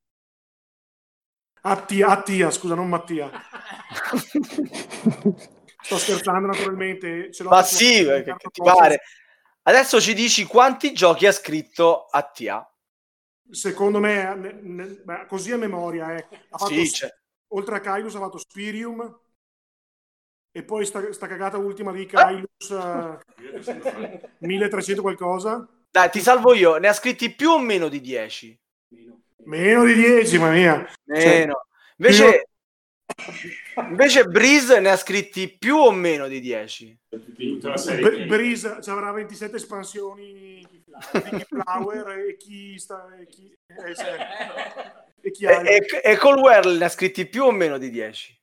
Attia, 1.63 2.09
Attia, 2.09 2.51
scusa, 2.51 2.75
non 2.75 2.89
Mattia. 2.89 3.31
Sto 5.83 5.99
scherzando 5.99 6.47
naturalmente. 6.47 7.33
ce 7.33 7.43
l'ho 7.43 7.51
Ma 7.51 7.63
sì, 7.63 8.05
perché 8.05 8.35
ti 8.51 8.63
pare. 8.63 9.01
Adesso 9.63 10.01
ci 10.01 10.15
dici 10.15 10.45
quanti 10.45 10.93
giochi 10.93 11.27
ha 11.27 11.33
scritto 11.33 12.07
Attia? 12.07 12.65
Secondo 13.51 13.99
me, 13.99 14.35
ne- 14.37 14.59
ne- 14.63 15.01
beh, 15.05 15.27
così 15.27 15.53
a 15.53 15.57
memoria, 15.57 16.15
eh. 16.17 16.27
ha 16.51 16.59
fatto, 16.59 16.73
Sì, 16.73 16.89
cioè. 16.91 17.11
oltre 17.49 17.77
a 17.77 17.81
Kailus 17.81 18.15
ha 18.15 18.21
fatto 18.21 18.39
Spirium 18.39 19.19
e 20.53 20.63
poi 20.65 20.87
sta, 20.87 21.13
sta 21.13 21.27
cagata 21.27 21.57
ultima 21.59 21.93
di 21.93 22.07
Kailus 22.07 22.71
eh, 22.71 23.19
1300 24.39 25.03
qualcosa. 25.03 25.69
Dai, 25.91 26.11
ti 26.11 26.21
salvo 26.21 26.55
io. 26.55 26.77
Ne 26.77 26.89
ha 26.89 26.93
scritti 26.93 27.35
più 27.35 27.51
o 27.51 27.59
meno 27.59 27.89
di 27.89 28.01
10? 28.01 28.61
Meno 28.91 29.20
di 29.85 29.95
10, 29.95 30.39
ma 30.39 30.51
mia. 30.51 30.89
Meno. 31.05 31.67
Invece, 31.97 32.49
invece 33.77 34.25
Breeze 34.25 34.81
ne 34.81 34.91
ha 34.91 34.97
scritti 34.97 35.57
più 35.59 35.77
o 35.77 35.91
meno 35.91 36.29
di 36.29 36.41
10? 36.41 36.99
Br- 37.11 38.27
Breeze 38.27 38.79
ci 38.83 38.91
avrà 38.91 39.13
27 39.13 39.57
espansioni 39.57 40.67
di 40.67 41.45
Flower 41.47 42.09
e 42.29 42.37
chi 42.37 42.79
sta 42.79 43.07
e 43.21 43.27
chi, 43.27 43.55
eh, 43.67 43.95
sì. 43.95 44.05
e 45.21 45.31
chi 45.31 45.45
E, 45.45 45.63
e, 45.65 46.01
e 46.03 46.17
Cole 46.17 46.41
Werle 46.41 46.79
ne 46.79 46.85
ha 46.85 46.89
scritti 46.89 47.27
più 47.27 47.45
o 47.45 47.51
meno 47.51 47.77
di 47.79 47.91
10? 47.91 48.41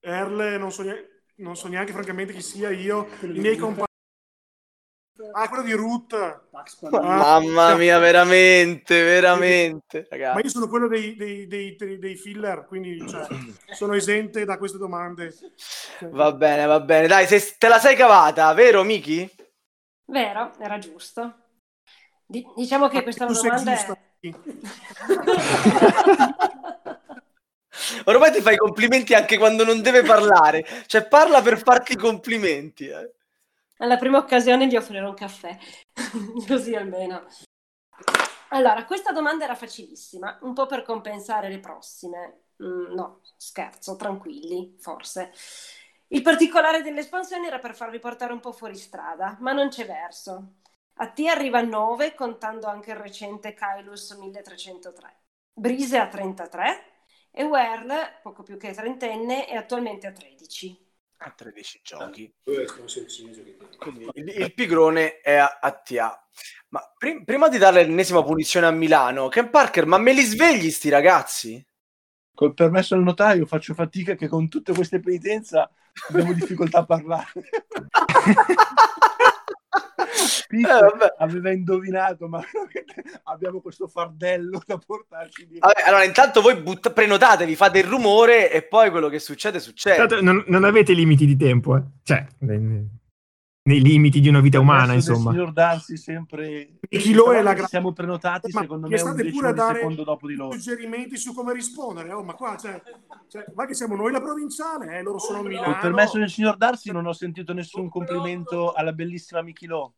Erle 0.00 0.58
non 0.58 0.70
so, 0.70 0.82
neanche, 0.82 1.22
non 1.36 1.56
so 1.56 1.68
neanche 1.68 1.92
francamente 1.92 2.34
chi 2.34 2.42
sia 2.42 2.70
io 2.70 3.08
i 3.22 3.38
miei 3.38 3.56
compagni 3.56 3.92
ah 5.32 5.48
quello 5.48 5.62
di 5.62 5.72
Root 5.72 6.40
Mamma 6.90 7.74
mia, 7.76 7.98
veramente, 7.98 9.02
veramente. 9.02 10.06
ma 10.10 10.16
Ragazzi. 10.16 10.44
io 10.44 10.50
sono 10.50 10.68
quello 10.68 10.88
dei, 10.88 11.14
dei, 11.14 11.46
dei, 11.46 11.76
dei- 11.76 12.16
filler 12.16 12.66
quindi 12.66 13.06
cioè, 13.08 13.26
sono 13.72 13.94
esente 13.94 14.44
da 14.44 14.58
queste 14.58 14.78
domande 14.78 15.32
Va 16.10 16.32
bene, 16.32 16.66
va 16.66 16.80
bene. 16.80 17.06
Dai, 17.06 17.26
se 17.26 17.56
te 17.58 17.68
la 17.68 17.78
sei 17.78 17.96
cavata, 17.96 18.52
vero, 18.54 18.82
Miki? 18.82 19.30
Vero, 20.06 20.52
era 20.58 20.78
giusto. 20.78 21.34
Di- 22.26 22.44
diciamo 22.56 22.88
che 22.88 23.02
questa 23.02 23.26
tu 23.26 23.34
sei 23.34 23.50
domanda 23.50 23.72
è... 23.72 23.98
Ormai 28.04 28.32
ti 28.32 28.40
fai 28.40 28.56
complimenti 28.56 29.14
anche 29.14 29.36
quando 29.38 29.64
non 29.64 29.82
deve 29.82 30.02
parlare. 30.02 30.64
Cioè, 30.86 31.06
parla 31.06 31.42
per 31.42 31.58
farti 31.58 31.96
complimenti. 31.96 32.86
eh. 32.88 33.12
Alla 33.78 33.96
prima 33.96 34.18
occasione 34.18 34.66
gli 34.66 34.76
offrirò 34.76 35.08
un 35.08 35.14
caffè, 35.14 35.56
così 36.46 36.74
almeno. 36.74 37.26
Allora, 38.50 38.84
questa 38.84 39.10
domanda 39.12 39.44
era 39.44 39.56
facilissima, 39.56 40.38
un 40.42 40.54
po' 40.54 40.66
per 40.66 40.82
compensare 40.82 41.48
le 41.48 41.58
prossime. 41.58 42.44
Mm, 42.62 42.94
no, 42.94 43.20
scherzo, 43.36 43.96
tranquilli, 43.96 44.76
forse. 44.78 45.32
Il 46.08 46.22
particolare 46.22 46.82
delle 46.82 47.00
espansioni 47.00 47.46
era 47.46 47.58
per 47.58 47.74
farvi 47.74 47.98
portare 47.98 48.32
un 48.32 48.40
po' 48.40 48.52
fuori 48.52 48.76
strada, 48.76 49.36
ma 49.40 49.52
non 49.52 49.68
c'è 49.68 49.84
verso. 49.86 50.58
A 50.98 51.10
T 51.10 51.20
arriva 51.28 51.58
a 51.58 51.62
9, 51.62 52.14
contando 52.14 52.68
anche 52.68 52.92
il 52.92 52.96
recente 52.98 53.54
Kailus 53.54 54.12
1303. 54.12 55.16
Brise 55.52 55.98
a 55.98 56.06
33 56.08 56.92
e 57.32 57.42
Werl, 57.44 58.20
poco 58.22 58.44
più 58.44 58.56
che 58.56 58.72
trentenne, 58.72 59.46
è 59.46 59.56
attualmente 59.56 60.06
a 60.06 60.12
13. 60.12 60.83
A 61.26 61.30
13 61.30 61.80
giochi. 61.82 62.34
Quindi 63.78 64.08
il, 64.14 64.28
il 64.28 64.54
pigrone 64.54 65.20
è 65.20 65.36
a, 65.36 65.58
a 65.60 65.72
TA. 65.72 66.28
Ma 66.68 66.82
prim- 66.98 67.24
prima 67.24 67.48
di 67.48 67.56
dare 67.56 67.82
l'ennesima 67.82 68.22
punizione 68.22 68.66
a 68.66 68.70
Milano, 68.70 69.28
Ken 69.28 69.48
Parker, 69.48 69.86
ma 69.86 69.96
me 69.96 70.12
li 70.12 70.22
svegli 70.22 70.70
sti 70.70 70.88
ragazzi? 70.90 71.66
Col 72.34 72.52
permesso 72.52 72.94
del 72.94 73.04
notaio 73.04 73.46
faccio 73.46 73.74
fatica 73.74 74.14
che 74.16 74.28
con 74.28 74.48
tutte 74.48 74.74
queste 74.74 75.00
penitenze 75.00 75.70
abbiamo 76.08 76.32
difficoltà 76.32 76.80
a 76.80 76.84
parlare. 76.84 77.32
Pete 80.48 80.62
Eh, 81.04 81.14
aveva 81.18 81.50
indovinato, 81.50 82.28
ma 82.28 82.40
abbiamo 83.24 83.60
questo 83.60 83.88
fardello 83.88 84.60
da 84.64 84.78
portarci 84.78 85.46
dietro. 85.46 85.68
Vabbè, 85.68 85.88
allora 85.88 86.04
intanto 86.04 86.40
voi 86.40 86.56
but- 86.56 86.92
prenotatevi, 86.92 87.56
fate 87.56 87.78
il 87.78 87.84
rumore 87.84 88.50
e 88.50 88.62
poi 88.62 88.90
quello 88.90 89.08
che 89.08 89.18
succede 89.18 89.58
succede. 89.60 89.96
Tanto 89.96 90.22
non, 90.22 90.44
non 90.46 90.64
avete 90.64 90.92
limiti 90.92 91.26
di 91.26 91.36
tempo, 91.36 91.76
eh. 91.76 91.82
Cioè, 92.02 92.26
nei, 93.66 93.80
limiti 93.80 94.20
di 94.20 94.28
una 94.28 94.40
vita 94.40 94.60
umana, 94.60 94.92
insomma. 94.92 95.30
signor 95.30 95.52
Darsi 95.52 95.96
sempre 95.96 96.78
Chi 96.88 97.12
lo 97.12 97.32
è 97.32 97.42
la 97.42 97.54
gra- 97.54 97.66
siamo 97.66 97.92
prenotati 97.92 98.50
Ma 98.52 98.60
secondo 98.60 98.88
me 98.88 99.00
un 99.00 99.30
pure 99.30 99.48
a 99.48 99.52
dare 99.52 99.78
secondo 99.78 100.04
dopo 100.04 100.26
di 100.26 100.34
loro. 100.34 100.52
suggerimenti 100.52 101.16
su 101.16 101.34
come 101.34 101.52
rispondere? 101.52 102.12
Oh, 102.12 102.22
ma 102.22 102.34
qua 102.34 102.56
cioè, 102.56 102.80
cioè, 103.28 103.44
va 103.54 103.66
che 103.66 103.74
siamo 103.74 103.96
noi 103.96 104.12
la 104.12 104.20
provinciale 104.20 104.98
eh, 104.98 105.02
loro 105.02 105.18
sono 105.18 105.42
Milano. 105.42 105.72
col 105.72 105.80
permesso 105.80 106.18
del 106.18 106.30
signor 106.30 106.56
Darsi 106.56 106.92
non 106.92 107.06
ho 107.06 107.12
sentito 107.12 107.52
nessun 107.52 107.88
complimento 107.88 108.72
alla 108.72 108.92
bellissima 108.92 109.42
Michilo 109.42 109.94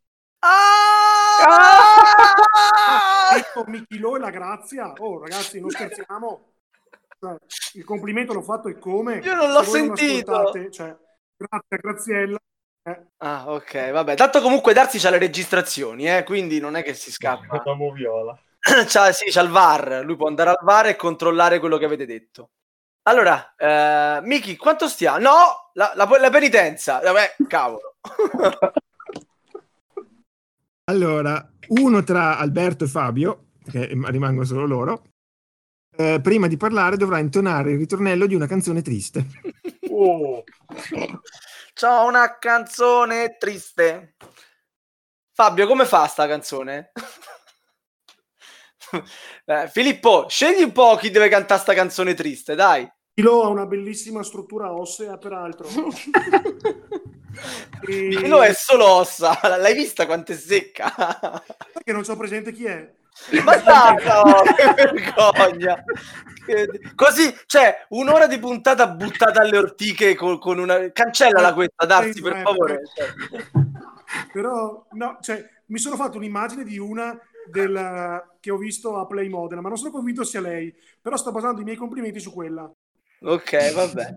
detto 3.35 3.63
Michilo 3.67 4.15
e 4.15 4.19
la 4.19 4.29
grazia. 4.29 4.93
Oh 4.97 5.19
ragazzi 5.19 5.59
non 5.59 5.69
scherziamo. 5.69 6.51
Cioè, 7.19 7.35
il 7.73 7.83
complimento 7.83 8.33
l'ho 8.33 8.41
fatto 8.41 8.67
e 8.67 8.77
come? 8.77 9.17
Io 9.17 9.35
non 9.35 9.51
l'ho 9.51 9.63
sentito. 9.63 10.51
cioè, 10.71 10.95
grazie 11.35 11.77
Graziella 11.77 12.39
Ah, 13.17 13.51
ok, 13.51 13.91
vabbè. 13.91 14.15
Tanto 14.15 14.41
comunque 14.41 14.73
Darsi 14.73 14.99
c'ha 14.99 15.09
le 15.09 15.17
registrazioni, 15.17 16.07
eh, 16.07 16.23
quindi 16.23 16.59
non 16.59 16.75
è 16.75 16.83
che 16.83 16.93
si 16.93 17.11
scappa. 17.11 17.61
Uomo 17.65 17.91
viola. 17.91 18.39
c'ha, 18.87 19.11
sì, 19.11 19.29
c'ha 19.29 19.41
il 19.41 19.49
VAR. 19.49 20.01
Lui 20.03 20.15
può 20.15 20.27
andare 20.27 20.51
al 20.51 20.59
VAR 20.61 20.87
e 20.87 20.95
controllare 20.95 21.59
quello 21.59 21.77
che 21.77 21.85
avete 21.85 22.05
detto. 22.05 22.51
Allora, 23.03 23.53
eh, 23.55 24.19
Miki, 24.23 24.55
quanto 24.55 24.87
stia? 24.87 25.17
No, 25.17 25.71
la, 25.73 25.91
la, 25.95 26.07
la 26.19 26.29
penitenza. 26.29 26.99
Vabbè, 26.99 27.35
cavolo. 27.47 27.95
Allora, 30.89 31.45
uno 31.67 32.01
tra 32.01 32.37
Alberto 32.37 32.85
e 32.85 32.87
Fabio, 32.87 33.47
che 33.69 33.87
rimangono 33.87 34.45
solo 34.45 34.65
loro, 34.65 35.01
eh, 35.97 36.21
prima 36.21 36.47
di 36.47 36.55
parlare 36.55 36.95
dovrà 36.95 37.19
intonare 37.19 37.71
il 37.71 37.77
ritornello 37.77 38.25
di 38.25 38.35
una 38.35 38.47
canzone 38.47 38.81
triste. 38.81 39.25
Oh. 39.89 40.45
C'ho 41.79 42.05
una 42.05 42.39
canzone 42.39 43.37
triste. 43.37 44.15
Fabio, 45.31 45.67
come 45.67 45.85
fa 45.85 46.07
sta 46.07 46.27
canzone? 46.27 46.91
Eh, 49.43 49.67
Filippo, 49.67 50.29
scegli 50.29 50.63
un 50.63 50.71
po' 50.71 50.95
chi 50.95 51.09
deve 51.09 51.27
cantare 51.27 51.59
sta 51.59 51.73
canzone 51.73 52.13
triste, 52.13 52.55
dai. 52.55 52.89
Milo 53.15 53.43
ha 53.43 53.49
una 53.49 53.65
bellissima 53.65 54.23
struttura 54.23 54.71
ossea 54.71 55.17
peraltro 55.17 55.67
e... 57.85 58.07
Milo 58.07 58.41
è 58.41 58.53
solo 58.53 58.85
ossa, 58.85 59.37
l'hai 59.59 59.73
vista 59.73 60.05
quanto 60.05 60.31
è 60.31 60.35
secca? 60.35 60.89
perché 61.73 61.91
non 61.91 62.05
so 62.05 62.15
presente 62.15 62.53
chi 62.53 62.63
è 62.63 62.96
Ma 63.43 63.55
dai, 63.57 63.95
no, 64.05 64.41
che 64.55 64.73
vergogna. 64.73 65.83
Così, 66.95 67.35
cioè, 67.45 67.85
un'ora 67.89 68.27
di 68.27 68.39
puntata 68.39 68.87
buttata 68.87 69.41
alle 69.41 69.57
ortiche 69.57 70.15
con, 70.15 70.39
con 70.39 70.59
una... 70.59 70.91
Cancellala 70.91 71.53
questa, 71.53 71.85
Darsi, 71.85 72.21
per 72.21 72.37
Eh, 72.37 72.41
favore. 72.41 72.81
però 74.31 74.85
no, 74.91 75.17
cioè, 75.21 75.45
mi 75.67 75.77
sono 75.77 75.95
fatto 75.95 76.17
un'immagine 76.17 76.63
di 76.63 76.77
una 76.77 77.19
del, 77.51 78.23
che 78.39 78.51
ho 78.51 78.57
visto 78.57 78.97
a 78.97 79.05
Play 79.05 79.27
Modena, 79.27 79.61
ma 79.61 79.67
non 79.69 79.77
sono 79.77 79.91
convinto 79.91 80.23
sia 80.23 80.39
lei. 80.41 80.73
Però 81.01 81.17
sto 81.17 81.31
basando 81.31 81.61
i 81.61 81.65
miei 81.65 81.77
complimenti 81.77 82.19
su 82.19 82.31
quella. 82.31 82.71
Ok, 83.21 83.73
vabbè. 83.73 84.15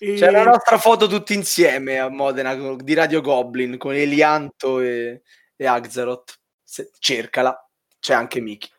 E- 0.00 0.14
C'è 0.14 0.30
la 0.30 0.44
nostra 0.44 0.76
foto 0.76 1.06
tutti 1.06 1.34
insieme 1.34 1.98
a 1.98 2.08
Modena 2.08 2.54
di 2.54 2.94
Radio 2.94 3.20
Goblin 3.20 3.78
con 3.78 3.94
Elianto 3.94 4.80
e, 4.80 5.22
e 5.56 5.66
Axaroth. 5.66 6.34
Se- 6.62 6.90
cercala, 6.98 7.63
c'è 8.04 8.12
anche 8.12 8.42
Miki. 8.42 8.70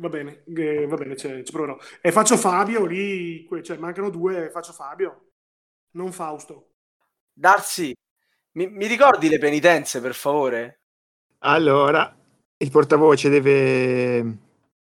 Va 0.00 0.08
bene, 0.08 0.42
eh, 0.46 0.86
va 0.86 0.96
bene, 0.96 1.16
ci 1.16 1.28
ci 1.44 1.52
proverò. 1.52 1.78
E 2.00 2.10
faccio 2.10 2.38
Fabio 2.38 2.86
lì, 2.86 3.46
cioè 3.62 3.76
mancano 3.76 4.08
due, 4.08 4.48
faccio 4.50 4.72
Fabio, 4.72 5.32
non 5.96 6.12
Fausto. 6.12 6.70
Darsi, 7.30 7.94
mi, 8.52 8.66
mi 8.70 8.86
ricordi 8.86 9.28
le 9.28 9.38
penitenze, 9.38 10.00
per 10.00 10.14
favore? 10.14 10.80
Allora, 11.40 12.16
il 12.56 12.70
portavoce 12.70 13.28
deve 13.28 14.38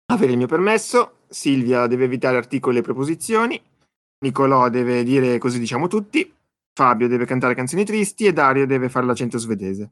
avere 0.07 0.33
il 0.33 0.39
mio 0.39 0.49
permesso, 0.49 1.19
Silvia 1.29 1.87
deve 1.87 2.05
evitare 2.05 2.37
articoli 2.37 2.79
e 2.79 2.83
preposizioni, 2.83 3.63
Nicolò 4.25 4.69
deve 4.71 5.05
dire 5.05 5.39
così 5.39 5.61
diciamo 5.61 5.87
tutti, 5.87 6.35
Fabio 6.73 7.07
deve 7.07 7.27
cantare 7.27 7.55
canzoni 7.55 7.85
tristi 7.85 8.27
e 8.27 8.33
Dario 8.33 8.67
deve 8.67 8.89
fare 8.89 9.07
l'accento 9.07 9.39
svedese. 9.39 9.91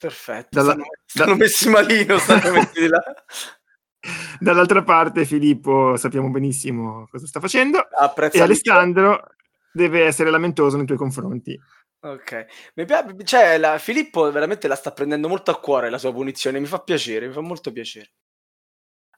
Perfetto. 0.00 0.48
Dalla- 0.50 0.70
stanno, 0.72 0.84
stanno 1.04 1.34
messi 1.36 1.68
malino, 1.68 2.16
stanno 2.16 2.52
messi 2.52 2.80
di 2.80 2.88
là. 2.88 3.02
Dall'altra 4.40 4.82
parte 4.82 5.26
Filippo 5.26 5.94
sappiamo 5.98 6.30
benissimo 6.30 7.06
cosa 7.10 7.26
sta 7.26 7.38
facendo 7.38 7.78
Apprezza 7.78 8.38
e 8.38 8.40
Alessandro 8.40 9.34
deve 9.70 10.06
essere 10.06 10.30
lamentoso 10.30 10.78
nei 10.78 10.86
tuoi 10.86 10.96
confronti. 10.96 11.60
Ok, 12.02 12.46
mi 12.76 12.86
piace, 12.86 13.14
cioè, 13.24 13.58
la- 13.58 13.76
Filippo 13.76 14.30
veramente 14.32 14.68
la 14.68 14.74
sta 14.74 14.90
prendendo 14.90 15.28
molto 15.28 15.50
a 15.50 15.60
cuore 15.60 15.90
la 15.90 15.98
sua 15.98 16.14
punizione, 16.14 16.58
mi 16.58 16.64
fa 16.66 16.78
piacere, 16.78 17.26
mi 17.26 17.34
fa 17.34 17.42
molto 17.42 17.70
piacere. 17.72 18.12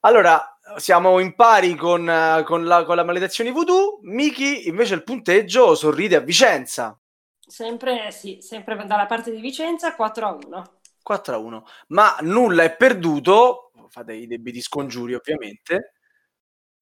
Allora, 0.00 0.58
siamo 0.78 1.20
in 1.20 1.36
pari 1.36 1.76
con, 1.76 2.42
con 2.44 2.64
la, 2.64 2.84
con 2.84 2.96
la 2.96 3.04
maledizione 3.04 3.52
voodoo, 3.52 4.00
Miki 4.02 4.66
invece 4.66 4.94
il 4.94 5.04
punteggio 5.04 5.76
sorride 5.76 6.16
a 6.16 6.20
Vicenza, 6.20 7.00
Sempre, 7.52 8.10
sì, 8.12 8.38
sempre 8.40 8.82
dalla 8.86 9.04
parte 9.04 9.30
di 9.30 9.38
Vicenza 9.38 9.94
4 9.94 10.26
a 10.26 10.38
1. 10.42 10.78
4 11.02 11.34
a 11.34 11.36
1, 11.36 11.66
ma 11.88 12.16
nulla 12.22 12.62
è 12.62 12.74
perduto, 12.74 13.72
fate 13.90 14.14
i 14.14 14.26
debiti 14.26 14.62
scongiuri 14.62 15.12
ovviamente, 15.12 15.92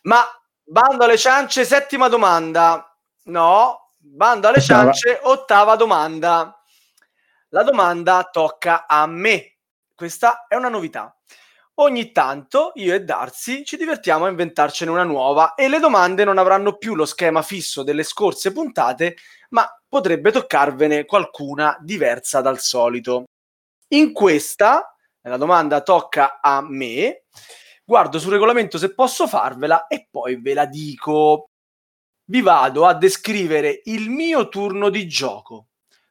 ma 0.03 0.21
bando 0.63 1.03
alle 1.03 1.19
ciance, 1.19 1.65
settima 1.65 2.07
domanda, 2.07 2.97
no, 3.25 3.95
bando 3.99 4.47
alle 4.47 4.61
ciance, 4.61 5.19
ottava 5.21 5.75
domanda. 5.75 6.63
La 7.49 7.65
domanda 7.65 8.29
tocca 8.31 8.87
a 8.87 9.05
me. 9.09 9.57
Questa 9.93 10.47
è 10.47 10.55
una 10.55 10.69
novità. 10.69 11.13
Ogni 11.81 12.13
tanto 12.13 12.71
io 12.77 12.95
e 12.95 13.03
Darsi 13.03 13.65
ci 13.65 13.77
divertiamo 13.77 14.27
a 14.27 14.29
inventarcene 14.29 14.93
una 14.93 15.03
nuova 15.03 15.55
e 15.55 15.67
le 15.67 15.81
domande 15.81 16.23
non 16.23 16.39
avranno 16.39 16.77
più 16.77 16.95
lo 16.95 17.07
schema 17.07 17.43
fisso 17.43 17.83
delle 17.83 18.05
scorse 18.05 18.53
puntate, 18.53 19.17
ma 19.49 19.69
potrebbe 19.91 20.31
toccarvene 20.31 21.05
qualcuna 21.05 21.77
diversa 21.83 22.41
dal 22.41 22.61
solito. 22.61 23.25
In 23.89 24.13
questa, 24.13 24.97
la 25.23 25.37
domanda 25.37 25.83
tocca 25.83 26.41
a 26.41 26.63
me, 26.63 27.25
guardo 27.85 28.21
sul 28.21 28.31
regolamento 28.31 28.79
se 28.79 28.95
posso 28.95 29.27
farvela 29.27 29.89
e 29.89 30.07
poi 30.09 30.41
ve 30.41 30.55
la 30.55 30.65
dico. 30.65 31.51
Vi 32.25 32.41
vado 32.41 32.87
a 32.87 32.95
descrivere 32.95 33.83
il 33.87 34.09
mio 34.09 34.49
turno 34.49 34.89
di 34.89 35.09
gioco. 35.09 35.67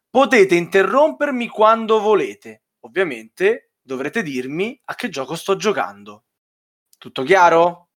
Potete 0.10 0.56
interrompermi 0.56 1.48
quando 1.48 2.02
volete. 2.02 2.64
Ovviamente 2.82 3.72
dovrete 3.82 4.22
dirmi 4.22 4.78
a 4.86 4.96
che 4.96 5.08
gioco 5.08 5.36
sto 5.36 5.56
giocando. 5.56 6.26
Tutto 6.98 7.24
chiaro? 7.24 7.92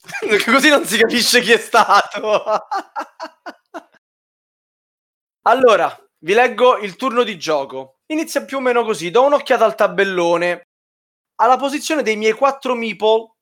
Così 0.46 0.70
non 0.70 0.86
si 0.86 0.96
capisce 0.96 1.42
chi 1.42 1.52
è 1.52 1.58
stato. 1.58 2.42
allora, 5.42 5.96
vi 6.18 6.34
leggo 6.34 6.78
il 6.78 6.96
turno 6.96 7.22
di 7.22 7.38
gioco. 7.38 8.00
Inizia 8.06 8.44
più 8.44 8.58
o 8.58 8.60
meno 8.60 8.84
così. 8.84 9.10
Do 9.10 9.24
un'occhiata 9.24 9.64
al 9.64 9.74
tabellone, 9.74 10.62
alla 11.36 11.56
posizione 11.56 12.02
dei 12.02 12.16
miei 12.16 12.32
quattro 12.32 12.74
meeple 12.74 13.34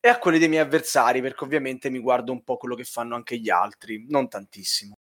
e 0.00 0.08
a 0.08 0.18
quelli 0.18 0.38
dei 0.38 0.48
miei 0.48 0.62
avversari, 0.62 1.20
perché 1.20 1.44
ovviamente 1.44 1.90
mi 1.90 1.98
guardo 1.98 2.32
un 2.32 2.42
po' 2.42 2.56
quello 2.56 2.74
che 2.74 2.84
fanno 2.84 3.14
anche 3.14 3.38
gli 3.38 3.50
altri, 3.50 4.06
non 4.08 4.28
tantissimo. 4.28 4.94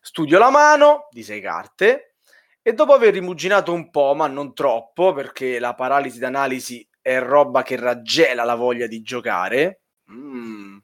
Studio 0.00 0.38
la 0.38 0.50
mano 0.50 1.08
di 1.10 1.22
sei 1.22 1.40
carte 1.40 2.14
e 2.62 2.72
dopo 2.74 2.92
aver 2.92 3.14
rimuginato 3.14 3.72
un 3.72 3.90
po', 3.90 4.14
ma 4.14 4.26
non 4.26 4.54
troppo, 4.54 5.12
perché 5.12 5.58
la 5.58 5.74
paralisi 5.74 6.18
d'analisi 6.18 6.86
è 7.00 7.18
roba 7.18 7.62
che 7.62 7.76
raggela 7.76 8.44
la 8.44 8.54
voglia 8.54 8.86
di 8.86 9.02
giocare. 9.02 9.80
mm, 10.10 10.78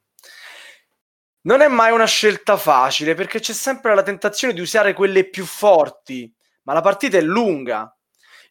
Non 1.47 1.61
è 1.61 1.69
mai 1.69 1.93
una 1.93 2.07
scelta 2.07 2.57
facile 2.57 3.15
perché 3.15 3.39
c'è 3.39 3.53
sempre 3.53 3.95
la 3.95 4.03
tentazione 4.03 4.55
di 4.55 4.63
usare 4.63 4.95
quelle 4.95 5.29
più 5.29 5.45
forti, 5.45 6.35
ma 6.63 6.73
la 6.73 6.81
partita 6.81 7.19
è 7.19 7.21
lunga. 7.21 7.95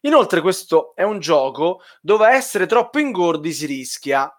Inoltre 0.02 0.40
questo 0.40 0.94
è 0.94 1.02
un 1.02 1.18
gioco 1.18 1.82
dove 2.00 2.28
essere 2.28 2.66
troppo 2.66 3.00
ingordi 3.00 3.52
si 3.52 3.66
rischia. 3.66 4.30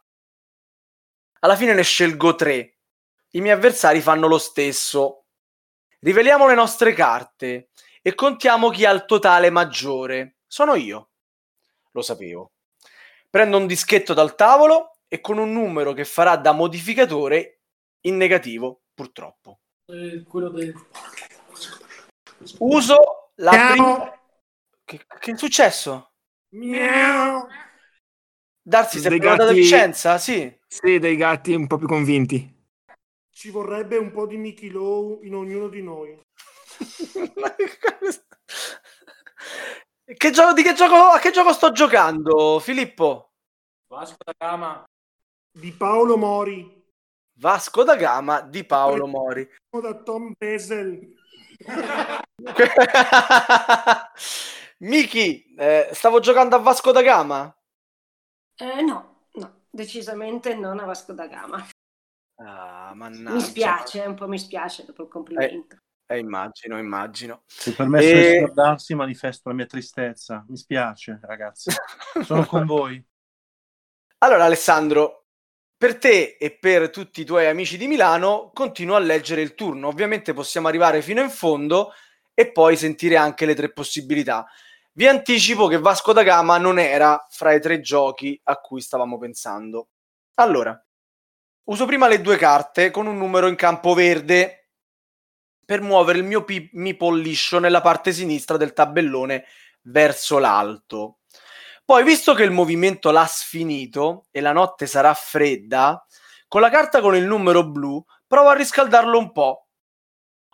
Alla 1.39 1.57
fine 1.57 1.73
ne 1.73 1.83
scelgo 1.83 2.35
tre. 2.35 2.77
I 3.31 3.41
miei 3.41 3.55
avversari 3.55 3.99
fanno 3.99 4.27
lo 4.27 4.37
stesso. 4.37 5.25
Riveliamo 5.99 6.47
le 6.47 6.55
nostre 6.55 6.93
carte 6.93 7.71
e 8.01 8.15
contiamo 8.15 8.69
chi 8.69 8.85
ha 8.85 8.91
il 8.91 9.03
totale 9.03 9.49
maggiore. 9.49 10.37
Sono 10.47 10.75
io. 10.75 11.09
Lo 11.91 12.01
sapevo. 12.01 12.53
Prendo 13.29 13.57
un 13.57 13.67
dischetto 13.67 14.13
dal 14.13 14.35
tavolo 14.35 14.99
e 15.09 15.19
con 15.19 15.39
un 15.39 15.51
numero 15.51 15.91
che 15.91 16.05
farà 16.05 16.37
da 16.37 16.53
modificatore 16.53 17.54
in 18.05 18.17
negativo, 18.17 18.81
purtroppo. 18.93 19.59
quello 19.85 20.49
del... 20.49 20.73
Uso 22.59 23.31
la 23.35 23.51
prima... 23.71 24.19
Che, 24.83 25.05
che 25.19 25.31
è 25.31 25.37
successo? 25.37 26.11
Miau. 26.55 27.47
Darsi, 28.61 28.99
sei 28.99 29.19
tornato 29.19 29.43
da 29.43 29.45
gatti- 29.49 29.59
Vicenza? 29.59 30.17
Sì. 30.17 30.59
Sì, 30.67 30.99
dei 30.99 31.15
gatti 31.15 31.53
un 31.53 31.67
po' 31.67 31.77
più 31.77 31.87
convinti. 31.87 32.53
Ci 33.29 33.49
vorrebbe 33.49 33.97
un 33.97 34.11
po' 34.11 34.25
di 34.25 34.37
Mickey 34.37 34.69
Low 34.69 35.21
in 35.23 35.35
ognuno 35.35 35.67
di 35.67 35.81
noi. 35.81 36.19
Che 40.07 40.29
gioco, 40.29 40.53
di 40.53 40.61
che 40.61 40.73
gioco, 40.73 40.95
a 40.95 41.17
che 41.17 41.31
gioco 41.31 41.51
sto 41.51 41.71
giocando, 41.71 42.59
Filippo? 42.59 43.31
Vasco 43.87 44.17
da 44.23 44.33
Gama. 44.37 44.83
Di 45.51 45.71
Paolo 45.71 46.15
Mori. 46.15 46.74
Vasco 47.37 47.83
da 47.83 47.95
Gama 47.95 48.41
di 48.41 48.63
Paolo 48.63 49.07
Mori. 49.07 49.47
Da 49.69 50.01
Tom 50.03 50.33
Besel. 50.37 51.13
Miki, 54.79 55.53
eh, 55.55 55.89
stavo 55.93 56.19
giocando 56.19 56.55
a 56.55 56.59
Vasco 56.59 56.91
da 56.91 57.01
Gama? 57.01 57.55
Eh, 58.57 58.81
no, 58.81 59.27
no, 59.33 59.65
decisamente 59.69 60.55
non 60.55 60.79
a 60.79 60.85
Vasco 60.85 61.13
da 61.13 61.27
Gama. 61.27 61.65
Ah, 62.41 62.91
mannaggia. 62.93 63.35
Mi 63.35 63.41
spiace, 63.41 64.01
un 64.01 64.15
po' 64.15 64.27
mi 64.27 64.37
spiace 64.39 64.85
dopo 64.85 65.03
il 65.03 65.09
complimento. 65.09 65.77
Eh, 66.07 66.19
immagino, 66.19 66.77
immagino. 66.77 67.43
Se 67.47 67.73
permesso 67.73 68.07
E- 68.07 68.31
di 68.31 68.37
scordarsi, 68.45 68.95
manifesto 68.95 69.49
la 69.49 69.55
mia 69.55 69.65
tristezza. 69.65 70.45
Mi 70.47 70.57
spiace, 70.57 71.19
ragazzi. 71.23 71.71
Sono 72.21 72.45
con 72.45 72.65
voi. 72.67 73.03
Allora, 74.19 74.45
Alessandro, 74.45 75.24
per 75.77 75.97
te 75.97 76.37
e 76.39 76.51
per 76.57 76.89
tutti 76.89 77.21
i 77.21 77.25
tuoi 77.25 77.47
amici 77.47 77.77
di 77.77 77.87
Milano, 77.87 78.51
continuo 78.53 78.95
a 78.95 78.99
leggere 78.99 79.41
il 79.41 79.55
turno. 79.55 79.87
Ovviamente 79.87 80.33
possiamo 80.33 80.67
arrivare 80.67 81.01
fino 81.01 81.21
in 81.21 81.29
fondo 81.29 81.91
e 82.33 82.51
poi 82.51 82.77
sentire 82.77 83.17
anche 83.17 83.45
le 83.45 83.55
tre 83.55 83.71
possibilità. 83.71 84.45
Vi 84.93 85.07
anticipo 85.07 85.67
che 85.67 85.77
Vasco 85.77 86.13
da 86.13 86.23
Gama 86.23 86.57
non 86.57 86.79
era 86.79 87.25
fra 87.29 87.53
i 87.53 87.59
tre 87.59 87.81
giochi 87.81 88.39
a 88.43 88.55
cui 88.57 88.79
stavamo 88.79 89.17
pensando. 89.17 89.89
Allora, 90.35 90.81
uso 91.65 91.85
prima 91.85 92.07
le 92.07 92.21
due 92.21 92.37
carte 92.37 92.91
con 92.91 93.07
un 93.07 93.17
numero 93.17 93.47
in 93.47 93.55
campo 93.55 93.93
verde 93.93 94.69
per 95.65 95.81
muovere 95.81 96.19
il 96.19 96.23
mio 96.23 96.45
pi- 96.45 96.69
meeple 96.73 97.19
liscio 97.19 97.59
nella 97.59 97.81
parte 97.81 98.13
sinistra 98.13 98.55
del 98.55 98.71
tabellone 98.71 99.45
verso 99.81 100.37
l'alto. 100.37 101.19
Poi, 101.85 102.03
visto 102.03 102.33
che 102.33 102.41
il 102.41 102.49
movimento 102.49 103.11
l'ha 103.11 103.27
sfinito 103.27 104.25
e 104.31 104.41
la 104.41 104.51
notte 104.51 104.87
sarà 104.87 105.13
fredda, 105.13 106.03
con 106.47 106.59
la 106.59 106.71
carta 106.71 106.99
con 106.99 107.15
il 107.15 107.25
numero 107.25 107.63
blu 107.63 108.03
provo 108.25 108.49
a 108.49 108.55
riscaldarlo 108.55 109.19
un 109.19 109.31
po'. 109.31 109.67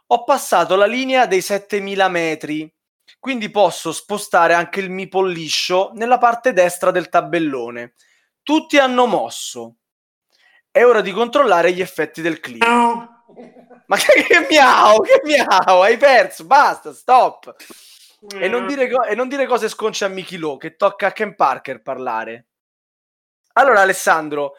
Ho 0.08 0.24
passato 0.26 0.76
la 0.76 0.86
linea 0.86 1.28
dei 1.28 1.42
7000 1.42 2.10
metri, 2.10 2.76
quindi 3.18 3.50
posso 3.50 3.94
spostare 3.94 4.54
anche 4.54 4.82
il 4.82 4.90
meeple 4.90 5.32
liscio 5.32 5.92
nella 5.94 6.18
parte 6.18 6.52
destra 6.52 6.92
del 6.92 7.08
tabellone. 7.08 7.94
Tutti 8.44 8.78
hanno 8.78 9.06
mosso. 9.06 9.78
È 10.70 10.84
ora 10.84 11.00
di 11.00 11.14
controllare 11.14 11.72
gli 11.72 11.80
effetti 11.80 12.22
del 12.22 12.42
clima. 12.42 13.24
Ma 13.86 13.96
che, 13.96 14.24
che 14.24 14.48
miau, 14.50 15.00
che 15.02 15.22
miau, 15.24 15.82
hai 15.82 15.96
perso, 15.96 16.46
basta, 16.46 16.94
stop. 16.94 17.56
E 18.30 18.48
non 18.48 18.68
dire, 18.68 18.90
co- 18.90 19.04
e 19.04 19.16
non 19.16 19.28
dire 19.28 19.48
cose 19.48 19.68
sconce 19.68 20.06
a 20.06 20.08
Mickey 20.08 20.38
Lowe, 20.38 20.58
che 20.58 20.76
tocca 20.76 21.08
a 21.08 21.12
Ken 21.12 21.36
Parker 21.36 21.82
parlare. 21.82 22.48
Allora, 23.54 23.82
Alessandro, 23.82 24.54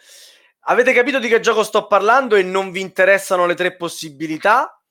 avete 0.61 0.93
capito 0.93 1.19
di 1.19 1.29
che 1.29 1.41
gioco 1.41 1.63
sto 1.63 1.87
parlando 1.87 2.35
e 2.35 2.43
non 2.43 2.73
vi 2.73 2.81
interessano 2.81 3.47
le 3.47 3.55
tre 3.55 3.77
possibilità? 3.77 4.83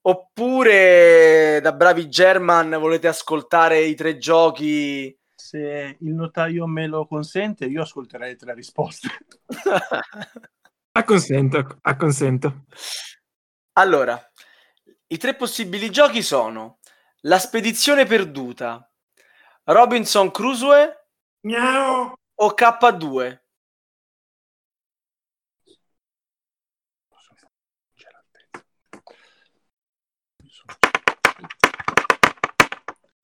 Oppure, 0.00 1.60
da 1.60 1.72
bravi 1.72 2.08
German, 2.08 2.78
volete 2.78 3.08
ascoltare 3.08 3.80
i 3.80 3.94
tre 3.94 4.16
giochi? 4.18 5.16
Se 5.34 5.96
il 6.00 6.14
notaio 6.14 6.66
me 6.66 6.86
lo 6.86 7.06
consente, 7.06 7.66
io 7.66 7.82
ascolterei 7.82 8.30
le 8.30 8.36
tre 8.36 8.54
risposte. 8.54 9.08
Acconsento, 10.92 11.78
acconsento. 11.82 12.64
Allora, 13.74 14.18
I 15.08 15.18
tre 15.18 15.34
possibili 15.36 15.90
giochi 15.90 16.22
sono 16.22 16.78
La 17.20 17.38
spedizione 17.38 18.04
perduta, 18.04 18.88
Robinson 19.64 20.30
Crusoe 20.30 21.08
Miau. 21.40 22.12
o 22.34 22.54
K2. 22.54 23.40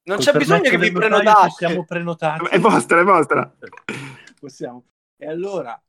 Non 0.05 0.19
c'è 0.19 0.33
bisogno 0.33 0.63
che 0.63 0.79
vi 0.79 0.91
prenotate. 0.91 1.49
Possiamo 1.49 1.85
prenotare. 1.85 2.49
È 2.49 2.59
vostra, 2.59 3.01
è 3.01 3.05
vostra. 3.05 3.55
Possiamo. 4.41 4.85
E 5.17 5.29
allora, 5.29 5.81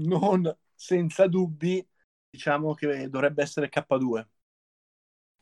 non 0.00 0.54
senza 0.74 1.26
dubbi, 1.26 1.86
diciamo 2.28 2.74
che 2.74 3.08
dovrebbe 3.08 3.42
essere 3.42 3.70
K2. 3.70 4.26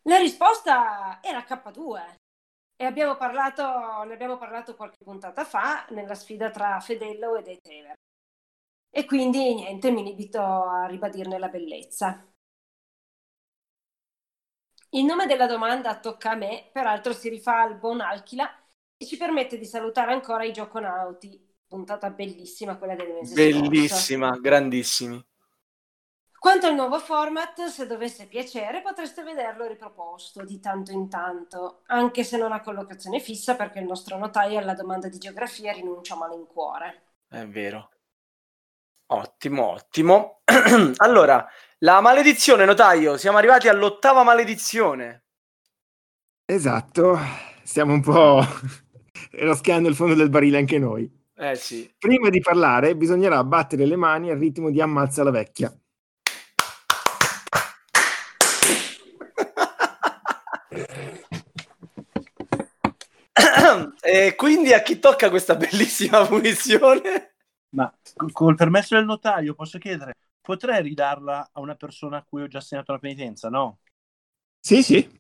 La 0.05 0.17
risposta 0.17 1.21
era 1.23 1.41
K2 1.41 2.15
e 2.77 2.85
abbiamo 2.85 3.17
parlato, 3.17 3.63
ne 4.05 4.15
abbiamo 4.15 4.39
parlato 4.39 4.75
qualche 4.75 5.05
puntata 5.05 5.45
fa 5.45 5.85
nella 5.91 6.15
sfida 6.15 6.51
tra 6.51 6.81
Fedello 6.81 7.37
e 7.37 7.43
De 7.43 7.59
Tever. 7.61 7.95
E 8.93 9.05
quindi 9.05 9.55
niente, 9.55 9.91
mi 9.91 10.03
limito 10.03 10.41
a 10.41 10.87
ribadirne 10.87 11.39
la 11.39 11.49
bellezza. 11.49 12.27
Il 14.93 15.05
nome 15.05 15.27
della 15.27 15.47
domanda 15.47 16.01
tocca 16.01 16.31
a 16.31 16.35
me, 16.35 16.69
peraltro 16.73 17.13
si 17.13 17.29
rifà 17.29 17.61
al 17.61 17.79
buon 17.79 18.01
Alchila 18.01 18.51
e 18.97 19.07
ci 19.07 19.17
permette 19.17 19.59
di 19.59 19.67
salutare 19.67 20.13
ancora 20.13 20.45
i 20.45 20.53
gioconauti. 20.53 21.49
Puntata 21.69 22.11
bellissima 22.11 22.77
quella 22.77 22.97
del 22.97 23.13
mese 23.13 23.35
scorso. 23.37 23.61
Bellissima, 23.61 24.37
grandissimi. 24.39 25.25
Quanto 26.41 26.67
al 26.67 26.75
nuovo 26.75 26.99
format, 26.99 27.67
se 27.67 27.87
dovesse 27.87 28.25
piacere, 28.25 28.81
potreste 28.81 29.23
vederlo 29.23 29.67
riproposto 29.67 30.43
di 30.43 30.59
tanto 30.59 30.91
in 30.91 31.11
tanto, 31.11 31.83
anche 31.89 32.25
se 32.25 32.39
non 32.39 32.53
ha 32.53 32.63
collocazione 32.63 33.21
fissa 33.21 33.57
perché 33.57 33.79
il 33.79 33.85
nostro 33.85 34.17
notaio 34.17 34.59
alla 34.59 34.73
domanda 34.73 35.11
di 35.11 35.19
geografia 35.19 35.71
rinuncia 35.71 36.15
a 36.15 36.17
malincuore. 36.17 37.03
È 37.29 37.47
vero. 37.47 37.91
Ottimo, 39.09 39.67
ottimo. 39.67 40.41
allora, 40.97 41.47
la 41.81 42.01
maledizione, 42.01 42.65
notaio. 42.65 43.19
Siamo 43.19 43.37
arrivati 43.37 43.69
all'ottava 43.69 44.23
maledizione. 44.23 45.25
Esatto, 46.47 47.19
stiamo 47.65 47.93
un 47.93 48.01
po' 48.01 48.43
raschiando 49.33 49.91
il 49.91 49.95
fondo 49.95 50.15
del 50.15 50.31
barile 50.31 50.57
anche 50.57 50.79
noi. 50.79 51.07
Eh 51.37 51.55
sì. 51.57 51.93
Prima 51.99 52.31
di 52.31 52.41
parlare 52.41 52.97
bisognerà 52.97 53.45
battere 53.45 53.85
le 53.85 53.97
mani 53.97 54.31
al 54.31 54.39
ritmo 54.39 54.71
di 54.71 54.81
Ammazza 54.81 55.23
la 55.23 55.31
vecchia. 55.31 55.71
E 64.13 64.35
quindi 64.35 64.73
a 64.73 64.83
chi 64.83 64.99
tocca 64.99 65.31
questa 65.31 65.55
bellissima 65.55 66.27
punizione? 66.27 67.37
Ma 67.71 67.93
col 68.33 68.57
permesso 68.57 68.97
del 68.97 69.05
notaio 69.05 69.55
posso 69.55 69.79
chiedere, 69.79 70.15
potrei 70.41 70.83
ridarla 70.83 71.51
a 71.53 71.61
una 71.61 71.77
persona 71.77 72.17
a 72.17 72.25
cui 72.29 72.43
ho 72.43 72.49
già 72.49 72.59
assegnato 72.59 72.91
la 72.91 72.99
penitenza, 72.99 73.49
no? 73.49 73.79
Sì, 74.59 74.83
sì. 74.83 75.19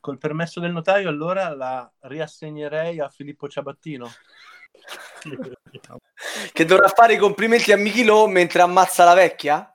Col 0.00 0.16
permesso 0.16 0.60
del 0.60 0.72
notaio 0.72 1.10
allora 1.10 1.54
la 1.54 1.92
riassegnerei 2.00 3.00
a 3.00 3.10
Filippo 3.10 3.48
Ciabattino. 3.48 4.08
Che 6.52 6.64
dovrà 6.64 6.88
fare 6.88 7.14
i 7.14 7.18
complimenti 7.18 7.72
a 7.72 7.76
Michilò 7.76 8.26
mentre 8.26 8.62
ammazza 8.62 9.04
la 9.04 9.14
vecchia? 9.14 9.74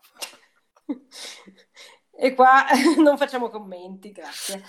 E 2.24 2.34
qua 2.34 2.66
non 2.98 3.18
facciamo 3.18 3.50
commenti, 3.50 4.12
grazie. 4.12 4.64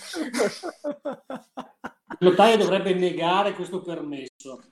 Il 2.19 2.29
notaio 2.29 2.57
dovrebbe 2.57 2.95
negare 2.95 3.53
questo 3.53 3.81
permesso. 3.81 4.63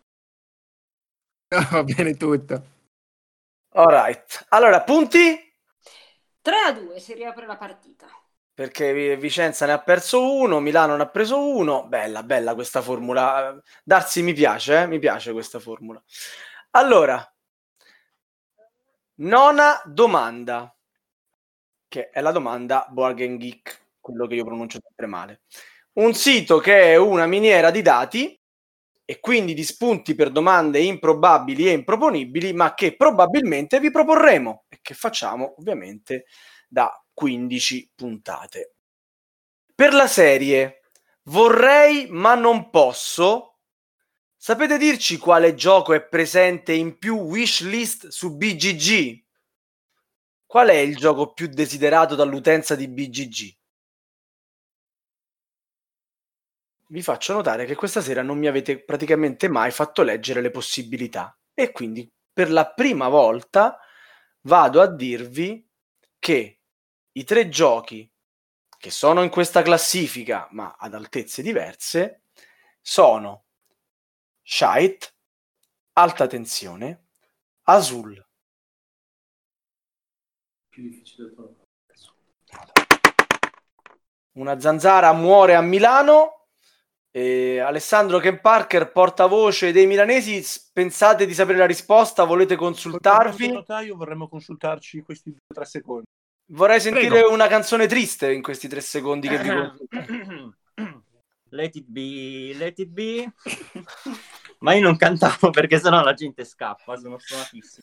Va 1.70 1.82
bene 1.82 2.16
tutto. 2.16 2.62
Alright. 3.70 4.46
Allora, 4.50 4.82
punti? 4.82 5.38
3 6.42 6.56
a 6.66 6.72
2 6.72 7.00
si 7.00 7.14
riapre 7.14 7.46
la 7.46 7.56
partita. 7.56 8.06
Perché 8.52 8.92
Vi- 8.92 9.16
Vicenza 9.16 9.66
ne 9.66 9.72
ha 9.72 9.80
perso 9.80 10.34
uno, 10.34 10.60
Milano 10.60 10.96
ne 10.96 11.02
ha 11.02 11.08
preso 11.08 11.48
uno. 11.48 11.86
Bella, 11.86 12.22
bella 12.22 12.54
questa 12.54 12.82
formula. 12.82 13.60
Darsi 13.82 14.22
mi 14.22 14.32
piace, 14.32 14.82
eh? 14.82 14.86
mi 14.86 14.98
piace 14.98 15.32
questa 15.32 15.58
formula. 15.58 16.02
Allora, 16.72 17.34
nona 19.16 19.80
domanda, 19.84 20.74
che 21.88 22.10
è 22.10 22.20
la 22.20 22.32
domanda 22.32 22.86
Boargen 22.90 23.38
Geek, 23.38 23.86
quello 24.00 24.26
che 24.26 24.34
io 24.34 24.44
pronuncio 24.44 24.78
sempre 24.82 25.06
male. 25.06 25.40
Un 25.92 26.14
sito 26.14 26.58
che 26.58 26.92
è 26.92 26.96
una 26.96 27.26
miniera 27.26 27.70
di 27.70 27.82
dati 27.82 28.38
e 29.04 29.18
quindi 29.20 29.54
di 29.54 29.64
spunti 29.64 30.14
per 30.14 30.30
domande 30.30 30.78
improbabili 30.80 31.66
e 31.66 31.72
improponibili, 31.72 32.52
ma 32.52 32.74
che 32.74 32.96
probabilmente 32.96 33.80
vi 33.80 33.90
proporremo 33.90 34.64
e 34.68 34.78
che 34.80 34.94
facciamo 34.94 35.54
ovviamente 35.58 36.26
da 36.68 36.90
15 37.12 37.90
puntate. 37.96 38.74
Per 39.74 39.92
la 39.92 40.06
serie 40.06 40.80
Vorrei 41.24 42.06
ma 42.08 42.34
non 42.34 42.70
posso, 42.70 43.58
sapete 44.36 44.78
dirci 44.78 45.18
quale 45.18 45.54
gioco 45.54 45.92
è 45.92 46.02
presente 46.02 46.72
in 46.72 46.98
più 46.98 47.16
wishlist 47.16 48.08
su 48.08 48.36
BGG? 48.36 49.22
Qual 50.46 50.68
è 50.68 50.74
il 50.74 50.96
gioco 50.96 51.32
più 51.32 51.46
desiderato 51.46 52.14
dall'utenza 52.16 52.74
di 52.74 52.88
BGG? 52.88 53.59
Vi 56.90 57.02
faccio 57.02 57.34
notare 57.34 57.66
che 57.66 57.76
questa 57.76 58.00
sera 58.00 58.20
non 58.20 58.36
mi 58.36 58.48
avete 58.48 58.82
praticamente 58.82 59.46
mai 59.46 59.70
fatto 59.70 60.02
leggere 60.02 60.40
le 60.40 60.50
possibilità 60.50 61.38
e 61.54 61.70
quindi 61.70 62.12
per 62.32 62.50
la 62.50 62.68
prima 62.72 63.08
volta 63.08 63.78
vado 64.42 64.80
a 64.80 64.92
dirvi 64.92 65.64
che 66.18 66.62
i 67.12 67.22
tre 67.22 67.48
giochi 67.48 68.12
che 68.76 68.90
sono 68.90 69.22
in 69.22 69.30
questa 69.30 69.62
classifica 69.62 70.48
ma 70.50 70.74
ad 70.76 70.94
altezze 70.94 71.42
diverse 71.42 72.24
sono 72.80 73.44
Shite, 74.42 75.14
Alta 75.92 76.26
Tensione, 76.26 77.10
Azul. 77.66 78.26
Più 80.68 80.82
difficile 80.82 81.32
trovare. 81.32 81.54
Una 84.32 84.58
zanzara 84.58 85.12
muore 85.12 85.54
a 85.54 85.60
Milano. 85.60 86.39
E 87.12 87.58
Alessandro 87.58 88.20
Ken 88.20 88.40
Parker, 88.40 88.92
portavoce 88.92 89.72
dei 89.72 89.86
milanesi, 89.86 90.44
pensate 90.72 91.26
di 91.26 91.34
sapere 91.34 91.58
la 91.58 91.66
risposta? 91.66 92.22
Volete 92.24 92.54
consultarvi? 92.54 93.50
notaio 93.50 93.96
vorremmo 93.96 94.28
consultarci 94.28 95.02
questi 95.02 95.30
due 95.30 95.40
o 95.48 95.54
tre 95.54 95.64
secondi. 95.64 96.04
Vorrei 96.52 96.80
sentire 96.80 97.08
Prego. 97.08 97.32
una 97.32 97.48
canzone 97.48 97.86
triste 97.86 98.32
in 98.32 98.42
questi 98.42 98.68
tre 98.68 98.80
secondi 98.80 99.28
che 99.28 99.38
vi 99.38 99.48
consulto. 99.48 100.56
Let 101.52 101.74
it 101.74 101.86
be, 101.88 102.54
let 102.56 102.78
it 102.78 102.88
be. 102.90 103.32
Ma 104.60 104.74
io 104.74 104.82
non 104.82 104.96
cantavo 104.96 105.50
perché 105.50 105.80
sennò 105.80 106.00
la 106.00 106.12
gente 106.12 106.44
scappa, 106.44 106.96
sono 106.96 107.18
stonatissimo. 107.18 107.82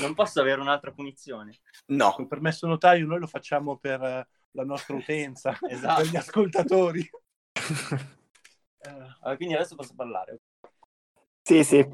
Non 0.00 0.12
posso 0.12 0.42
avere 0.42 0.60
un'altra 0.60 0.90
punizione. 0.90 1.60
No. 1.86 2.12
Col 2.12 2.26
permesso 2.26 2.66
notaio 2.66 3.06
noi 3.06 3.20
lo 3.20 3.26
facciamo 3.26 3.78
per 3.78 4.02
eh, 4.02 4.28
la 4.50 4.64
nostra 4.64 4.94
utenza, 4.94 5.56
Esatto. 5.70 6.02
per 6.02 6.10
gli 6.10 6.16
ascoltatori. 6.16 7.10
Eh, 8.84 9.36
quindi 9.36 9.54
adesso 9.54 9.74
posso 9.74 9.94
parlare. 9.94 10.40
Sì, 11.42 11.62
sì. 11.64 11.86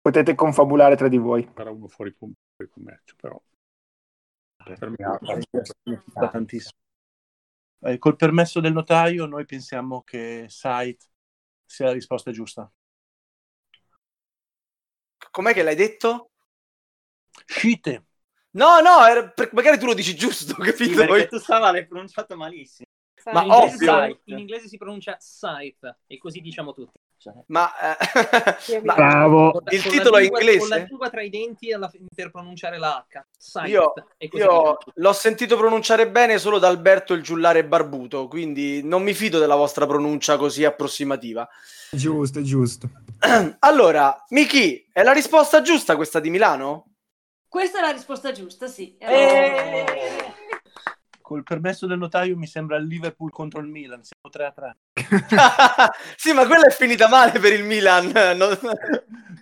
Potete 0.00 0.34
confabulare 0.34 0.96
tra 0.96 1.08
di 1.08 1.18
voi. 1.18 1.48
Era 1.56 1.70
uno 1.70 1.88
fuori, 1.88 2.14
com- 2.16 2.32
fuori 2.54 2.70
commercio, 2.70 3.14
però. 3.20 3.40
Per 4.78 4.90
me 4.90 5.18
Significa 5.82 6.28
tantissimo. 6.28 6.76
Eh, 7.80 7.98
col 7.98 8.16
permesso 8.16 8.60
del 8.60 8.72
notaio 8.72 9.26
noi 9.26 9.44
pensiamo 9.44 10.02
che 10.02 10.46
Site 10.48 11.06
sia 11.64 11.86
la 11.86 11.92
risposta 11.92 12.30
giusta. 12.32 12.70
Com'è 15.30 15.52
che 15.52 15.62
l'hai 15.62 15.76
detto? 15.76 16.30
Scite. 17.46 18.04
No, 18.50 18.80
no, 18.80 19.06
era- 19.06 19.28
per- 19.30 19.52
magari 19.52 19.78
tu 19.78 19.86
lo 19.86 19.94
dici 19.94 20.14
giusto, 20.16 20.54
Sì, 20.62 20.70
capito? 20.70 21.06
perché 21.06 21.28
tu 21.28 21.38
Sava 21.38 21.70
l'hai 21.70 21.86
pronunciato 21.86 22.36
malissimo. 22.36 22.86
Ma 23.32 23.42
in, 23.42 23.50
inglese 23.50 23.74
ovvio. 23.90 24.06
si, 24.24 24.30
in 24.32 24.38
inglese 24.38 24.68
si 24.68 24.76
pronuncia 24.78 25.16
scythe 25.20 25.98
e 26.06 26.18
così 26.18 26.40
diciamo 26.40 26.72
tutti. 26.72 26.98
Ma, 27.46 27.68
eh, 27.98 28.80
ma 28.84 28.94
Bravo. 28.94 29.50
Con 29.50 29.62
la- 29.64 29.72
il 29.72 29.82
con 29.82 29.90
titolo 29.90 30.16
è 30.18 30.20
lingua- 30.20 30.38
Con 30.38 30.46
la 30.46 30.52
inglese? 30.52 30.86
lingua 30.88 31.10
tra 31.10 31.22
i 31.22 31.28
denti 31.28 31.72
alla- 31.72 31.90
per 32.14 32.30
pronunciare 32.30 32.78
la 32.78 33.04
H. 33.08 33.24
Scythe, 33.36 33.68
Io, 33.68 33.92
e 34.16 34.28
così 34.28 34.42
io 34.44 34.48
diciamo 34.48 34.78
l'ho 34.94 35.12
sentito 35.12 35.56
pronunciare 35.56 36.08
bene 36.08 36.38
solo 36.38 36.58
da 36.60 36.68
Alberto 36.68 37.14
il 37.14 37.22
giullare 37.22 37.64
barbuto, 37.64 38.28
quindi 38.28 38.82
non 38.84 39.02
mi 39.02 39.14
fido 39.14 39.40
della 39.40 39.56
vostra 39.56 39.84
pronuncia 39.86 40.36
così 40.36 40.64
approssimativa. 40.64 41.46
Giusto, 41.90 42.40
giusto. 42.42 42.88
Allora, 43.60 44.24
Miki, 44.28 44.88
è 44.92 45.02
la 45.02 45.12
risposta 45.12 45.60
giusta 45.60 45.96
questa 45.96 46.20
di 46.20 46.30
Milano? 46.30 46.84
Questa 47.48 47.78
è 47.78 47.80
la 47.80 47.90
risposta 47.90 48.30
giusta, 48.30 48.68
sì. 48.68 48.96
Eh. 48.98 49.84
Col 51.28 51.42
permesso 51.42 51.86
del 51.86 51.98
notaio 51.98 52.38
mi 52.38 52.46
sembra 52.46 52.78
il 52.78 52.86
Liverpool 52.86 53.30
contro 53.30 53.60
il 53.60 53.66
Milan, 53.66 54.00
siamo 54.02 54.30
3 54.30 54.44
a 54.46 54.50
3. 54.50 54.76
sì, 56.16 56.32
ma 56.32 56.46
quella 56.46 56.68
è 56.68 56.70
finita 56.70 57.06
male 57.06 57.38
per 57.38 57.52
il 57.52 57.64
Milan. 57.64 58.06
no? 58.34 58.48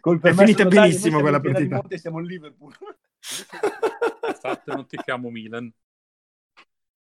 Col 0.00 0.20
È 0.20 0.34
finita 0.34 0.64
notaio, 0.64 0.80
benissimo 0.80 1.20
quella 1.20 1.38
partita. 1.38 1.60
rimonta 1.60 1.94
e 1.94 1.98
siamo 1.98 2.18
il 2.18 2.26
Liverpool. 2.26 2.74
Infatti 4.26 4.70
non 4.72 4.84
ti 4.88 4.96
chiamo 4.96 5.30
Milan. 5.30 5.72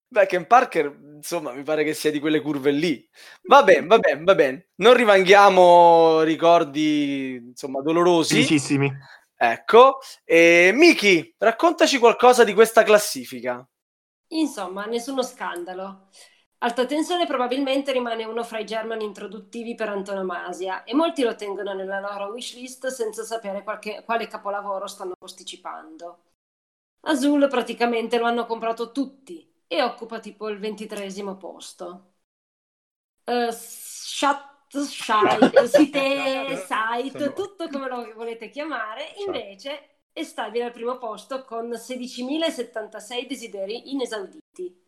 Beh, 0.06 0.26
Ken 0.26 0.46
Parker, 0.46 0.94
insomma, 1.14 1.54
mi 1.54 1.62
pare 1.62 1.82
che 1.82 1.94
sia 1.94 2.10
di 2.10 2.20
quelle 2.20 2.42
curve 2.42 2.70
lì. 2.70 3.08
Va 3.44 3.62
bene, 3.62 3.86
va 3.86 3.98
bene, 3.98 4.22
va 4.22 4.34
bene. 4.34 4.66
Non 4.74 4.92
rivanghiamo 4.92 6.20
ricordi, 6.20 7.36
insomma, 7.36 7.80
dolorosi. 7.80 8.34
Felicissimi. 8.34 8.92
Ecco. 9.34 10.00
E 10.24 10.72
Miki, 10.74 11.34
raccontaci 11.38 11.96
qualcosa 11.96 12.44
di 12.44 12.52
questa 12.52 12.82
classifica. 12.82 13.66
Insomma, 14.28 14.84
nessuno 14.86 15.22
scandalo. 15.22 16.08
Alta 16.58 16.86
tensione 16.86 17.26
probabilmente 17.26 17.92
rimane 17.92 18.24
uno 18.24 18.42
fra 18.42 18.58
i 18.58 18.64
German 18.66 19.00
introduttivi 19.00 19.74
per 19.74 19.88
antonomasia 19.90 20.84
e 20.84 20.94
molti 20.94 21.22
lo 21.22 21.34
tengono 21.36 21.72
nella 21.74 22.00
loro 22.00 22.30
wishlist 22.32 22.86
senza 22.88 23.22
sapere 23.24 23.62
qualche- 23.62 24.02
quale 24.04 24.26
capolavoro 24.26 24.86
stanno 24.86 25.14
posticipando. 25.18 26.22
Azul 27.02 27.48
praticamente 27.48 28.18
lo 28.18 28.26
hanno 28.26 28.46
comprato 28.46 28.92
tutti 28.92 29.50
e 29.66 29.82
occupa 29.82 30.20
tipo 30.20 30.48
il 30.48 30.58
ventitresimo 30.58 31.36
posto. 31.36 32.14
Shat, 33.26 34.76
Shite, 34.84 35.66
Site, 35.68 36.56
Site, 36.56 37.32
tutto 37.32 37.68
come 37.68 37.88
lo 37.88 38.12
volete 38.14 38.50
chiamare, 38.50 39.12
invece 39.24 39.93
è 40.14 40.22
stabile 40.22 40.64
al 40.64 40.72
primo 40.72 40.96
posto 40.96 41.44
con 41.44 41.70
16.076 41.70 43.26
desideri 43.26 43.92
inesauditi. 43.92 44.82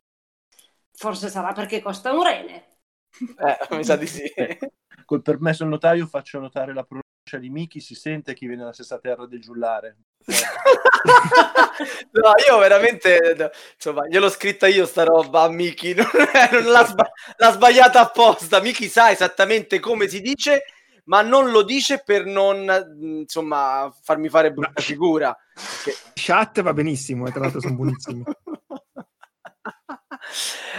Forse 0.93 1.29
sarà 1.29 1.53
perché 1.53 1.83
costa 1.83 2.13
un 2.13 2.23
rene. 2.23 2.79
Eh, 3.19 3.75
mi 3.75 3.85
sa 3.85 3.97
di 3.97 4.07
sì. 4.07 4.23
Col 5.05 5.23
permesso 5.23 5.65
del 5.65 5.73
notaio 5.73 6.07
faccio 6.07 6.39
notare 6.39 6.73
la 6.73 6.85
pronuncia 6.85 7.39
di 7.39 7.51
Miki, 7.51 7.81
si 7.81 7.97
sente 7.97 8.35
chi 8.35 8.47
viene 8.47 8.63
dalla 8.63 8.73
stessa 8.73 8.99
terra 8.99 9.27
del 9.27 9.41
giullare. 9.41 9.97
No, 11.77 12.33
io 12.49 12.59
veramente, 12.59 13.53
insomma, 13.75 14.07
gliel'ho 14.07 14.31
scritta 14.31 14.67
io 14.67 14.87
sta 14.87 15.05
roba 15.05 15.43
a 15.43 15.51
Miki, 15.51 15.93
non, 15.93 16.07
non 16.53 16.65
l'ha, 16.65 16.87
sba- 16.87 17.11
l'ha 17.37 17.53
sbagliata 17.53 18.01
apposta. 18.01 18.61
Miki 18.61 18.89
sa 18.89 19.11
esattamente 19.11 19.79
come 19.79 20.09
si 20.09 20.23
dice, 20.23 20.65
ma 21.07 21.23
non 21.23 21.51
lo 21.51 21.63
dice 21.63 22.03
per 22.05 22.25
non, 22.25 22.67
insomma, 23.01 23.93
farmi 24.03 24.29
fare 24.29 24.53
brutta 24.53 24.81
figura. 24.81 25.37
Perché- 25.55 25.99
Chat 26.15 26.63
va 26.63 26.73
benissimo, 26.73 27.27
e 27.27 27.31
tra 27.31 27.41
l'altro 27.41 27.61
sono 27.61 27.75
buonissimi. 27.75 28.23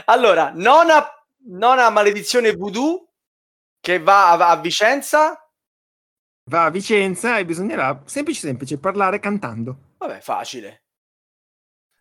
Allora, 0.06 0.52
nona, 0.54 1.06
nona 1.46 1.90
maledizione 1.90 2.54
voodoo 2.54 3.12
che 3.80 4.00
va 4.00 4.32
a, 4.32 4.50
a 4.52 4.58
Vicenza. 4.58 5.50
Va 6.50 6.66
a 6.66 6.70
Vicenza 6.70 7.38
e 7.38 7.46
bisognerà 7.46 8.02
semplice 8.06 8.42
semplice 8.42 8.80
parlare 8.80 9.20
cantando. 9.20 9.96
Vabbè, 9.98 10.20
facile. 10.22 10.84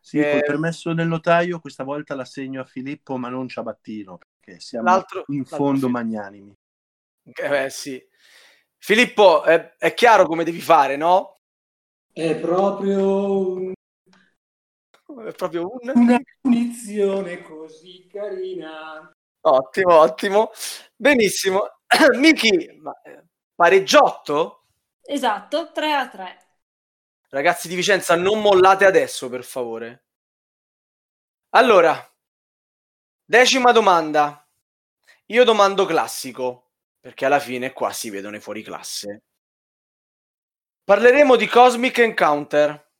Sì, 0.00 0.18
Eh, 0.18 0.30
col 0.30 0.44
permesso 0.44 0.94
del 0.94 1.08
notaio 1.08 1.58
questa 1.58 1.82
volta 1.82 2.14
l'assegno 2.14 2.60
a 2.60 2.64
Filippo 2.64 3.16
ma 3.16 3.28
non 3.28 3.48
Ciabattino, 3.48 4.18
perché 4.18 4.60
siamo 4.60 5.04
in 5.28 5.44
fondo 5.44 5.88
magnanimi. 5.88 6.56
Eh, 7.34 7.48
beh, 7.48 7.70
sì. 7.70 8.02
Filippo, 8.78 9.42
è, 9.42 9.74
è 9.78 9.94
chiaro 9.94 10.26
come 10.26 10.44
devi 10.44 10.60
fare, 10.60 10.96
no? 10.96 11.40
È 12.12 12.36
proprio 12.38 13.48
un- 13.54 13.72
È 15.26 15.32
proprio 15.34 15.68
un... 15.70 15.90
una 15.94 16.18
punizione 16.40 17.42
così 17.42 18.06
carina. 18.10 19.10
Ottimo, 19.40 19.94
ottimo. 20.00 20.50
Benissimo. 20.94 21.68
Miki, 22.18 22.48
eh, 22.48 23.24
pareggiotto? 23.54 24.64
Esatto, 25.02 25.70
3 25.72 25.92
a 25.92 26.08
3. 26.08 26.38
Ragazzi 27.28 27.68
di 27.68 27.74
Vicenza, 27.74 28.14
non 28.16 28.40
mollate 28.40 28.84
adesso, 28.84 29.28
per 29.28 29.44
favore. 29.44 30.04
Allora, 31.50 31.92
decima 33.24 33.72
domanda. 33.72 34.46
Io 35.26 35.44
domando 35.44 35.86
classico, 35.86 36.65
perché 37.06 37.24
alla 37.24 37.38
fine 37.38 37.72
qua 37.72 37.92
si 37.92 38.10
vedono 38.10 38.34
i 38.34 38.40
fuori 38.40 38.64
classe. 38.64 39.22
Parleremo 40.82 41.36
di 41.36 41.46
Cosmic 41.46 41.98
Encounter. 41.98 42.90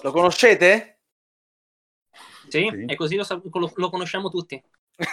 Lo 0.00 0.10
conoscete? 0.12 1.00
Sì, 2.48 2.66
e 2.86 2.96
così 2.96 3.16
lo, 3.16 3.26
lo- 3.28 3.72
lo 3.74 3.90
conosciamo 3.90 4.30
tutti. 4.30 4.58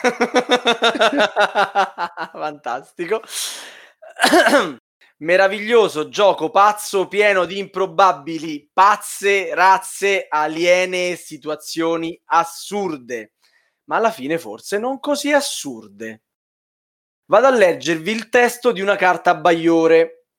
Fantastico. 2.31 3.21
Meraviglioso 5.17 6.07
gioco 6.07 6.51
pazzo 6.51 7.05
pieno 7.09 7.43
di 7.43 7.57
improbabili 7.57 8.69
pazze, 8.71 9.53
razze, 9.53 10.25
aliene, 10.29 11.17
situazioni 11.17 12.17
assurde, 12.27 13.33
ma 13.89 13.97
alla 13.97 14.11
fine 14.11 14.39
forse 14.39 14.77
non 14.77 15.01
così 15.01 15.33
assurde. 15.33 16.21
Vado 17.30 17.45
a 17.45 17.51
leggervi 17.51 18.09
il 18.09 18.27
testo 18.30 18.71
di 18.71 18.82
una 18.82 18.95
carta 18.95 19.36
bagliore, 19.36 20.30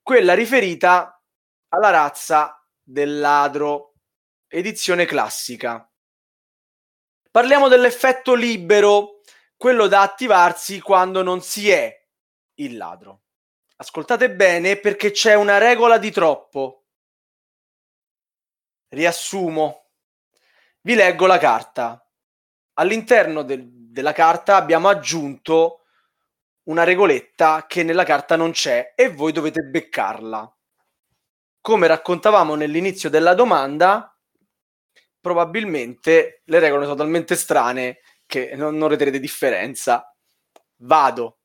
quella 0.00 0.32
riferita 0.32 1.22
alla 1.68 1.90
razza 1.90 2.66
del 2.82 3.18
ladro, 3.18 3.96
edizione 4.48 5.04
classica. 5.04 5.86
Parliamo 7.30 7.68
dell'effetto 7.68 8.32
libero, 8.32 9.20
quello 9.58 9.88
da 9.88 10.00
attivarsi 10.00 10.80
quando 10.80 11.22
non 11.22 11.42
si 11.42 11.68
è 11.68 11.94
il 12.60 12.78
ladro. 12.78 13.24
Ascoltate 13.76 14.30
bene 14.30 14.78
perché 14.78 15.10
c'è 15.10 15.34
una 15.34 15.58
regola 15.58 15.98
di 15.98 16.10
troppo. 16.10 16.86
Riassumo. 18.88 19.90
Vi 20.80 20.94
leggo 20.94 21.26
la 21.26 21.36
carta. 21.36 22.02
All'interno 22.78 23.42
del- 23.42 23.68
della 23.70 24.12
carta 24.12 24.56
abbiamo 24.56 24.88
aggiunto 24.88 25.82
una 26.66 26.84
regoletta 26.84 27.66
che 27.66 27.82
nella 27.82 28.04
carta 28.04 28.36
non 28.36 28.50
c'è 28.52 28.92
e 28.94 29.08
voi 29.08 29.32
dovete 29.32 29.62
beccarla. 29.62 30.50
Come 31.60 31.86
raccontavamo 31.86 32.54
nell'inizio 32.54 33.10
della 33.10 33.34
domanda, 33.34 34.16
probabilmente 35.20 36.42
le 36.44 36.58
regole 36.58 36.84
sono 36.84 36.96
talmente 36.96 37.36
strane 37.36 37.98
che 38.26 38.54
non 38.54 38.76
noterete 38.76 39.18
differenza. 39.20 40.12
Vado. 40.76 41.38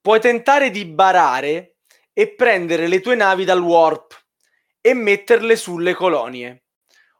Puoi 0.00 0.20
tentare 0.20 0.70
di 0.70 0.84
barare 0.84 1.76
e 2.12 2.34
prendere 2.34 2.86
le 2.86 3.00
tue 3.00 3.14
navi 3.14 3.44
dal 3.44 3.60
warp 3.60 4.20
e 4.80 4.94
metterle 4.94 5.54
sulle 5.54 5.94
colonie, 5.94 6.64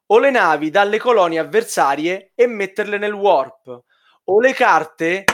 o 0.07 0.19
le 0.19 0.31
navi 0.31 0.71
dalle 0.71 0.99
colonie 0.99 1.39
avversarie 1.39 2.33
e 2.35 2.47
metterle 2.47 2.99
nel 2.99 3.13
warp, 3.13 3.85
o 4.25 4.41
le 4.41 4.55
carte 4.55 5.25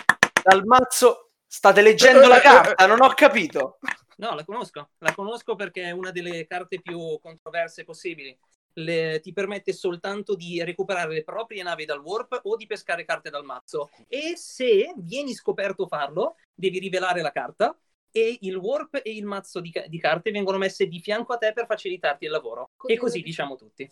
dal 0.44 0.64
mazzo. 0.64 1.30
State 1.46 1.82
leggendo 1.82 2.26
la 2.26 2.40
carta, 2.40 2.86
non 2.86 3.00
ho 3.00 3.08
capito. 3.14 3.78
No, 4.16 4.34
la 4.34 4.44
conosco. 4.44 4.90
La 4.98 5.14
conosco 5.14 5.54
perché 5.54 5.84
è 5.84 5.90
una 5.90 6.10
delle 6.10 6.46
carte 6.46 6.80
più 6.80 7.18
controverse 7.20 7.84
possibili. 7.84 8.36
Le- 8.74 9.20
ti 9.20 9.32
permette 9.32 9.72
soltanto 9.72 10.34
di 10.34 10.62
recuperare 10.62 11.14
le 11.14 11.22
proprie 11.22 11.62
navi 11.62 11.84
dal 11.84 12.00
warp 12.00 12.40
o 12.42 12.56
di 12.56 12.66
pescare 12.66 13.04
carte 13.04 13.30
dal 13.30 13.44
mazzo. 13.44 13.90
E 14.08 14.34
se 14.36 14.92
vieni 14.96 15.32
scoperto 15.32 15.86
farlo, 15.86 16.36
devi 16.52 16.78
rivelare 16.80 17.22
la 17.22 17.30
carta 17.30 17.76
e 18.10 18.38
il 18.42 18.56
warp 18.56 19.00
e 19.02 19.14
il 19.14 19.24
mazzo 19.24 19.60
di, 19.60 19.72
di 19.86 19.98
carte 19.98 20.30
vengono 20.30 20.58
messe 20.58 20.86
di 20.86 21.00
fianco 21.00 21.32
a 21.32 21.38
te 21.38 21.52
per 21.52 21.66
facilitarti 21.66 22.24
il 22.24 22.30
lavoro. 22.30 22.70
E 22.86 22.96
così 22.96 23.22
diciamo 23.22 23.56
tutti. 23.56 23.88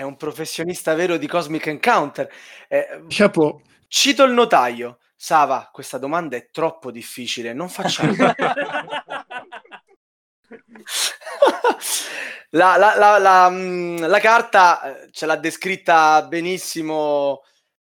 È 0.00 0.02
un 0.02 0.16
professionista 0.16 0.94
vero 0.94 1.18
di 1.18 1.26
Cosmic 1.26 1.66
Encounter. 1.66 2.26
Eh, 2.68 3.04
Chapeau. 3.08 3.60
Cito 3.86 4.24
il 4.24 4.32
notaio. 4.32 4.98
Sava, 5.14 5.68
questa 5.70 5.98
domanda 5.98 6.36
è 6.38 6.48
troppo 6.50 6.90
difficile, 6.90 7.52
non 7.52 7.68
facciamo. 7.68 8.14
la, 12.50 12.76
la- 12.78 12.94
la- 12.96 13.18
la, 13.18 13.50
mm, 13.50 13.98
la 14.06 14.18
carta 14.20 15.02
eh, 15.02 15.10
ce 15.12 15.26
l'ha 15.26 15.36
descritta 15.36 16.22
benissimo 16.22 17.42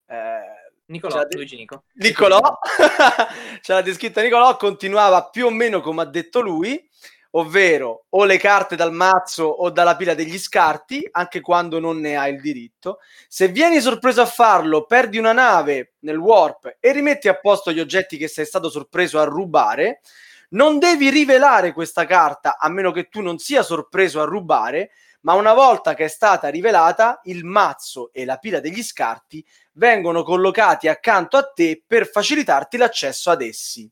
eh, 0.08 0.72
Nicolò, 0.86 1.14
ce 1.16 1.18
l'ha 1.18 1.26
de- 1.26 1.36
Luigi 1.36 1.56
Nico. 1.56 1.84
Nicolò, 1.94 2.40
ce 3.62 3.74
l'ha 3.74 3.82
descritta 3.82 4.22
Nicolò, 4.22 4.56
continuava 4.56 5.30
più 5.30 5.48
o 5.48 5.50
meno 5.50 5.82
come 5.82 6.04
ha 6.04 6.06
detto 6.06 6.42
lui, 6.42 6.88
ovvero 7.36 8.06
o 8.10 8.26
le 8.26 8.38
carte 8.38 8.76
dal 8.76 8.92
mazzo 8.92 9.46
o 9.46 9.70
dalla 9.70 9.96
pila 9.96 10.14
degli 10.14 10.38
scarti, 10.38 11.08
anche 11.12 11.42
quando 11.42 11.80
non 11.80 12.00
ne 12.00 12.16
hai 12.16 12.34
il 12.34 12.42
diritto. 12.42 13.00
Se 13.28 13.48
vieni 13.48 13.80
sorpreso 13.80 14.22
a 14.22 14.26
farlo, 14.26 14.86
perdi 14.86 15.18
una 15.18 15.34
nave 15.34 15.94
nel 16.00 16.18
warp 16.18 16.78
e 16.80 16.92
rimetti 16.92 17.28
a 17.28 17.40
posto 17.40 17.72
gli 17.72 17.80
oggetti 17.80 18.18
che 18.18 18.28
sei 18.28 18.46
stato 18.46 18.70
sorpreso 18.70 19.20
a 19.20 19.24
rubare. 19.24 20.02
Non 20.50 20.78
devi 20.78 21.10
rivelare 21.10 21.74
questa 21.74 22.06
carta 22.06 22.58
a 22.60 22.70
meno 22.70 22.92
che 22.92 23.10
tu 23.10 23.22
non 23.22 23.40
sia 23.40 23.64
sorpreso 23.64 24.22
a 24.22 24.26
rubare, 24.26 24.92
ma 25.22 25.34
una 25.34 25.54
volta 25.54 25.96
che 25.96 26.06
è 26.06 26.10
stata 26.10 26.50
rivelata, 26.50 27.22
il 27.24 27.44
mazzo 27.46 28.12
e 28.12 28.26
la 28.26 28.38
pila 28.38 28.60
degli 28.60 28.84
scarti 28.84 29.44
vengono 29.74 30.22
collocati 30.22 30.88
accanto 30.88 31.38
a 31.38 31.50
te 31.52 31.82
per 31.86 32.08
facilitarti 32.08 32.78
l'accesso 32.78 33.32
ad 33.32 33.42
essi. 33.42 33.90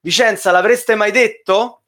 Vicenza, 0.00 0.50
l'avreste 0.50 0.94
mai 0.94 1.10
detto? 1.10 1.83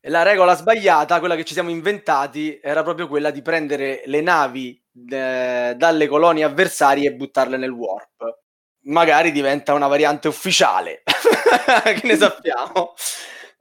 E 0.00 0.08
la 0.10 0.22
regola 0.22 0.54
sbagliata, 0.54 1.18
quella 1.18 1.34
che 1.34 1.44
ci 1.44 1.52
siamo 1.52 1.70
inventati, 1.70 2.60
era 2.62 2.82
proprio 2.82 3.08
quella 3.08 3.30
di 3.30 3.42
prendere 3.42 4.02
le 4.06 4.20
navi 4.20 4.80
eh, 5.08 5.74
dalle 5.76 6.06
colonie 6.06 6.44
avversarie 6.44 7.08
e 7.08 7.14
buttarle 7.14 7.56
nel 7.56 7.70
warp. 7.70 8.40
Magari 8.84 9.32
diventa 9.32 9.74
una 9.74 9.88
variante 9.88 10.28
ufficiale, 10.28 11.02
che 11.82 12.06
ne 12.06 12.16
sappiamo. 12.16 12.94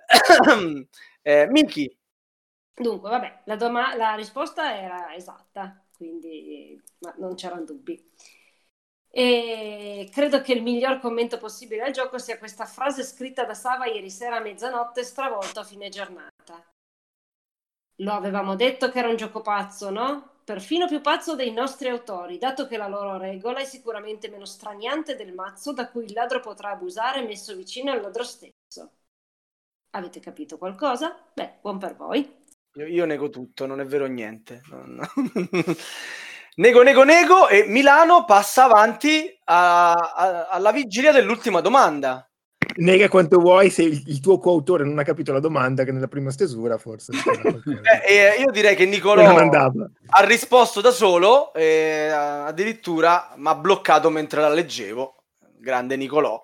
eh, 1.24 1.48
Miki, 1.50 1.98
Dunque, 2.78 3.10
vabbè, 3.10 3.44
la, 3.46 3.56
doma- 3.56 3.96
la 3.96 4.16
risposta 4.16 4.78
era 4.78 5.16
esatta, 5.16 5.82
quindi 5.96 6.80
ma 7.00 7.14
non 7.18 7.36
c'erano 7.36 7.64
dubbi. 7.64 8.12
E 9.18 10.10
credo 10.12 10.42
che 10.42 10.52
il 10.52 10.62
miglior 10.62 11.00
commento 11.00 11.38
possibile 11.38 11.84
al 11.84 11.94
gioco 11.94 12.18
sia 12.18 12.38
questa 12.38 12.66
frase 12.66 13.02
scritta 13.02 13.46
da 13.46 13.54
Sava 13.54 13.86
ieri 13.86 14.10
sera 14.10 14.36
a 14.36 14.42
mezzanotte, 14.42 15.06
stravolto 15.06 15.62
a 15.62 15.64
fine 15.64 15.88
giornata. 15.88 16.62
Lo 18.00 18.14
avevamo 18.14 18.56
detto 18.56 18.90
che 18.90 19.00
era 19.00 19.10
un 19.10 19.18
gioco 19.18 19.42
pazzo, 19.42 19.90
no? 19.90 20.40
Perfino 20.46 20.88
più 20.88 21.02
pazzo 21.02 21.36
dei 21.36 21.52
nostri 21.52 21.90
autori, 21.90 22.38
dato 22.38 22.68
che 22.68 22.78
la 22.78 22.88
loro 22.88 23.18
regola 23.18 23.60
è 23.60 23.66
sicuramente 23.66 24.30
meno 24.30 24.46
straniante 24.46 25.16
del 25.16 25.34
mazzo 25.34 25.74
da 25.74 25.90
cui 25.90 26.06
il 26.06 26.14
ladro 26.14 26.40
potrà 26.40 26.70
abusare 26.72 27.22
messo 27.24 27.54
vicino 27.56 27.92
al 27.92 28.00
ladro 28.02 28.24
stesso. 28.24 28.92
Avete 29.92 30.20
capito 30.20 30.60
qualcosa? 30.60 31.18
Beh, 31.34 31.58
buon 31.62 31.80
per 31.80 31.96
voi. 31.96 32.44
io, 32.78 32.86
io 32.88 33.06
nego 33.06 33.30
tutto, 33.30 33.66
non 33.66 33.80
è 33.80 33.86
vero 33.86 34.06
niente. 34.06 34.62
Non- 34.70 35.00
nego, 36.56 36.84
nego, 36.84 37.04
nego 37.04 37.48
e 37.48 37.66
Milano 37.68 38.26
passa 38.26 38.66
avanti 38.66 39.38
a- 39.46 39.92
a- 39.92 40.48
alla 40.50 40.72
vigilia 40.72 41.12
dell'ultima 41.12 41.62
domanda. 41.62 42.28
Nega 42.78 43.08
quanto 43.08 43.40
vuoi 43.40 43.70
se 43.70 43.84
il, 43.84 44.02
il 44.08 44.20
tuo 44.20 44.38
coautore 44.38 44.84
non 44.84 45.00
ha 45.00 45.04
capito 45.04 45.32
la 45.32 45.40
domanda 45.40 45.84
che 45.84 45.92
nella 45.92 46.08
prima 46.08 46.32
stesura 46.32 46.78
forse. 46.78 47.12
Eh, 48.08 48.36
io 48.40 48.52
direi 48.52 48.76
che 48.76 48.86
Nicolò 48.86 49.22
ha 49.24 50.24
risposto 50.26 50.82
da 50.82 50.92
solo 50.92 51.54
e 51.54 52.10
addirittura 52.10 53.34
mi 53.38 53.48
ha 53.48 53.56
bloccato 53.56 54.10
mentre 54.10 54.42
la 54.42 54.50
leggevo. 54.50 55.24
Grande 55.58 55.96
Nicolò. 55.96 56.44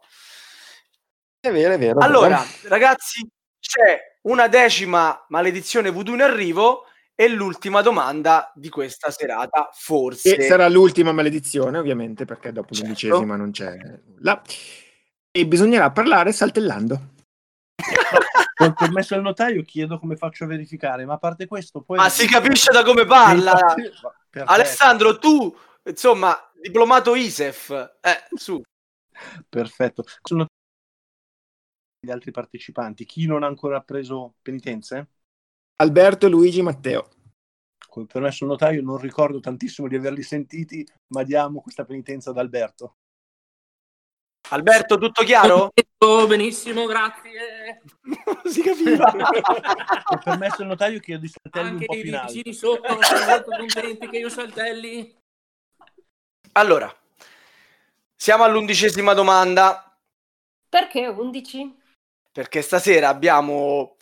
È 1.39 1.51
vero, 1.51 1.74
è 1.74 1.78
vero. 1.78 1.99
Allora, 1.99 2.43
ragazzi, 2.64 3.28
c'è 3.59 3.99
una 4.24 4.47
decima 4.47 5.26
maledizione 5.30 5.89
voodoo 5.89 6.14
in 6.14 6.22
arrivo 6.22 6.86
e 7.22 7.30
l'ultima 7.30 7.84
domanda 7.84 8.51
di 8.55 8.69
questa 8.69 9.11
serata, 9.11 9.69
forse. 9.72 10.38
E 10.38 10.41
sarà 10.41 10.67
l'ultima 10.67 11.11
maledizione, 11.11 11.78
ovviamente, 11.78 12.26
perché 12.26 12.51
dopo 12.51 12.74
Certo. 12.74 12.82
l'undicesima 12.82 13.36
non 13.36 13.51
c'è 13.51 13.78
nulla. 14.07 14.41
E 15.30 15.45
bisognerà 15.45 15.91
parlare 15.91 16.32
saltellando. 16.32 17.09
Col 18.55 18.74
permesso 18.74 19.13
del 19.13 19.24
notaio 19.24 19.61
chiedo 19.61 19.99
come 19.99 20.15
faccio 20.15 20.45
a 20.45 20.47
verificare, 20.47 21.05
ma 21.05 21.13
a 21.13 21.17
parte 21.19 21.45
questo 21.45 21.82
poi... 21.82 21.97
Ma 21.97 22.09
si 22.09 22.26
capisce 22.26 22.72
da 22.72 22.84
come 22.84 23.05
parla. 23.05 23.53
Perfetto. 23.53 24.51
Alessandro, 24.51 25.19
tu, 25.19 25.55
insomma, 25.84 26.36
diplomato 26.59 27.13
ISEF, 27.13 27.69
eh, 28.01 28.24
su. 28.34 28.59
Perfetto. 29.47 30.05
Sono 30.24 30.47
gli 31.99 32.09
altri 32.09 32.32
partecipanti. 32.32 33.05
Chi 33.05 33.28
non 33.28 33.43
ha 33.43 33.47
ancora 33.47 33.80
preso 33.82 34.34
penitenze? 34.41 35.07
Alberto, 35.82 36.29
Luigi, 36.29 36.61
Matteo. 36.61 37.09
Col 37.89 38.05
permesso 38.05 38.45
del 38.45 38.49
notaio 38.49 38.82
non 38.84 38.97
ricordo 38.99 39.39
tantissimo 39.39 39.88
di 39.88 39.95
averli 39.95 40.21
sentiti, 40.21 40.88
ma 41.07 41.23
diamo 41.23 41.59
questa 41.59 41.86
penitenza 41.86 42.29
ad 42.29 42.38
Alberto. 42.38 42.97
Alberto, 44.49 44.97
tutto 44.99 45.23
chiaro? 45.23 45.71
Oh, 45.97 46.27
benissimo, 46.27 46.86
grazie. 46.86 47.82
si 48.45 48.61
capiva. 48.61 49.11
Col 50.03 50.21
permesso 50.23 50.57
del 50.59 50.67
notaio 50.67 50.99
chiedo 50.99 51.25
i 51.25 51.29
saltelli 51.29 51.67
un 51.67 51.73
Anche 51.73 51.86
po' 51.86 51.95
i 51.95 52.01
più 52.01 52.09
in 52.09 52.15
alto. 52.15 52.32
vicini 52.34 52.53
sotto 52.53 53.01
sono 53.01 53.25
molto 53.25 53.49
contenti 53.57 54.07
che 54.07 54.17
io 54.17 54.29
saltelli. 54.29 55.17
Allora, 56.53 56.93
siamo 58.15 58.43
all'undicesima 58.43 59.13
domanda, 59.13 59.97
Perché 60.69 61.07
11? 61.07 61.75
perché 62.32 62.61
stasera 62.61 63.09
abbiamo... 63.09 63.95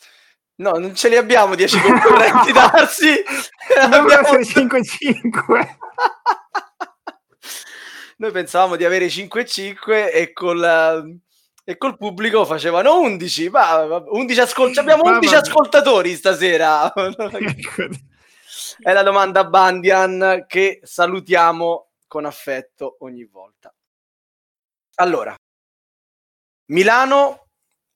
No, 0.60 0.72
non 0.72 0.93
ce 0.95 1.07
li 1.10 1.16
abbiamo 1.16 1.55
10 1.55 1.80
concorrenti 1.82 2.51
darsi. 2.51 3.14
Abbiamo- 3.80 4.10
essere 4.10 4.43
5-5. 4.43 5.78
Noi 8.18 8.32
pensavamo 8.32 8.76
di 8.76 8.84
avere 8.84 9.07
5-5 9.07 10.12
e 10.14 10.34
col, 10.34 11.20
e 11.64 11.78
col 11.78 11.95
pubblico 11.97 12.43
facevano 12.43 12.99
11. 12.99 13.49
Ma, 13.49 13.86
ma- 13.86 14.03
11 14.05 14.39
ascol- 14.41 14.78
abbiamo 14.78 15.03
Ma 15.03 15.12
11 15.12 15.34
vabbè. 15.34 15.47
ascoltatori 15.47 16.16
stasera. 16.16 16.91
Ecco. 16.93 17.88
È 18.82 18.91
la 18.93 19.03
domanda 19.03 19.43
Bandian 19.45 20.45
che 20.47 20.80
salutiamo 20.84 21.88
con 22.07 22.26
affetto 22.26 22.97
ogni 22.99 23.24
volta. 23.26 23.74
Allora, 24.95 25.34
Milano 26.72 27.47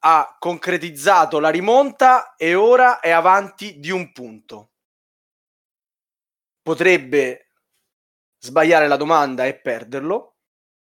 ha 0.06 0.36
concretizzato 0.38 1.40
la 1.40 1.48
rimonta 1.48 2.34
e 2.36 2.54
ora 2.54 3.00
è 3.00 3.10
avanti 3.10 3.80
di 3.80 3.90
un 3.90 4.12
punto. 4.12 4.72
Potrebbe 6.60 7.48
sbagliare 8.38 8.86
la 8.86 8.96
domanda 8.96 9.46
e 9.46 9.58
perderlo, 9.58 10.36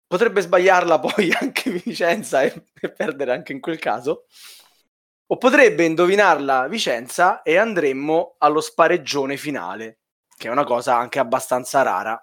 potrebbe 0.06 0.42
sbagliarla 0.42 1.00
poi 1.00 1.32
anche 1.40 1.72
Vicenza 1.72 2.42
e, 2.42 2.66
e 2.82 2.92
perdere 2.92 3.32
anche 3.32 3.54
in 3.54 3.62
quel 3.62 3.80
caso, 3.80 4.26
o 5.28 5.38
potrebbe 5.38 5.86
indovinarla 5.86 6.68
Vicenza 6.68 7.44
e 7.44 7.56
andremmo 7.56 8.36
allo 8.40 8.60
spareggione 8.60 9.38
finale, 9.38 10.00
che 10.36 10.50
è 10.50 10.52
una 10.52 10.66
cosa 10.66 10.98
anche 10.98 11.20
abbastanza 11.20 11.82
rara. 11.82 12.22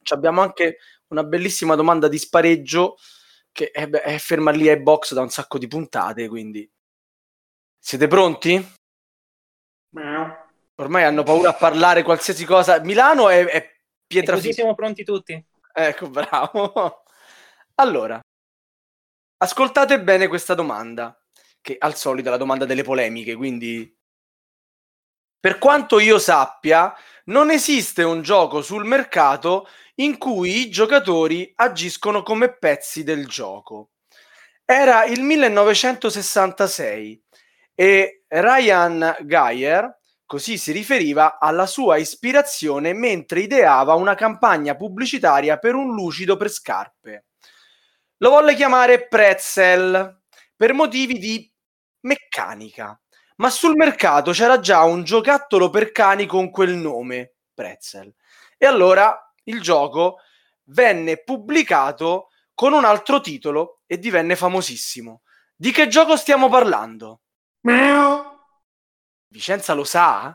Ci 0.00 0.14
abbiamo 0.14 0.40
anche 0.40 0.78
una 1.08 1.24
bellissima 1.24 1.74
domanda 1.74 2.06
di 2.06 2.18
spareggio 2.18 2.96
che 3.52 3.70
è, 3.70 3.88
è 3.88 4.18
ferma 4.18 4.50
lì 4.50 4.68
ai 4.68 4.80
box 4.80 5.12
da 5.12 5.20
un 5.20 5.30
sacco 5.30 5.58
di 5.58 5.68
puntate, 5.68 6.28
quindi 6.28 6.68
siete 7.78 8.08
pronti? 8.08 8.74
Ormai 10.76 11.04
hanno 11.04 11.22
paura 11.22 11.50
a 11.50 11.54
parlare 11.54 12.02
qualsiasi 12.02 12.44
cosa. 12.44 12.80
Milano 12.80 13.28
è, 13.28 13.44
è 13.44 13.56
E 13.56 13.76
pietra 14.06 14.34
così 14.34 14.48
fi- 14.48 14.54
siamo 14.54 14.74
pronti 14.74 15.04
tutti. 15.04 15.44
Ecco, 15.74 16.08
bravo. 16.08 17.04
Allora, 17.76 18.20
ascoltate 19.38 20.02
bene 20.02 20.28
questa 20.28 20.54
domanda, 20.54 21.18
che 21.60 21.76
al 21.78 21.94
solito 21.96 22.28
è 22.28 22.30
la 22.30 22.36
domanda 22.36 22.64
delle 22.64 22.82
polemiche, 22.82 23.34
quindi 23.34 23.94
per 25.40 25.58
quanto 25.58 25.98
io 25.98 26.18
sappia, 26.18 26.94
non 27.24 27.50
esiste 27.50 28.02
un 28.04 28.22
gioco 28.22 28.62
sul 28.62 28.84
mercato 28.84 29.66
in 30.02 30.18
cui 30.18 30.62
i 30.62 30.70
giocatori 30.70 31.52
agiscono 31.56 32.22
come 32.22 32.56
pezzi 32.56 33.04
del 33.04 33.26
gioco. 33.26 33.90
Era 34.64 35.04
il 35.04 35.22
1966 35.22 37.22
e 37.74 38.24
Ryan 38.28 39.16
Geyer 39.20 39.98
così 40.26 40.56
si 40.56 40.72
riferiva 40.72 41.38
alla 41.38 41.66
sua 41.66 41.98
ispirazione 41.98 42.94
mentre 42.94 43.40
ideava 43.40 43.94
una 43.94 44.14
campagna 44.14 44.74
pubblicitaria 44.74 45.58
per 45.58 45.74
un 45.74 45.94
lucido 45.94 46.36
per 46.36 46.50
scarpe. 46.50 47.26
Lo 48.18 48.30
volle 48.30 48.54
chiamare 48.54 49.08
Pretzel 49.08 50.22
per 50.56 50.72
motivi 50.72 51.18
di 51.18 51.52
meccanica, 52.00 52.98
ma 53.36 53.50
sul 53.50 53.76
mercato 53.76 54.32
c'era 54.32 54.58
già 54.58 54.82
un 54.84 55.04
giocattolo 55.04 55.68
per 55.70 55.92
cani 55.92 56.26
con 56.26 56.50
quel 56.50 56.76
nome, 56.76 57.34
Pretzel. 57.52 58.12
E 58.56 58.66
allora 58.66 59.31
il 59.44 59.60
gioco 59.60 60.18
venne 60.66 61.22
pubblicato 61.22 62.28
con 62.54 62.72
un 62.72 62.84
altro 62.84 63.20
titolo 63.20 63.80
e 63.86 63.98
divenne 63.98 64.36
famosissimo. 64.36 65.22
Di 65.54 65.70
che 65.70 65.88
gioco 65.88 66.16
stiamo 66.16 66.48
parlando? 66.48 67.20
Vicenza 69.28 69.74
lo 69.74 69.84
sa? 69.84 70.32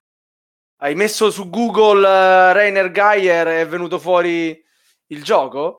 Hai 0.79 0.95
messo 0.95 1.31
su 1.31 1.49
Google 1.49 1.99
uh, 1.99 2.53
Rainer 2.53 2.91
Geyer 2.91 3.47
e 3.47 3.61
è 3.61 3.67
venuto 3.67 3.99
fuori 3.99 4.63
il 5.07 5.23
gioco? 5.23 5.77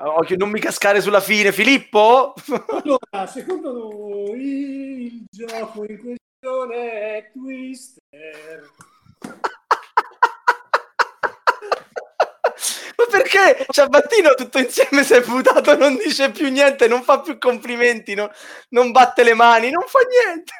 Occhio, 0.00 0.36
non 0.36 0.50
mi 0.50 0.60
cascare 0.60 1.00
sulla 1.00 1.20
fine, 1.20 1.52
Filippo? 1.52 2.34
Allora, 2.68 3.26
secondo 3.26 3.72
noi 3.72 5.06
il 5.06 5.24
gioco 5.28 5.84
in 5.84 5.98
questione 5.98 6.90
è 7.16 7.30
Twister. 7.32 8.70
Perché 13.10 13.66
Ciabattino 13.68 14.34
tutto 14.34 14.58
insieme 14.58 15.02
si 15.04 15.14
è 15.14 15.22
buttato, 15.22 15.76
non 15.76 15.96
dice 15.96 16.30
più 16.30 16.48
niente, 16.48 16.88
non 16.88 17.02
fa 17.02 17.20
più 17.20 17.38
complimenti, 17.38 18.14
no- 18.14 18.30
non 18.70 18.90
batte 18.90 19.22
le 19.22 19.34
mani, 19.34 19.70
non 19.70 19.84
fa 19.86 19.98
niente. 20.00 20.52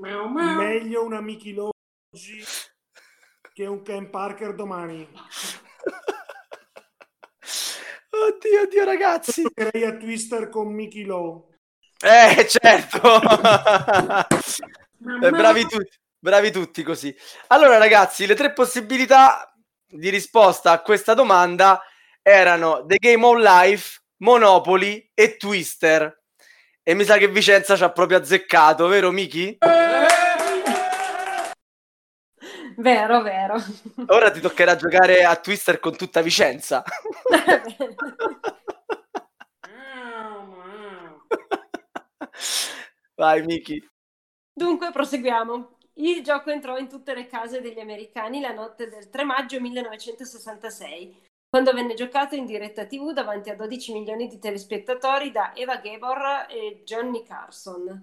Meglio 0.00 1.04
una 1.04 1.20
Mickey 1.20 1.56
oggi 1.56 2.44
che 3.52 3.66
un 3.66 3.82
Ken 3.82 4.10
Parker 4.10 4.54
domani. 4.54 5.08
Oddio, 8.10 8.60
oddio, 8.62 8.84
ragazzi. 8.84 9.42
Giocherei 9.42 9.84
a 9.84 9.96
Twister 9.96 10.48
con 10.48 10.72
Mickey 10.72 11.04
Lo. 11.04 11.48
Eh, 12.00 12.46
certo. 12.48 13.20
Eh, 15.06 15.28
bravi 15.28 15.66
tutti, 15.66 15.98
bravi 16.18 16.50
tutti 16.50 16.82
così. 16.82 17.14
Allora, 17.48 17.76
ragazzi, 17.76 18.24
le 18.24 18.34
tre 18.34 18.54
possibilità 18.54 19.53
di 19.86 20.08
risposta 20.10 20.72
a 20.72 20.82
questa 20.82 21.14
domanda 21.14 21.80
erano 22.22 22.84
The 22.86 22.96
Game 22.96 23.24
of 23.24 23.36
Life, 23.36 24.00
Monopoly 24.18 25.10
e 25.14 25.36
Twister. 25.36 26.22
E 26.82 26.94
mi 26.94 27.04
sa 27.04 27.16
che 27.16 27.28
Vicenza 27.28 27.76
ci 27.76 27.84
ha 27.84 27.90
proprio 27.90 28.18
azzeccato, 28.18 28.86
vero 28.86 29.10
Miki? 29.10 29.58
Vero, 32.76 33.22
vero. 33.22 33.56
Ora 34.06 34.30
ti 34.30 34.40
toccherà 34.40 34.76
giocare 34.76 35.24
a 35.24 35.36
Twister 35.36 35.78
con 35.78 35.96
tutta 35.96 36.20
Vicenza. 36.22 36.82
Vai 43.14 43.42
Miki. 43.44 43.80
Dunque, 44.52 44.90
proseguiamo. 44.90 45.78
Il 45.96 46.24
gioco 46.24 46.50
entrò 46.50 46.76
in 46.76 46.88
tutte 46.88 47.14
le 47.14 47.26
case 47.26 47.60
degli 47.60 47.78
americani 47.78 48.40
la 48.40 48.52
notte 48.52 48.88
del 48.88 49.10
3 49.10 49.22
maggio 49.22 49.60
1966, 49.60 51.22
quando 51.48 51.72
venne 51.72 51.94
giocato 51.94 52.34
in 52.34 52.46
diretta 52.46 52.84
TV 52.84 53.12
davanti 53.12 53.50
a 53.50 53.54
12 53.54 53.92
milioni 53.92 54.26
di 54.26 54.40
telespettatori 54.40 55.30
da 55.30 55.54
Eva 55.54 55.76
Gabor 55.76 56.46
e 56.50 56.82
Johnny 56.84 57.22
Carson. 57.22 58.02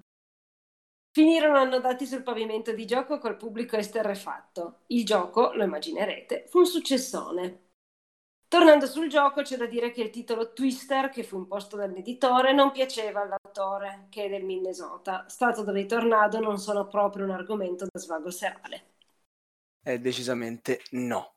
Finirono 1.14 1.58
annodati 1.58 2.06
sul 2.06 2.24
pavimento 2.24 2.72
di 2.72 2.86
gioco 2.86 3.18
col 3.18 3.36
pubblico 3.36 3.76
esterrefatto. 3.76 4.84
Il 4.88 5.06
gioco, 5.06 5.52
lo 5.54 5.64
immaginerete, 5.64 6.46
fu 6.48 6.60
un 6.60 6.66
successone. 6.66 7.72
Tornando 8.48 8.86
sul 8.86 9.10
gioco, 9.10 9.42
c'è 9.42 9.58
da 9.58 9.66
dire 9.66 9.92
che 9.92 10.02
il 10.02 10.10
titolo 10.12 10.54
Twister, 10.54 11.10
che 11.10 11.24
fu 11.24 11.38
imposto 11.38 11.76
dall'editore, 11.76 12.54
non 12.54 12.72
piaceva 12.72 13.26
all'autore, 13.52 14.08
che 14.10 14.26
è 14.26 14.30
del 14.30 14.44
Minnesota, 14.44 15.26
stato 15.28 15.64
dove 15.64 15.82
i 15.82 15.86
tornado 15.86 16.40
non 16.40 16.58
sono 16.58 16.88
proprio 16.88 17.26
un 17.26 17.32
argomento 17.32 17.86
da 17.92 18.00
svago 18.00 18.32
serale. 18.32 18.86
Eh, 19.84 20.00
decisamente 20.00 20.82
no. 20.92 21.34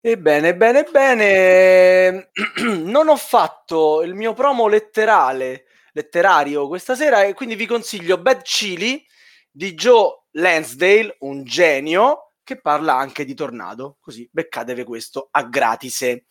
Ebbene, 0.00 0.48
ebbene, 0.48 0.86
ebbene, 0.86 2.30
non 2.82 3.08
ho 3.08 3.16
fatto 3.16 4.02
il 4.02 4.14
mio 4.14 4.32
promo 4.34 4.66
letterale, 4.66 5.66
letterario 5.92 6.68
questa 6.68 6.94
sera 6.94 7.22
e 7.22 7.34
quindi 7.34 7.54
vi 7.54 7.66
consiglio 7.66 8.18
Bad 8.18 8.42
Chili 8.42 9.04
di 9.50 9.74
Joe 9.74 10.24
Lansdale, 10.32 11.16
un 11.20 11.44
genio, 11.44 12.32
che 12.42 12.60
parla 12.60 12.96
anche 12.96 13.24
di 13.24 13.34
Tornado, 13.34 13.96
così 14.00 14.28
beccatevi 14.30 14.84
questo 14.84 15.28
a 15.30 15.44
gratise. 15.44 16.26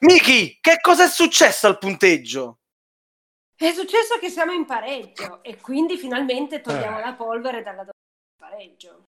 Miki, 0.00 0.58
che 0.60 0.78
cosa 0.80 1.04
è 1.04 1.08
successo 1.08 1.68
al 1.68 1.78
punteggio? 1.78 2.61
È 3.62 3.72
successo 3.72 4.18
che 4.18 4.28
siamo 4.28 4.50
in 4.50 4.64
pareggio 4.64 5.40
e 5.40 5.56
quindi 5.60 5.96
finalmente 5.96 6.60
togliamo 6.60 6.98
la 6.98 7.14
polvere 7.14 7.62
dalla 7.62 7.84
domanda 7.84 7.92
di 7.92 8.36
pareggio. 8.36 9.04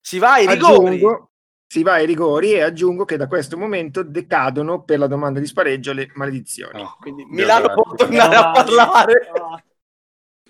Si 0.00 0.20
va 0.20 0.34
ai 0.34 0.46
rigori. 0.46 0.94
Aggiungo, 0.94 1.30
si 1.66 1.82
va 1.82 1.94
ai 1.94 2.06
rigori 2.06 2.52
e 2.52 2.62
aggiungo 2.62 3.04
che 3.04 3.16
da 3.16 3.26
questo 3.26 3.58
momento 3.58 4.04
decadono 4.04 4.84
per 4.84 5.00
la 5.00 5.08
domanda 5.08 5.40
di 5.40 5.46
spareggio 5.46 5.92
le 5.92 6.08
maledizioni. 6.14 6.84
Quindi 7.00 7.24
Milano 7.24 7.74
può 7.74 7.94
tornare 7.96 8.36
a 8.36 8.52
parlare. 8.52 9.32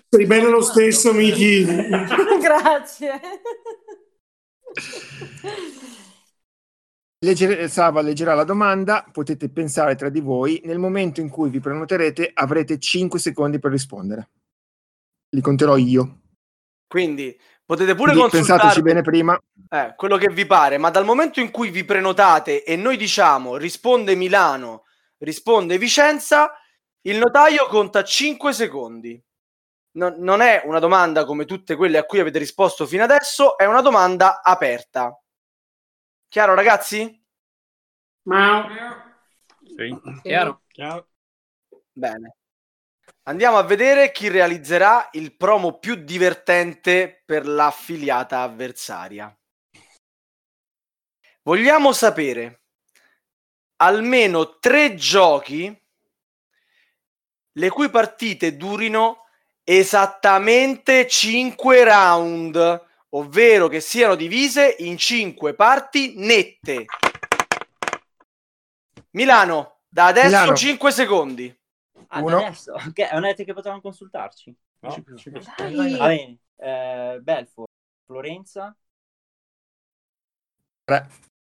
Sei 0.07 0.27
bello 0.27 0.51
lo 0.51 0.61
stesso, 0.61 1.11
Miki. 1.11 1.65
Grazie. 2.39 3.19
Leggere, 7.19 7.67
Sava 7.67 8.01
leggerà 8.01 8.35
la 8.35 8.43
domanda, 8.43 9.03
potete 9.11 9.49
pensare 9.49 9.95
tra 9.95 10.09
di 10.09 10.19
voi, 10.19 10.61
nel 10.65 10.77
momento 10.77 11.19
in 11.19 11.29
cui 11.29 11.49
vi 11.49 11.59
prenoterete 11.59 12.29
avrete 12.31 12.77
5 12.77 13.17
secondi 13.17 13.57
per 13.57 13.71
rispondere. 13.71 14.29
Li 15.29 15.41
conterò 15.41 15.77
io. 15.77 16.19
Quindi 16.87 17.35
potete 17.65 17.95
pure 17.95 18.11
Quindi 18.11 18.29
pensateci 18.29 18.81
bene 18.83 19.01
prima. 19.01 19.37
eh, 19.69 19.93
quello 19.95 20.17
che 20.17 20.29
vi 20.29 20.45
pare, 20.45 20.77
ma 20.77 20.91
dal 20.91 21.05
momento 21.05 21.39
in 21.39 21.49
cui 21.49 21.71
vi 21.71 21.83
prenotate 21.83 22.63
e 22.63 22.75
noi 22.75 22.97
diciamo 22.97 23.57
risponde 23.57 24.13
Milano, 24.13 24.83
risponde 25.17 25.79
Vicenza, 25.79 26.53
il 27.01 27.17
notaio 27.17 27.65
conta 27.65 28.03
5 28.03 28.53
secondi. 28.53 29.19
Non- 29.97 30.17
non 30.19 30.41
è 30.41 30.61
una 30.65 30.77
domanda 30.77 31.25
come 31.25 31.45
tutte 31.45 31.75
quelle 31.75 31.97
a 31.97 32.03
cui 32.03 32.19
avete 32.19 32.37
risposto 32.37 32.85
fino 32.85 33.03
adesso, 33.03 33.57
è 33.57 33.65
una 33.65 33.81
domanda 33.81 34.43
aperta. 34.43 35.19
Chiaro, 36.29 36.53
ragazzi? 36.55 37.25
Sì. 39.63 39.97
Chiaro? 40.71 41.09
Bene. 41.93 42.35
Andiamo 43.23 43.57
a 43.57 43.63
vedere 43.63 44.11
chi 44.11 44.27
realizzerà 44.27 45.09
il 45.13 45.35
promo 45.35 45.79
più 45.79 45.95
divertente 45.95 47.23
per 47.25 47.47
l'affiliata 47.47 48.41
avversaria. 48.41 49.35
Vogliamo 51.43 51.93
sapere 51.93 52.63
almeno 53.77 54.59
tre 54.59 54.95
giochi 54.95 55.85
le 57.53 57.69
cui 57.69 57.89
partite 57.89 58.55
durino 58.57 59.25
esattamente 59.63 61.07
5 61.07 61.83
round, 61.83 62.86
ovvero 63.17 63.67
che 63.67 63.79
siano 63.79 64.15
divise 64.15 64.75
in 64.79 64.97
5 64.97 65.53
parti 65.53 66.13
nette. 66.17 66.85
Milano, 69.11 69.79
da 69.87 70.07
adesso 70.07 70.27
Milano. 70.27 70.55
5 70.55 70.91
secondi. 70.91 71.59
Ah, 72.09 72.21
Uno. 72.21 72.37
adesso? 72.37 72.73
Ok, 72.73 73.11
non 73.11 73.21
detto 73.21 73.43
che 73.43 73.53
potevamo 73.53 73.81
consultarci? 73.81 74.55
No? 74.79 75.03
Dai. 75.57 75.97
Va 75.97 76.07
bene. 76.07 76.37
Eh, 76.59 77.19
Belfort, 77.21 77.69
Florenza, 78.05 78.75
3, 80.83 81.09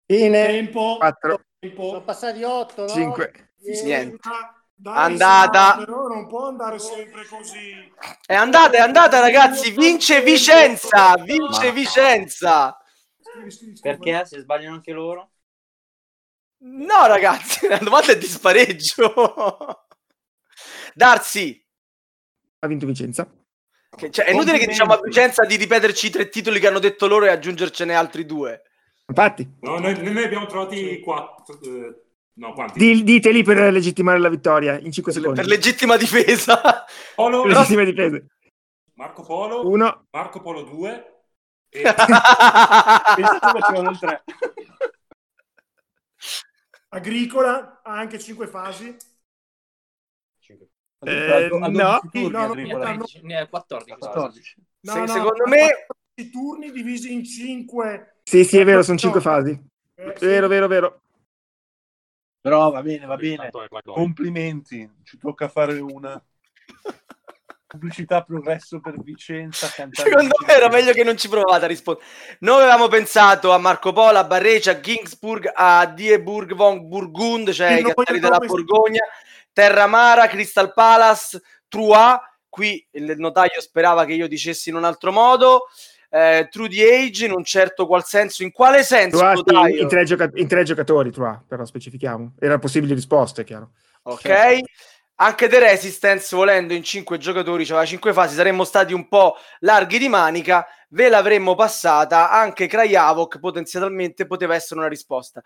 Fine. 0.06 0.46
Tempo. 0.46 0.96
4, 0.98 1.40
Sono 1.76 2.02
passati 2.02 2.42
8, 2.42 2.82
no? 2.82 2.88
5. 2.88 3.50
Niente. 3.84 4.18
Dai, 4.80 4.94
Andata. 4.96 5.76
Però 5.78 6.06
non 6.06 6.28
può 6.28 6.46
andare 6.46 6.78
sempre 6.78 7.26
così. 7.26 7.92
È 8.24 8.34
andata, 8.34 8.76
è 8.76 8.80
andata, 8.80 9.18
ragazzi. 9.18 9.72
Vince 9.72 10.22
Vicenza. 10.22 11.14
Vince 11.16 11.66
Ma- 11.66 11.72
Vicenza. 11.72 12.78
perché 13.80 14.24
se 14.24 14.38
sbagliano 14.40 14.76
anche 14.76 14.92
loro? 14.92 15.30
No, 16.60 17.06
ragazzi, 17.06 17.66
la 17.68 17.78
domanda 17.78 18.12
è 18.12 18.18
di 18.18 18.26
spareggio. 18.26 19.84
Darsi, 20.94 21.64
Ha 22.60 22.66
vinto 22.66 22.86
Vicenza. 22.86 23.28
che- 23.96 24.10
cioè, 24.10 24.26
è 24.26 24.30
inutile 24.30 24.58
che 24.58 24.66
diciamo 24.66 24.92
a 24.94 25.00
Vicenza 25.02 25.44
di 25.44 25.56
ripeterci 25.56 26.06
i 26.06 26.10
tre 26.10 26.28
titoli 26.28 26.60
che 26.60 26.68
hanno 26.68 26.78
detto 26.78 27.06
loro 27.08 27.24
e 27.26 27.30
aggiungercene 27.30 27.94
altri 27.94 28.24
due. 28.26 28.62
Infatti, 29.08 29.56
No, 29.60 29.78
noi, 29.78 29.94
noi 30.02 30.12
ne 30.12 30.24
abbiamo 30.24 30.46
trovati 30.46 31.00
quattro. 31.00 31.58
eh, 31.62 32.02
no, 32.38 32.52
quanti? 32.52 32.78
di- 32.78 33.02
diteli 33.04 33.42
per 33.42 33.72
legittimare 33.72 34.18
la 34.18 34.28
vittoria 34.28 34.78
in 34.78 34.90
5 34.92 35.12
secondi. 35.12 35.40
Per 35.40 35.48
legittima 35.48 35.96
difesa. 35.96 36.84
Polo, 37.14 37.42
Per 37.42 37.52
legittime 37.52 37.84
difese. 37.84 38.26
Marco 38.94 39.22
Polo, 39.22 39.68
Uno. 39.68 40.06
Marco 40.10 40.40
Polo 40.40 40.62
2 40.62 41.12
e 41.70 41.82
Pensate 41.82 43.58
facevano 43.60 43.90
il 43.90 43.98
3. 43.98 44.24
Agricola 46.90 47.80
ha 47.82 47.92
anche 47.98 48.18
5 48.18 48.46
fasi. 48.46 48.96
Eh, 51.00 51.48
no. 51.50 52.00
Sì, 52.10 52.28
no, 52.28 52.54
Ne 52.54 52.66
no, 52.72 52.82
ha 52.82 52.92
no. 52.94 53.04
13, 53.04 53.20
ne 53.22 53.38
ha 53.38 53.46
14. 53.46 53.98
14. 54.00 54.54
No, 54.80 54.92
Se- 54.92 54.98
no, 55.00 55.06
secondo 55.06 55.46
me- 55.46 55.86
14 56.16 56.30
turni 56.32 56.72
divisi 56.72 57.12
in 57.12 57.24
5. 57.24 58.16
Sì, 58.24 58.42
sì, 58.44 58.58
è 58.58 58.64
vero, 58.64 58.82
sono 58.82 58.98
5 58.98 59.20
fasi. 59.20 59.50
Eh, 59.94 60.14
Vero, 60.20 60.48
vero, 60.48 60.66
vero. 60.66 61.02
Però 62.48 62.70
va 62.70 62.82
bene, 62.82 63.06
va 63.06 63.16
bene. 63.16 63.50
Complimenti. 63.84 64.90
Ci 65.04 65.18
tocca 65.18 65.48
fare 65.48 65.78
una 65.78 66.22
pubblicità 67.66 68.22
progresso 68.22 68.80
per 68.80 68.98
Vicenza. 69.02 69.66
Secondo 69.66 70.34
me 70.46 70.54
era 70.54 70.68
meglio 70.68 70.92
che 70.92 71.04
non 71.04 71.18
ci 71.18 71.28
provate 71.28 71.66
a 71.66 71.68
rispondere. 71.68 72.06
Noi 72.40 72.62
avevamo 72.62 72.88
pensato 72.88 73.52
a 73.52 73.58
Marco 73.58 73.92
Polo, 73.92 74.16
a 74.16 74.24
Barreccia, 74.24 74.70
a 74.70 74.80
Gingsburg, 74.80 75.52
a 75.54 75.84
Dieburg 75.84 76.54
von 76.54 76.88
Burgund, 76.88 77.50
cioè 77.50 77.78
i 77.78 77.82
castelli 77.82 78.20
della 78.20 78.38
Borgogna, 78.38 79.04
Terramara, 79.52 80.26
Crystal 80.26 80.72
Palace, 80.72 81.42
Troyes. 81.68 82.20
Qui 82.48 82.88
il 82.92 83.14
notaio 83.18 83.60
sperava 83.60 84.06
che 84.06 84.14
io 84.14 84.26
dicessi 84.26 84.70
in 84.70 84.76
un 84.76 84.84
altro 84.84 85.12
modo. 85.12 85.66
Eh, 86.10 86.48
True 86.50 86.68
the 86.68 86.82
Age, 86.82 87.26
in 87.26 87.32
un 87.32 87.44
certo 87.44 87.86
qual 87.86 88.04
senso. 88.04 88.42
In 88.42 88.52
quale 88.52 88.82
senso, 88.82 89.22
notaio? 89.22 89.82
in, 89.82 89.88
tre 89.88 90.04
gioca- 90.04 90.30
in 90.34 90.48
tre 90.48 90.64
giocatori, 90.64 91.10
hai, 91.10 91.42
però 91.46 91.64
specifichiamo. 91.64 92.34
Era 92.38 92.58
possibili 92.58 92.94
risposte, 92.94 93.44
chiaro. 93.44 93.72
Ok. 94.02 94.60
anche 95.20 95.48
The 95.48 95.58
Resistance, 95.58 96.34
volendo 96.34 96.72
in 96.72 96.82
5 96.82 97.18
giocatori, 97.18 97.64
c'aveva 97.64 97.84
5 97.84 98.12
fasi, 98.12 98.36
saremmo 98.36 98.64
stati 98.64 98.92
un 98.92 99.08
po' 99.08 99.34
larghi 99.60 99.98
di 99.98 100.08
manica, 100.08 100.64
ve 100.90 101.08
l'avremmo 101.08 101.54
passata, 101.56 102.30
anche 102.30 102.68
Krajavok 102.68 103.38
potenzialmente 103.40 104.26
poteva 104.26 104.54
essere 104.54 104.78
una 104.78 104.88
risposta. 104.88 105.42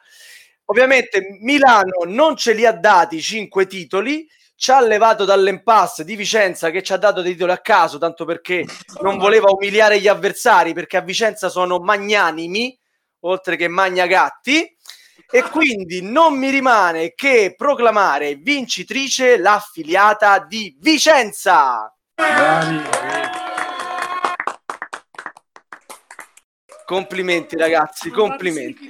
Ovviamente 0.66 1.38
Milano 1.40 2.04
non 2.06 2.36
ce 2.36 2.52
li 2.52 2.66
ha 2.66 2.72
dati 2.72 3.20
5 3.20 3.66
titoli, 3.66 4.28
ci 4.62 4.70
ha 4.70 4.80
levato 4.80 5.24
dall'impasse 5.24 6.04
di 6.04 6.14
Vicenza 6.14 6.70
che 6.70 6.84
ci 6.84 6.92
ha 6.92 6.96
dato 6.96 7.20
dei 7.20 7.32
titoli 7.32 7.50
a 7.50 7.58
caso, 7.58 7.98
tanto 7.98 8.24
perché 8.24 8.64
non 9.00 9.18
voleva 9.18 9.50
umiliare 9.50 9.98
gli 9.98 10.06
avversari, 10.06 10.72
perché 10.72 10.96
a 10.96 11.00
Vicenza 11.00 11.48
sono 11.48 11.80
magnanimi, 11.80 12.78
oltre 13.22 13.56
che 13.56 13.66
magnagatti, 13.66 14.76
e 15.28 15.42
quindi 15.50 16.00
non 16.02 16.38
mi 16.38 16.48
rimane 16.50 17.12
che 17.14 17.54
proclamare 17.56 18.36
vincitrice 18.36 19.36
l'affiliata 19.36 20.38
di 20.38 20.76
Vicenza. 20.78 21.92
Complimenti 26.86 27.56
ragazzi, 27.56 28.10
complimenti. 28.10 28.88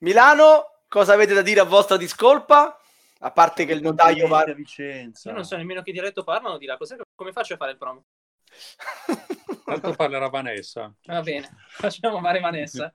Milano, 0.00 0.77
cosa 0.88 1.12
avete 1.12 1.34
da 1.34 1.42
dire 1.42 1.60
a 1.60 1.64
vostra 1.64 1.96
discolpa? 1.96 2.80
A 3.20 3.30
parte 3.30 3.64
che 3.64 3.72
il 3.72 3.82
notaio 3.82 4.28
va... 4.28 4.40
a 4.40 4.52
Vicenza. 4.52 5.28
Io 5.28 5.34
non 5.34 5.44
so 5.44 5.56
nemmeno 5.56 5.82
che 5.82 5.92
dialetto 5.92 6.24
parlano 6.24 6.56
di 6.56 6.66
là. 6.66 6.76
Cos'è, 6.76 6.96
come 7.14 7.32
faccio 7.32 7.54
a 7.54 7.56
fare 7.56 7.72
il 7.72 7.78
promo? 7.78 8.04
Tanto 9.64 9.92
parlerà 9.94 10.28
Vanessa. 10.28 10.92
Va 11.04 11.20
bene, 11.20 11.48
facciamo 11.68 12.20
fare 12.20 12.40
Vanessa. 12.40 12.92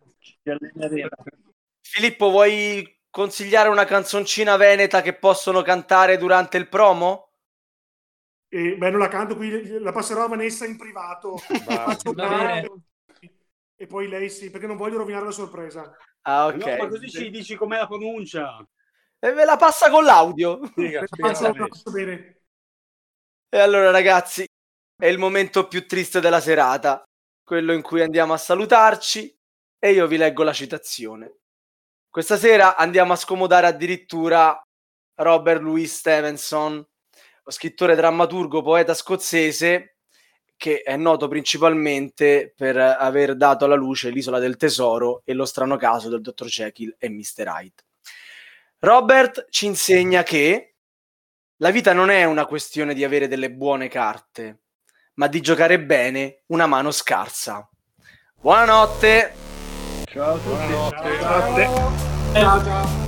Filippo, 1.82 2.30
vuoi 2.30 3.00
consigliare 3.10 3.70
una 3.70 3.86
canzoncina 3.86 4.56
veneta 4.58 5.02
che 5.02 5.14
possono 5.14 5.62
cantare 5.62 6.18
durante 6.18 6.58
il 6.58 6.68
promo? 6.68 7.30
E, 8.48 8.78
beh, 8.78 8.90
non 8.90 9.00
la 9.00 9.08
canto 9.08 9.36
qui, 9.36 9.80
la 9.80 9.92
passerò 9.92 10.24
a 10.24 10.28
Vanessa 10.28 10.66
in 10.66 10.78
privato. 10.78 11.38
Va 11.66 11.96
bene. 12.14 12.70
E 13.76 13.88
poi 13.88 14.08
lei 14.08 14.30
sì, 14.30 14.50
perché 14.50 14.68
non 14.68 14.78
voglio 14.78 14.98
rovinare 14.98 15.26
la 15.26 15.32
sorpresa. 15.32 15.96
Ah, 16.24 16.48
ok. 16.48 16.56
No, 16.56 16.78
ma 16.78 16.88
così 16.88 17.10
ci 17.10 17.30
dici 17.30 17.56
com'è 17.56 17.78
la 17.78 17.88
pronuncia. 17.88 18.66
E 19.20 19.32
ve 19.32 19.46
la 19.46 19.56
passa 19.56 19.90
con 19.90 20.04
l'audio. 20.04 20.60
Bene. 21.92 22.42
E 23.50 23.60
allora, 23.60 23.92
ragazzi, 23.92 24.46
è 24.96 25.06
il 25.08 25.18
momento 25.18 25.68
più 25.68 25.86
triste 25.86 26.20
della 26.20 26.40
serata, 26.40 27.04
quello 27.44 27.74
in 27.74 27.82
cui 27.82 28.02
andiamo 28.02 28.34
a 28.34 28.38
salutarci 28.38 29.38
e 29.80 29.92
io 29.92 30.08
vi 30.08 30.18
leggo 30.18 30.44
la 30.44 30.54
citazione. 30.54 31.40
Questa 32.10 32.38
sera 32.38 32.76
andiamo 32.76 33.14
a 33.14 33.18
scomodare 33.18 33.68
addirittura 33.68 34.62
Robert 35.16 35.62
Louis 35.62 35.94
Stevenson, 35.94 36.86
scrittore, 37.46 37.96
drammaturgo, 37.96 38.62
poeta 38.62 38.94
scozzese 38.94 39.93
che 40.56 40.82
è 40.82 40.96
noto 40.96 41.28
principalmente 41.28 42.54
per 42.56 42.78
aver 42.78 43.36
dato 43.36 43.66
alla 43.66 43.76
luce 43.76 44.10
L'isola 44.10 44.40
del 44.40 44.58
tesoro 44.58 45.22
e 45.26 45.34
lo 45.34 45.46
strano 45.46 45.78
caso 45.78 46.10
del 46.10 46.22
dottor 46.22 46.48
Jekyll 46.48 46.96
e 46.98 47.10
Mr. 47.10 47.46
Hyde. 47.48 47.84
Robert 48.80 49.48
ci 49.50 49.66
insegna 49.66 50.24
che 50.24 50.76
la 51.58 51.70
vita 51.70 51.94
non 51.94 52.10
è 52.10 52.26
una 52.26 52.46
questione 52.46 52.94
di 52.94 53.04
avere 53.04 53.28
delle 53.28 53.52
buone 53.52 53.88
carte, 53.88 54.64
ma 55.16 55.28
di 55.28 55.40
giocare 55.42 55.80
bene 55.80 56.44
una 56.48 56.68
mano 56.68 56.92
scarsa. 56.92 57.70
Buonanotte! 58.36 59.34
Ciao 60.06 60.34
a 60.34 60.38
tutti. 60.38 60.72
Buonanotte. 60.74 61.66
Ciao, 62.34 62.64
ciao. 62.64 63.03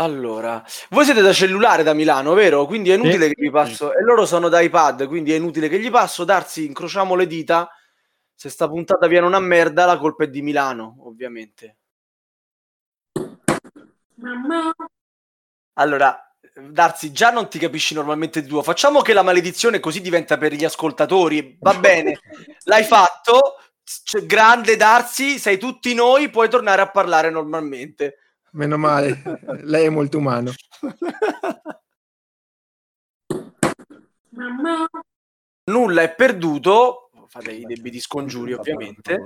Allora, 0.00 0.64
voi 0.88 1.04
siete 1.04 1.20
da 1.20 1.30
cellulare 1.30 1.82
da 1.82 1.92
Milano, 1.92 2.32
vero? 2.32 2.64
Quindi 2.64 2.90
è 2.90 2.94
inutile 2.94 3.28
che 3.28 3.34
vi 3.36 3.50
passo. 3.50 3.94
E 3.94 4.02
loro 4.02 4.24
sono 4.24 4.48
da 4.48 4.60
iPad, 4.60 5.06
quindi 5.06 5.30
è 5.30 5.36
inutile 5.36 5.68
che 5.68 5.78
gli 5.78 5.90
passo. 5.90 6.24
Darsi, 6.24 6.64
incrociamo 6.64 7.14
le 7.14 7.26
dita. 7.26 7.68
Se 8.34 8.48
sta 8.48 8.66
puntata 8.66 9.06
viene 9.08 9.26
una 9.26 9.40
merda, 9.40 9.84
la 9.84 9.98
colpa 9.98 10.24
è 10.24 10.28
di 10.28 10.40
Milano, 10.40 10.96
ovviamente. 11.00 11.76
Allora, 15.74 16.34
Darsi, 16.54 17.12
già 17.12 17.30
non 17.30 17.50
ti 17.50 17.58
capisci 17.58 17.92
normalmente 17.92 18.40
di 18.40 18.48
tuo. 18.48 18.62
Facciamo 18.62 19.02
che 19.02 19.12
la 19.12 19.22
maledizione 19.22 19.80
così 19.80 20.00
diventa 20.00 20.38
per 20.38 20.54
gli 20.54 20.64
ascoltatori. 20.64 21.58
Va 21.60 21.74
bene, 21.74 22.18
l'hai 22.64 22.84
fatto. 22.84 23.56
C- 23.84 24.24
grande 24.24 24.76
Darsi, 24.76 25.38
sei 25.38 25.58
tutti 25.58 25.92
noi, 25.92 26.30
puoi 26.30 26.48
tornare 26.48 26.80
a 26.80 26.88
parlare 26.90 27.28
normalmente. 27.28 28.14
Meno 28.52 28.76
male, 28.76 29.22
lei 29.62 29.86
è 29.86 29.90
molto 29.90 30.18
umano. 30.18 30.52
Nulla 35.64 36.02
è 36.02 36.14
perduto. 36.14 37.10
Fate 37.28 37.52
i 37.52 37.64
debiti 37.64 38.00
scongiuri, 38.00 38.52
ovviamente. 38.54 39.22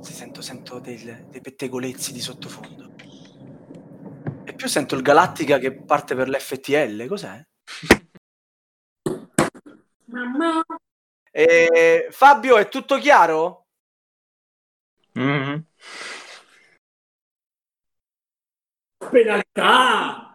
Se 0.00 0.12
sento, 0.12 0.40
sento 0.40 0.78
del- 0.80 1.26
dei 1.28 1.40
pettegolezzi 1.40 2.12
di 2.12 2.20
sottofondo. 2.20 2.94
E 4.44 4.54
più 4.54 4.68
sento 4.68 4.96
il 4.96 5.02
Galattica 5.02 5.58
che 5.58 5.72
parte 5.72 6.14
per 6.16 6.28
l'FTL. 6.28 7.06
Cos'è? 7.06 7.44
E, 11.30 12.08
Fabio, 12.10 12.56
è 12.56 12.68
tutto 12.68 12.98
chiaro? 12.98 13.66
Penalità! 18.98 20.34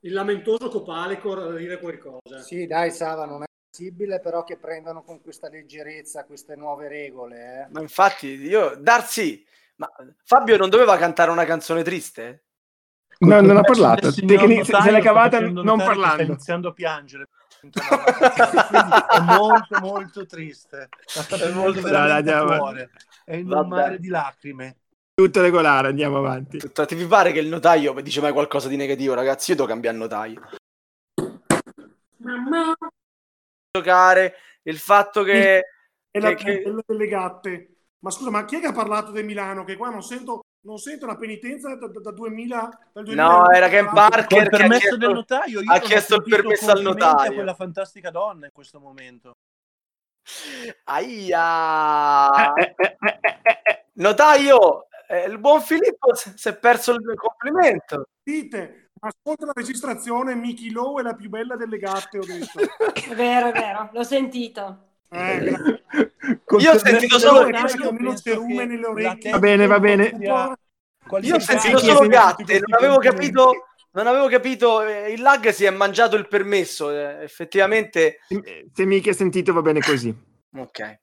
Il 0.00 0.12
lamentoso 0.12 0.68
Copalico 0.68 1.32
a 1.32 1.56
dire 1.56 1.78
qualcosa. 1.78 2.40
Sì, 2.42 2.66
dai, 2.66 2.90
Sava, 2.90 3.24
non 3.24 3.42
è 3.42 3.46
possibile 3.70 4.20
però 4.20 4.44
che 4.44 4.58
prendano 4.58 5.02
con 5.02 5.20
questa 5.22 5.48
leggerezza 5.48 6.24
queste 6.24 6.56
nuove 6.56 6.88
regole. 6.88 7.62
Eh. 7.62 7.72
Ma 7.72 7.80
infatti, 7.80 8.26
io, 8.28 8.76
Darsi, 8.78 9.44
ma 9.76 9.90
Fabio 10.24 10.56
non 10.58 10.68
doveva 10.68 10.96
cantare 10.98 11.30
una 11.30 11.44
canzone 11.46 11.82
triste? 11.82 12.44
No, 13.20 13.40
non 13.40 13.56
ha 13.56 13.62
parlato. 13.62 14.08
Il 14.08 14.14
Tecni- 14.14 14.62
signor 14.64 14.82
se 14.82 14.90
l'è 14.90 15.00
cavata 15.00 15.40
non 15.40 15.64
che 15.64 15.72
Sta 15.74 15.84
parlando. 15.84 16.22
iniziando 16.22 16.68
a 16.68 16.72
piangere. 16.72 17.28
È 17.60 19.20
molto 19.20 19.78
molto 19.80 20.26
triste. 20.26 20.88
Prendendo 21.28 21.60
molto- 21.60 21.80
veramente 21.80 22.30
a 22.32 22.38
avanti. 22.40 22.58
cuore. 22.58 22.90
È 23.24 23.34
in 23.36 23.50
un 23.50 23.68
mare 23.68 23.98
di 23.98 24.08
lacrime. 24.08 24.76
Tutto 25.14 25.40
regolare, 25.40 25.88
andiamo 25.88 26.18
avanti. 26.18 26.58
Tutto- 26.58 26.84
Ti 26.86 26.96
vi 26.96 27.06
pare 27.06 27.30
che 27.30 27.38
il 27.38 27.46
notaio 27.46 27.92
dice 28.00 28.20
mai 28.20 28.32
qualcosa 28.32 28.66
di 28.68 28.74
negativo, 28.76 29.14
ragazzi? 29.14 29.50
Io 29.52 29.56
devo 29.56 29.68
cambiare 29.68 29.96
notaio. 29.96 30.40
Giocare, 33.70 34.34
il 34.62 34.78
fatto 34.78 35.22
che... 35.22 35.64
È 36.10 36.18
la 36.18 36.34
che- 36.34 36.64
delle 36.84 37.06
gatte. 37.06 37.68
Ma 38.00 38.10
scusa, 38.10 38.30
ma 38.30 38.44
chi 38.44 38.56
è 38.56 38.60
che 38.60 38.66
ha 38.66 38.72
parlato 38.72 39.12
di 39.12 39.22
Milano? 39.22 39.62
Che 39.64 39.76
qua 39.76 39.88
non 39.90 40.02
sento 40.02 40.40
Non 40.66 40.78
sento 40.78 41.04
una 41.04 41.16
penitenza 41.16 41.74
da, 41.76 41.86
da, 41.88 42.00
da 42.00 42.10
2000 42.10 42.88
dal 42.92 43.04
No, 43.08 43.50
era 43.50 43.68
Ken 43.68 43.90
Parker 43.92 44.46
ha 44.46 44.48
permesso 44.48 44.78
chiesto, 44.80 44.96
del 44.96 45.12
notaio, 45.12 45.60
io 45.60 45.70
ha 45.72 45.78
chiesto 45.78 46.14
il 46.16 46.22
permesso 46.22 46.70
al 46.70 46.76
complimenti 46.82 47.02
a 47.02 47.06
notaio. 47.10 47.34
quella 47.34 47.54
fantastica 47.54 48.10
donna 48.10 48.46
in 48.46 48.52
questo 48.52 48.80
momento. 48.80 49.32
Aia! 50.84 52.52
Notaio, 53.94 54.86
eh, 55.22 55.28
il 55.28 55.38
buon 55.38 55.60
Filippo 55.60 56.14
si 56.14 56.48
è 56.48 56.56
perso 56.56 56.92
il 56.92 57.14
complimento. 57.14 58.08
Dite, 58.22 58.90
ascolta 59.00 59.46
la 59.46 59.52
registrazione, 59.54 60.34
Mickey 60.34 60.70
Lowe 60.70 61.00
è 61.00 61.04
la 61.04 61.14
più 61.14 61.28
bella 61.28 61.56
delle 61.56 61.78
gatte, 61.78 62.18
ho 62.18 62.24
detto. 62.24 62.60
È 62.92 63.14
vero, 63.14 63.48
è 63.48 63.52
vero, 63.52 63.90
l'ho 63.92 64.04
sentito. 64.04 64.88
Eh, 65.10 65.56
Io 66.58 66.72
ho 66.72 66.78
sentito 66.78 67.18
solo 67.18 67.40
orecchie. 67.40 69.30
Va 69.30 69.38
bene, 69.38 69.66
va 69.66 69.78
bene. 69.78 70.16
Io 71.20 71.34
ho 71.36 71.38
sentito 71.38 71.78
solo 71.78 72.08
gatte, 72.08 72.60
non 72.66 72.78
avevo 72.78 72.98
capito, 72.98 73.66
non 73.92 74.06
avevo 74.06 74.26
capito, 74.28 74.82
eh, 74.82 75.12
il 75.12 75.20
lag 75.20 75.50
si 75.50 75.64
è 75.64 75.70
mangiato 75.70 76.16
il 76.16 76.26
permesso, 76.26 76.90
eh, 76.90 77.22
effettivamente. 77.22 78.20
Se 78.72 78.84
mica 78.84 79.10
hai 79.10 79.14
sentito 79.14 79.52
va 79.52 79.62
bene 79.62 79.80
così. 79.80 80.12
Ok. 80.56 81.02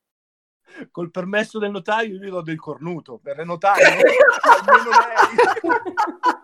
Col 0.91 1.11
permesso 1.11 1.59
del 1.59 1.71
notaio 1.71 2.15
io 2.15 2.19
gli 2.19 2.29
do 2.29 2.41
del 2.41 2.59
cornuto. 2.59 3.19
Per 3.21 3.39
il 3.39 3.45
notaio, 3.45 3.85
almeno 3.87 4.89
lei. 4.89 6.39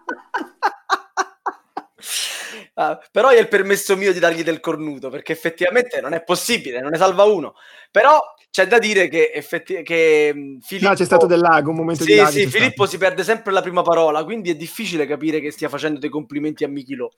Ah, 2.80 3.00
però 3.12 3.30
è 3.30 3.40
il 3.40 3.48
permesso 3.48 3.98
mio 3.98 4.14
di 4.14 4.20
dargli 4.20 4.44
del 4.44 4.60
cornuto, 4.60 5.10
perché 5.10 5.32
effettivamente 5.32 6.00
non 6.00 6.14
è 6.14 6.24
possibile, 6.24 6.80
non 6.80 6.92
ne 6.92 6.98
salva 6.98 7.24
uno. 7.24 7.56
Però 7.90 8.20
c'è 8.52 8.68
da 8.68 8.78
dire 8.78 9.08
che, 9.08 9.32
effetti- 9.34 9.82
che 9.82 10.58
Filippo... 10.62 10.90
No, 10.90 10.96
c'è 10.96 11.06
stato 11.06 11.26
del 11.26 11.40
lago, 11.40 11.72
un 11.72 11.76
momento 11.78 12.04
Sì, 12.04 12.12
di 12.12 12.16
lago. 12.18 12.30
sì, 12.30 12.46
Filippo 12.48 12.86
si 12.86 13.00
perde 13.00 13.24
sempre 13.24 13.52
la 13.52 13.62
prima 13.62 13.82
parola, 13.82 14.24
quindi 14.24 14.52
è 14.52 14.56
difficile 14.56 15.08
capire 15.08 15.40
che 15.40 15.50
stia 15.52 15.70
facendo 15.70 16.00
dei 16.00 16.10
complimenti 16.10 16.64
a 16.64 16.68
Michilo. 16.68 17.14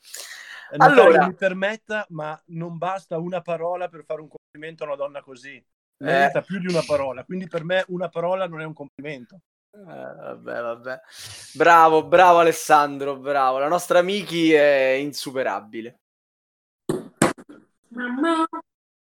Eh, 0.72 0.78
Allora, 0.78 1.28
mi 1.28 1.34
permetta, 1.34 2.06
ma 2.10 2.42
non 2.48 2.78
basta 2.78 3.18
una 3.18 3.42
parola 3.42 3.90
per 3.90 4.06
fare 4.06 4.22
un 4.22 4.30
complimento 4.30 4.84
a 4.84 4.88
una 4.88 4.96
donna 4.96 5.22
così. 5.22 5.62
Eh. 6.02 6.06
Merita 6.06 6.42
più 6.42 6.60
di 6.60 6.68
una 6.68 6.84
parola, 6.86 7.24
quindi 7.26 7.48
per 7.48 7.64
me 7.66 7.84
una 7.90 8.08
parola 8.08 8.48
non 8.48 8.62
è 8.62 8.66
un 8.66 8.74
complimento. 8.74 9.40
Eh, 9.72 9.84
vabbè, 9.84 10.62
vabbè. 10.62 11.02
Bravo, 11.54 12.06
bravo 12.06 12.40
Alessandro, 12.40 13.18
bravo. 13.18 13.60
La 13.60 13.68
nostra 13.68 14.02
Miki 14.02 14.52
è 14.52 14.92
insuperabile. 15.00 16.00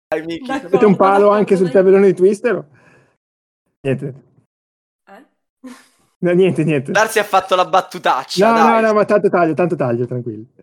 Dai, 0.08 0.24
Miki. 0.24 0.50
Avete 0.50 0.84
un 0.84 0.96
palo 0.96 1.30
anche 1.30 1.56
sul 1.56 1.70
tabellone 1.70 2.06
di 2.06 2.14
Twister? 2.14 2.62
Niente. 3.80 4.14
Eh? 5.08 5.24
No, 6.18 6.32
niente, 6.32 6.62
niente. 6.62 6.92
Darsi 6.92 7.18
ha 7.18 7.24
fatto 7.24 7.56
la 7.56 7.64
battutaccia, 7.64 8.48
No, 8.48 8.54
dai. 8.54 8.82
no, 8.82 8.88
no, 8.88 8.94
ma 8.94 9.04
tanto 9.06 9.28
taglio, 9.30 9.54
tanto 9.54 9.76
taglio, 9.76 10.06
tranquillo. 10.06 10.44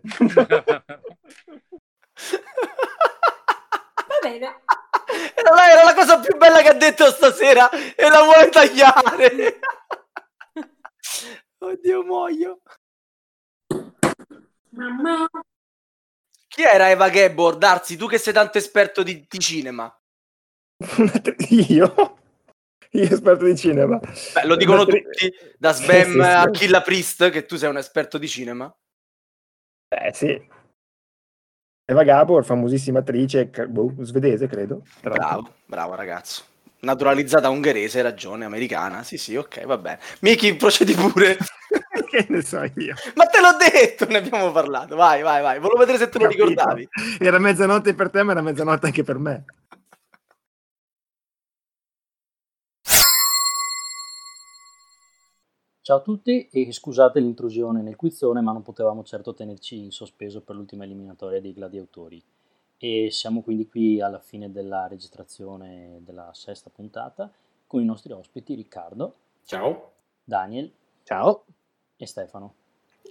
Va 4.06 4.18
bene. 4.22 4.54
Era, 5.34 5.70
era 5.70 5.84
la 5.84 5.94
cosa 5.94 6.20
più 6.20 6.36
bella 6.36 6.60
che 6.62 6.68
ha 6.68 6.74
detto 6.74 7.10
stasera 7.10 7.70
e 7.70 8.08
la 8.08 8.22
vuole 8.22 8.48
tagliare. 8.48 9.58
Oddio, 11.58 12.02
muoio. 12.04 12.60
Chi 16.48 16.62
era 16.62 16.90
Eva 16.90 17.08
Gabor? 17.08 17.56
Darsi, 17.56 17.96
tu 17.96 18.06
che 18.06 18.18
sei 18.18 18.32
tanto 18.32 18.58
esperto 18.58 19.02
di, 19.02 19.24
di 19.28 19.38
cinema. 19.38 19.92
Io? 21.50 22.18
Io 22.92 23.04
esperto 23.04 23.44
di 23.44 23.56
cinema. 23.56 23.98
Beh, 23.98 24.46
lo 24.46 24.56
dicono 24.56 24.82
Una 24.82 24.90
tri- 24.90 25.02
tutti, 25.02 25.32
da 25.58 25.72
Sì, 25.72 25.84
Sbam 25.84 26.04
sì, 26.04 26.12
sì. 26.12 26.20
a 26.20 26.50
Killa 26.50 26.82
Priest, 26.82 27.30
che 27.30 27.46
tu 27.46 27.56
sei 27.56 27.68
un 27.68 27.76
esperto 27.76 28.18
di 28.18 28.28
cinema. 28.28 28.74
Eh 29.88 30.12
sì. 30.12 30.58
Eva 31.90 32.04
Gabor, 32.04 32.44
famosissima 32.44 33.00
attrice, 33.00 33.50
boh, 33.66 33.92
svedese 34.02 34.46
credo. 34.46 34.82
Bravo, 35.02 35.50
bravo 35.66 35.96
ragazzo. 35.96 36.44
Naturalizzata 36.82 37.48
ungherese, 37.48 37.98
hai 37.98 38.04
ragione, 38.04 38.44
americana. 38.44 39.02
Sì, 39.02 39.18
sì, 39.18 39.34
ok, 39.34 39.64
va 39.64 39.76
bene. 39.76 39.98
Miki, 40.20 40.54
procedi 40.54 40.94
pure. 40.94 41.36
che 42.08 42.26
ne 42.28 42.42
so 42.42 42.62
io. 42.62 42.94
Ma 43.16 43.24
te 43.26 43.40
l'ho 43.40 43.56
detto, 43.58 44.06
ne 44.06 44.18
abbiamo 44.18 44.52
parlato. 44.52 44.94
Vai, 44.94 45.22
vai, 45.22 45.42
vai. 45.42 45.58
Volevo 45.58 45.80
vedere 45.80 45.98
se 45.98 46.08
te 46.08 46.18
lo 46.18 46.28
Capito. 46.28 46.46
ricordavi. 46.46 46.88
Era 47.18 47.40
mezzanotte 47.40 47.92
per 47.94 48.08
te, 48.08 48.22
ma 48.22 48.30
era 48.30 48.40
mezzanotte 48.40 48.86
anche 48.86 49.02
per 49.02 49.18
me. 49.18 49.44
Ciao 55.90 55.98
a 55.98 56.02
tutti 56.02 56.46
e 56.52 56.70
scusate 56.70 57.18
l'intrusione 57.18 57.82
nel 57.82 57.96
quizzone, 57.96 58.40
ma 58.40 58.52
non 58.52 58.62
potevamo 58.62 59.02
certo 59.02 59.34
tenerci 59.34 59.76
in 59.76 59.90
sospeso 59.90 60.40
per 60.40 60.54
l'ultima 60.54 60.84
eliminatoria 60.84 61.40
dei 61.40 61.52
gladiatori. 61.52 62.22
E 62.78 63.08
siamo 63.10 63.42
quindi 63.42 63.66
qui 63.66 64.00
alla 64.00 64.20
fine 64.20 64.52
della 64.52 64.86
registrazione 64.86 65.98
della 66.04 66.30
sesta 66.32 66.70
puntata 66.72 67.28
con 67.66 67.80
i 67.82 67.84
nostri 67.84 68.12
ospiti 68.12 68.54
Riccardo. 68.54 69.14
Ciao. 69.44 69.90
Daniel. 70.22 70.70
Ciao. 71.02 71.44
E 71.96 72.06
Stefano. 72.06 72.54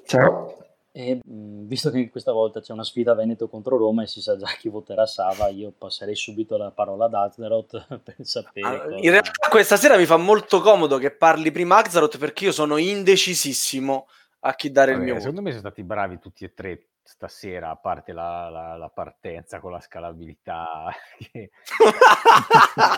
Ciao. 0.06 0.69
E 0.92 1.20
visto 1.24 1.92
che 1.92 2.10
questa 2.10 2.32
volta 2.32 2.62
c'è 2.62 2.74
una 2.74 2.84
sfida 2.84 3.14
Veneto 3.14 3.48
contro 3.48 3.78
Roma 3.78 4.02
e 4.04 4.08
si 4.08 4.22
sa 4.22 4.36
già 4.38 4.48
chi 4.58 4.70
voterà 4.70 5.06
Sava, 5.06 5.48
io 5.50 5.72
passerei 5.78 6.16
subito 6.16 6.58
la 6.58 6.72
parola 6.72 7.06
ad 7.06 7.14
Azeroth 7.14 7.86
per 8.04 8.16
sapere 8.22 8.68
Allora, 8.68 8.84
cosa... 8.86 8.96
in 8.98 9.10
realtà 9.12 9.50
questa 9.50 9.78
sera 9.78 9.98
mi 9.98 10.06
fa 10.08 10.18
molto 10.18 10.62
comodo 10.62 10.98
che 10.98 11.12
parli 11.12 11.52
prima 11.52 11.78
Axaroth 11.78 12.18
perché 12.18 12.46
io 12.46 12.52
sono 12.52 12.78
indecisissimo 12.78 14.08
a 14.42 14.56
chi 14.56 14.72
dare 14.72 14.92
il 14.92 14.98
Vabbè, 14.98 15.06
mio 15.06 15.14
voto. 15.16 15.26
secondo 15.28 15.44
me 15.48 15.56
sono 15.56 15.68
stati 15.68 15.84
bravi 15.84 16.18
tutti 16.20 16.44
e 16.44 16.54
tre 16.56 16.86
stasera, 17.04 17.70
a 17.72 17.76
parte 17.76 18.12
la, 18.12 18.50
la- 18.50 18.78
la 18.78 18.90
partenza 18.90 19.60
con 19.60 19.72
la 19.72 19.80
scalabilità. 19.82 20.92
che- 21.32 21.52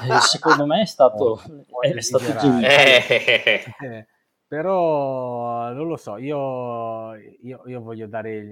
Eh, 0.09 0.19
secondo 0.21 0.65
me 0.65 0.81
è 0.81 0.85
stato, 0.85 1.41
po' 1.67 1.81
è 1.81 1.99
stato 2.01 2.23
esagerare. 2.23 3.03
gentile. 3.07 3.65
Eh, 3.79 4.07
però 4.51 5.71
non 5.71 5.87
lo 5.87 5.95
so, 5.95 6.17
io, 6.17 7.15
io- 7.15 7.63
io 7.67 7.79
voglio 7.79 8.05
dare 8.05 8.35
il, 8.35 8.45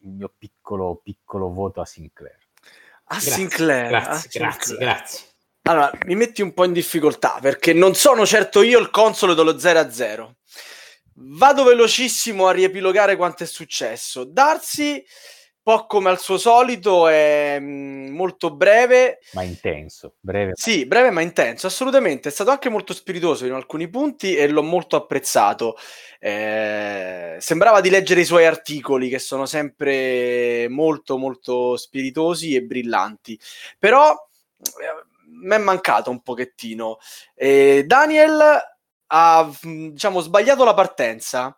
il 0.00 0.10
mio 0.10 0.30
piccolo, 0.36 1.00
piccolo 1.02 1.50
voto 1.50 1.80
a 1.80 1.86
Sinclair. 1.86 2.36
A 3.04 3.14
Grazie, 3.14 3.30
Sinclair. 3.32 3.88
grazie, 3.88 4.40
a 4.40 4.42
grazie, 4.44 4.62
Sinclair. 4.66 4.78
grazie. 4.78 5.20
Allora, 5.62 5.90
mi 6.04 6.14
metti 6.16 6.42
un 6.42 6.52
po' 6.52 6.64
in 6.64 6.74
difficoltà 6.74 7.38
perché 7.40 7.72
non 7.72 7.94
sono 7.94 8.26
certo 8.26 8.60
io 8.60 8.78
il 8.78 8.90
console 8.90 9.34
dello 9.34 9.58
0 9.58 9.78
a 9.78 9.90
0. 9.90 10.36
Vado 11.14 11.64
velocissimo 11.64 12.46
a 12.46 12.52
riepilogare 12.52 13.16
quanto 13.16 13.44
è 13.44 13.46
successo. 13.46 14.24
Darsi, 14.24 15.02
po' 15.70 15.86
come 15.86 16.10
al 16.10 16.18
suo 16.18 16.36
solito, 16.36 17.06
è 17.06 17.58
mm, 17.60 18.08
molto 18.08 18.54
breve. 18.54 19.20
Ma 19.32 19.42
intenso, 19.42 20.14
breve. 20.18 20.52
Sì, 20.54 20.84
breve 20.84 21.10
ma 21.10 21.20
intenso, 21.20 21.68
assolutamente. 21.68 22.28
È 22.28 22.32
stato 22.32 22.50
anche 22.50 22.68
molto 22.68 22.92
spiritoso 22.92 23.46
in 23.46 23.52
alcuni 23.52 23.88
punti 23.88 24.34
e 24.34 24.48
l'ho 24.48 24.64
molto 24.64 24.96
apprezzato. 24.96 25.76
Eh, 26.18 27.36
sembrava 27.38 27.80
di 27.80 27.88
leggere 27.88 28.22
i 28.22 28.24
suoi 28.24 28.46
articoli 28.46 29.08
che 29.08 29.20
sono 29.20 29.46
sempre 29.46 30.68
molto 30.68 31.16
molto 31.16 31.76
spiritosi 31.76 32.54
e 32.56 32.62
brillanti. 32.62 33.38
Però 33.78 34.10
eh, 34.58 35.04
mi 35.42 35.54
è 35.54 35.58
mancato 35.58 36.10
un 36.10 36.20
pochettino. 36.22 36.98
Eh, 37.34 37.84
Daniel 37.86 38.58
ha 39.12 39.50
mh, 39.62 39.88
diciamo 39.90 40.20
sbagliato 40.20 40.64
la 40.64 40.74
partenza. 40.74 41.56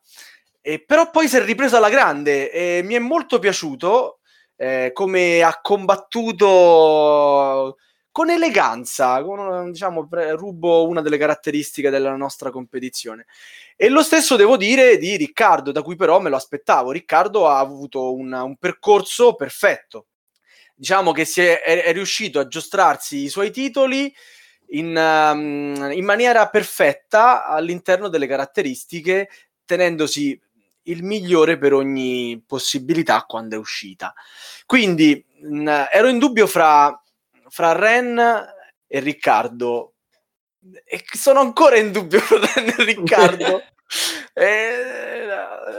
E 0.63 0.83
però 0.85 1.11
poi 1.11 1.29
si 1.29 1.37
è 1.37 1.45
ripreso 1.45 1.77
alla 1.77 1.91
grande 1.91 2.51
e 2.51 2.83
mi 2.85 2.95
è 2.95 3.01
molto 3.01 3.39
piaciuto 3.41 4.21
eh, 4.57 4.91
come 4.95 5.43
ha 5.43 5.59
combattuto 5.61 7.77
con 8.13 8.31
eleganza, 8.31 9.25
con, 9.25 9.73
diciamo, 9.73 10.07
rubo 10.37 10.87
una 10.87 11.01
delle 11.01 11.17
caratteristiche 11.17 11.91
della 11.91 12.15
nostra 12.15 12.51
competizione. 12.51 13.27
E 13.75 13.89
lo 13.89 14.03
stesso 14.03 14.37
devo 14.37 14.57
dire 14.57 14.99
di 14.99 15.17
Riccardo, 15.17 15.73
da 15.73 15.83
cui 15.83 15.97
però 15.97 16.21
me 16.21 16.31
lo 16.31 16.37
aspettavo. 16.37 16.93
Riccardo 16.93 17.49
ha 17.49 17.59
avuto 17.59 18.15
un, 18.15 18.33
un 18.33 18.57
percorso 18.57 19.35
perfetto. 19.35 20.07
Diciamo 20.77 21.13
che 21.13 21.27
è- 21.35 21.83
è 21.83 21.93
riuscito 21.93 22.39
a 22.39 22.47
giostrarsi 22.47 23.25
i 23.25 23.29
suoi 23.29 23.51
titoli 23.51 24.13
in, 24.69 24.97
um, 24.97 25.91
in 25.93 26.05
maniera 26.05 26.49
perfetta 26.49 27.47
all'interno 27.47 28.09
delle 28.09 28.27
caratteristiche, 28.27 29.29
tenendosi 29.65 30.39
il 30.85 31.03
migliore 31.03 31.59
per 31.59 31.73
ogni 31.73 32.43
possibilità 32.47 33.25
quando 33.27 33.57
è 33.57 33.59
uscita. 33.59 34.13
Quindi 34.67 35.25
mh, 35.41 35.89
ero 35.91 36.09
in 36.09 36.19
dubbio 36.19 36.47
fra, 36.47 37.01
fra 37.49 37.73
Ren 37.73 38.19
e 38.87 39.01
Riccardo 39.01 39.95
e 40.85 41.05
sono 41.13 41.41
ancora 41.41 41.77
in 41.77 41.91
dubbio 41.91 42.21
fra 42.21 42.39
Ren 42.39 42.69
e 42.69 42.85
Riccardo. 42.85 43.63
Eh, 44.35 45.27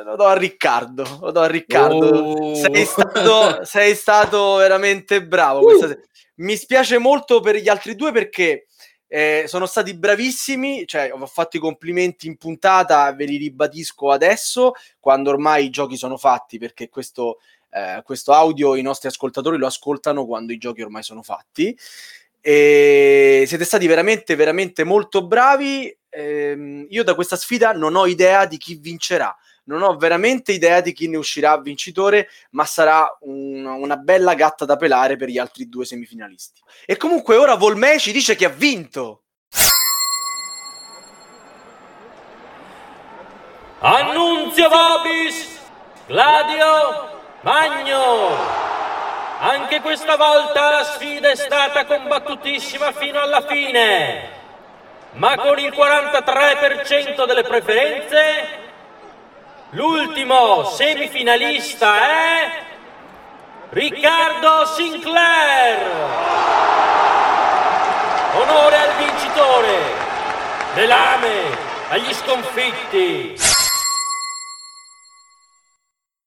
lo 0.06 0.16
do 0.16 0.26
a 0.26 0.38
Riccardo, 0.38 1.18
lo 1.20 1.32
do 1.32 1.40
a 1.40 1.48
Riccardo. 1.48 2.06
Oh. 2.06 2.54
Sei, 2.54 2.86
stato, 2.86 3.66
sei 3.66 3.96
stato 3.96 4.58
veramente 4.58 5.26
bravo. 5.26 5.62
questa 5.62 5.86
Uh. 5.86 5.90
sera. 5.90 6.02
Mi 6.36 6.56
spiace 6.56 7.00
molto 7.00 7.40
per 7.40 7.56
gli 7.56 7.70
altri 7.70 7.96
due 7.96 8.12
perché 8.12 8.68
Eh, 9.16 9.44
sono 9.46 9.68
stati 9.68 9.94
bravissimi, 9.94 10.88
cioè 10.88 11.12
ho 11.14 11.24
fatto 11.28 11.58
i 11.58 11.60
complimenti 11.60 12.26
in 12.26 12.36
puntata, 12.36 13.14
ve 13.14 13.26
li 13.26 13.38
ribadisco 13.38 14.10
adesso, 14.10 14.72
quando 15.00 15.30
ormai 15.30 15.66
i 15.66 15.70
giochi 15.70 15.98
sono 15.98 16.18
fatti, 16.18 16.58
perché 16.58 16.90
questo, 16.90 17.38
eh, 17.70 18.02
questo 18.04 18.32
audio 18.34 18.74
i 18.74 18.82
nostri 18.82 19.10
ascoltatori 19.10 19.60
lo 19.60 19.68
ascoltano 19.68 20.26
quando 20.26 20.52
i 20.52 20.58
giochi 20.58 20.82
ormai 20.82 21.04
sono 21.04 21.22
fatti. 21.22 21.78
E 22.42 23.44
siete 23.46 23.66
stati 23.66 23.86
veramente, 23.86 24.34
veramente 24.34 24.84
molto 24.84 25.24
bravi. 25.28 25.96
Ehm, 26.10 26.88
io 26.90 27.04
da 27.04 27.14
questa 27.14 27.36
sfida 27.36 27.72
non 27.72 27.96
ho 27.96 28.08
idea 28.08 28.48
di 28.48 28.58
chi 28.58 28.74
vincerà. 28.82 29.38
Non 29.66 29.82
ho 29.82 29.96
veramente 29.96 30.52
idea 30.52 30.82
di 30.82 30.92
chi 30.92 31.08
ne 31.08 31.18
uscirà 31.18 31.58
vincitore, 31.58 32.28
ma 32.52 32.66
sarà 32.66 33.18
un- 33.22 33.66
una 33.66 33.96
bella 33.96 34.34
gatta 34.34 34.66
da 34.66 34.76
pelare 34.76 35.16
per 35.16 35.30
gli 35.30 35.38
altri 35.38 35.70
due 35.70 35.86
semifinalisti. 35.86 36.62
E 36.86 36.98
comunque 36.98 37.38
ora 37.38 37.56
Volmei 37.56 38.00
ci 38.00 38.12
dice 38.12 38.36
che 38.36 38.46
ha 38.46 38.50
vinto. 38.50 39.24
Annunzio 43.80 44.70
Vobis, 44.70 45.60
Gladio, 46.08 47.22
Magno. 47.42 48.62
Anche 49.40 49.82
questa 49.82 50.16
volta 50.16 50.70
la 50.70 50.84
sfida 50.86 51.30
è 51.30 51.36
stata 51.36 51.86
combattutissima 51.86 52.94
fino 52.94 53.20
alla 53.20 53.42
fine, 53.46 54.30
ma 55.14 55.36
con 55.36 55.60
il 55.60 55.74
43% 55.74 57.26
delle 57.26 57.44
preferenze, 57.44 58.63
l'ultimo 59.74 60.66
semifinalista 60.66 61.96
è 62.02 62.64
Riccardo 63.70 64.66
Sinclair. 64.76 65.80
Onore 68.36 68.78
al 68.78 68.96
vincitore, 68.98 69.78
le 70.76 70.86
lame 70.86 71.58
agli 71.90 72.14
sconfitti. 72.14 73.36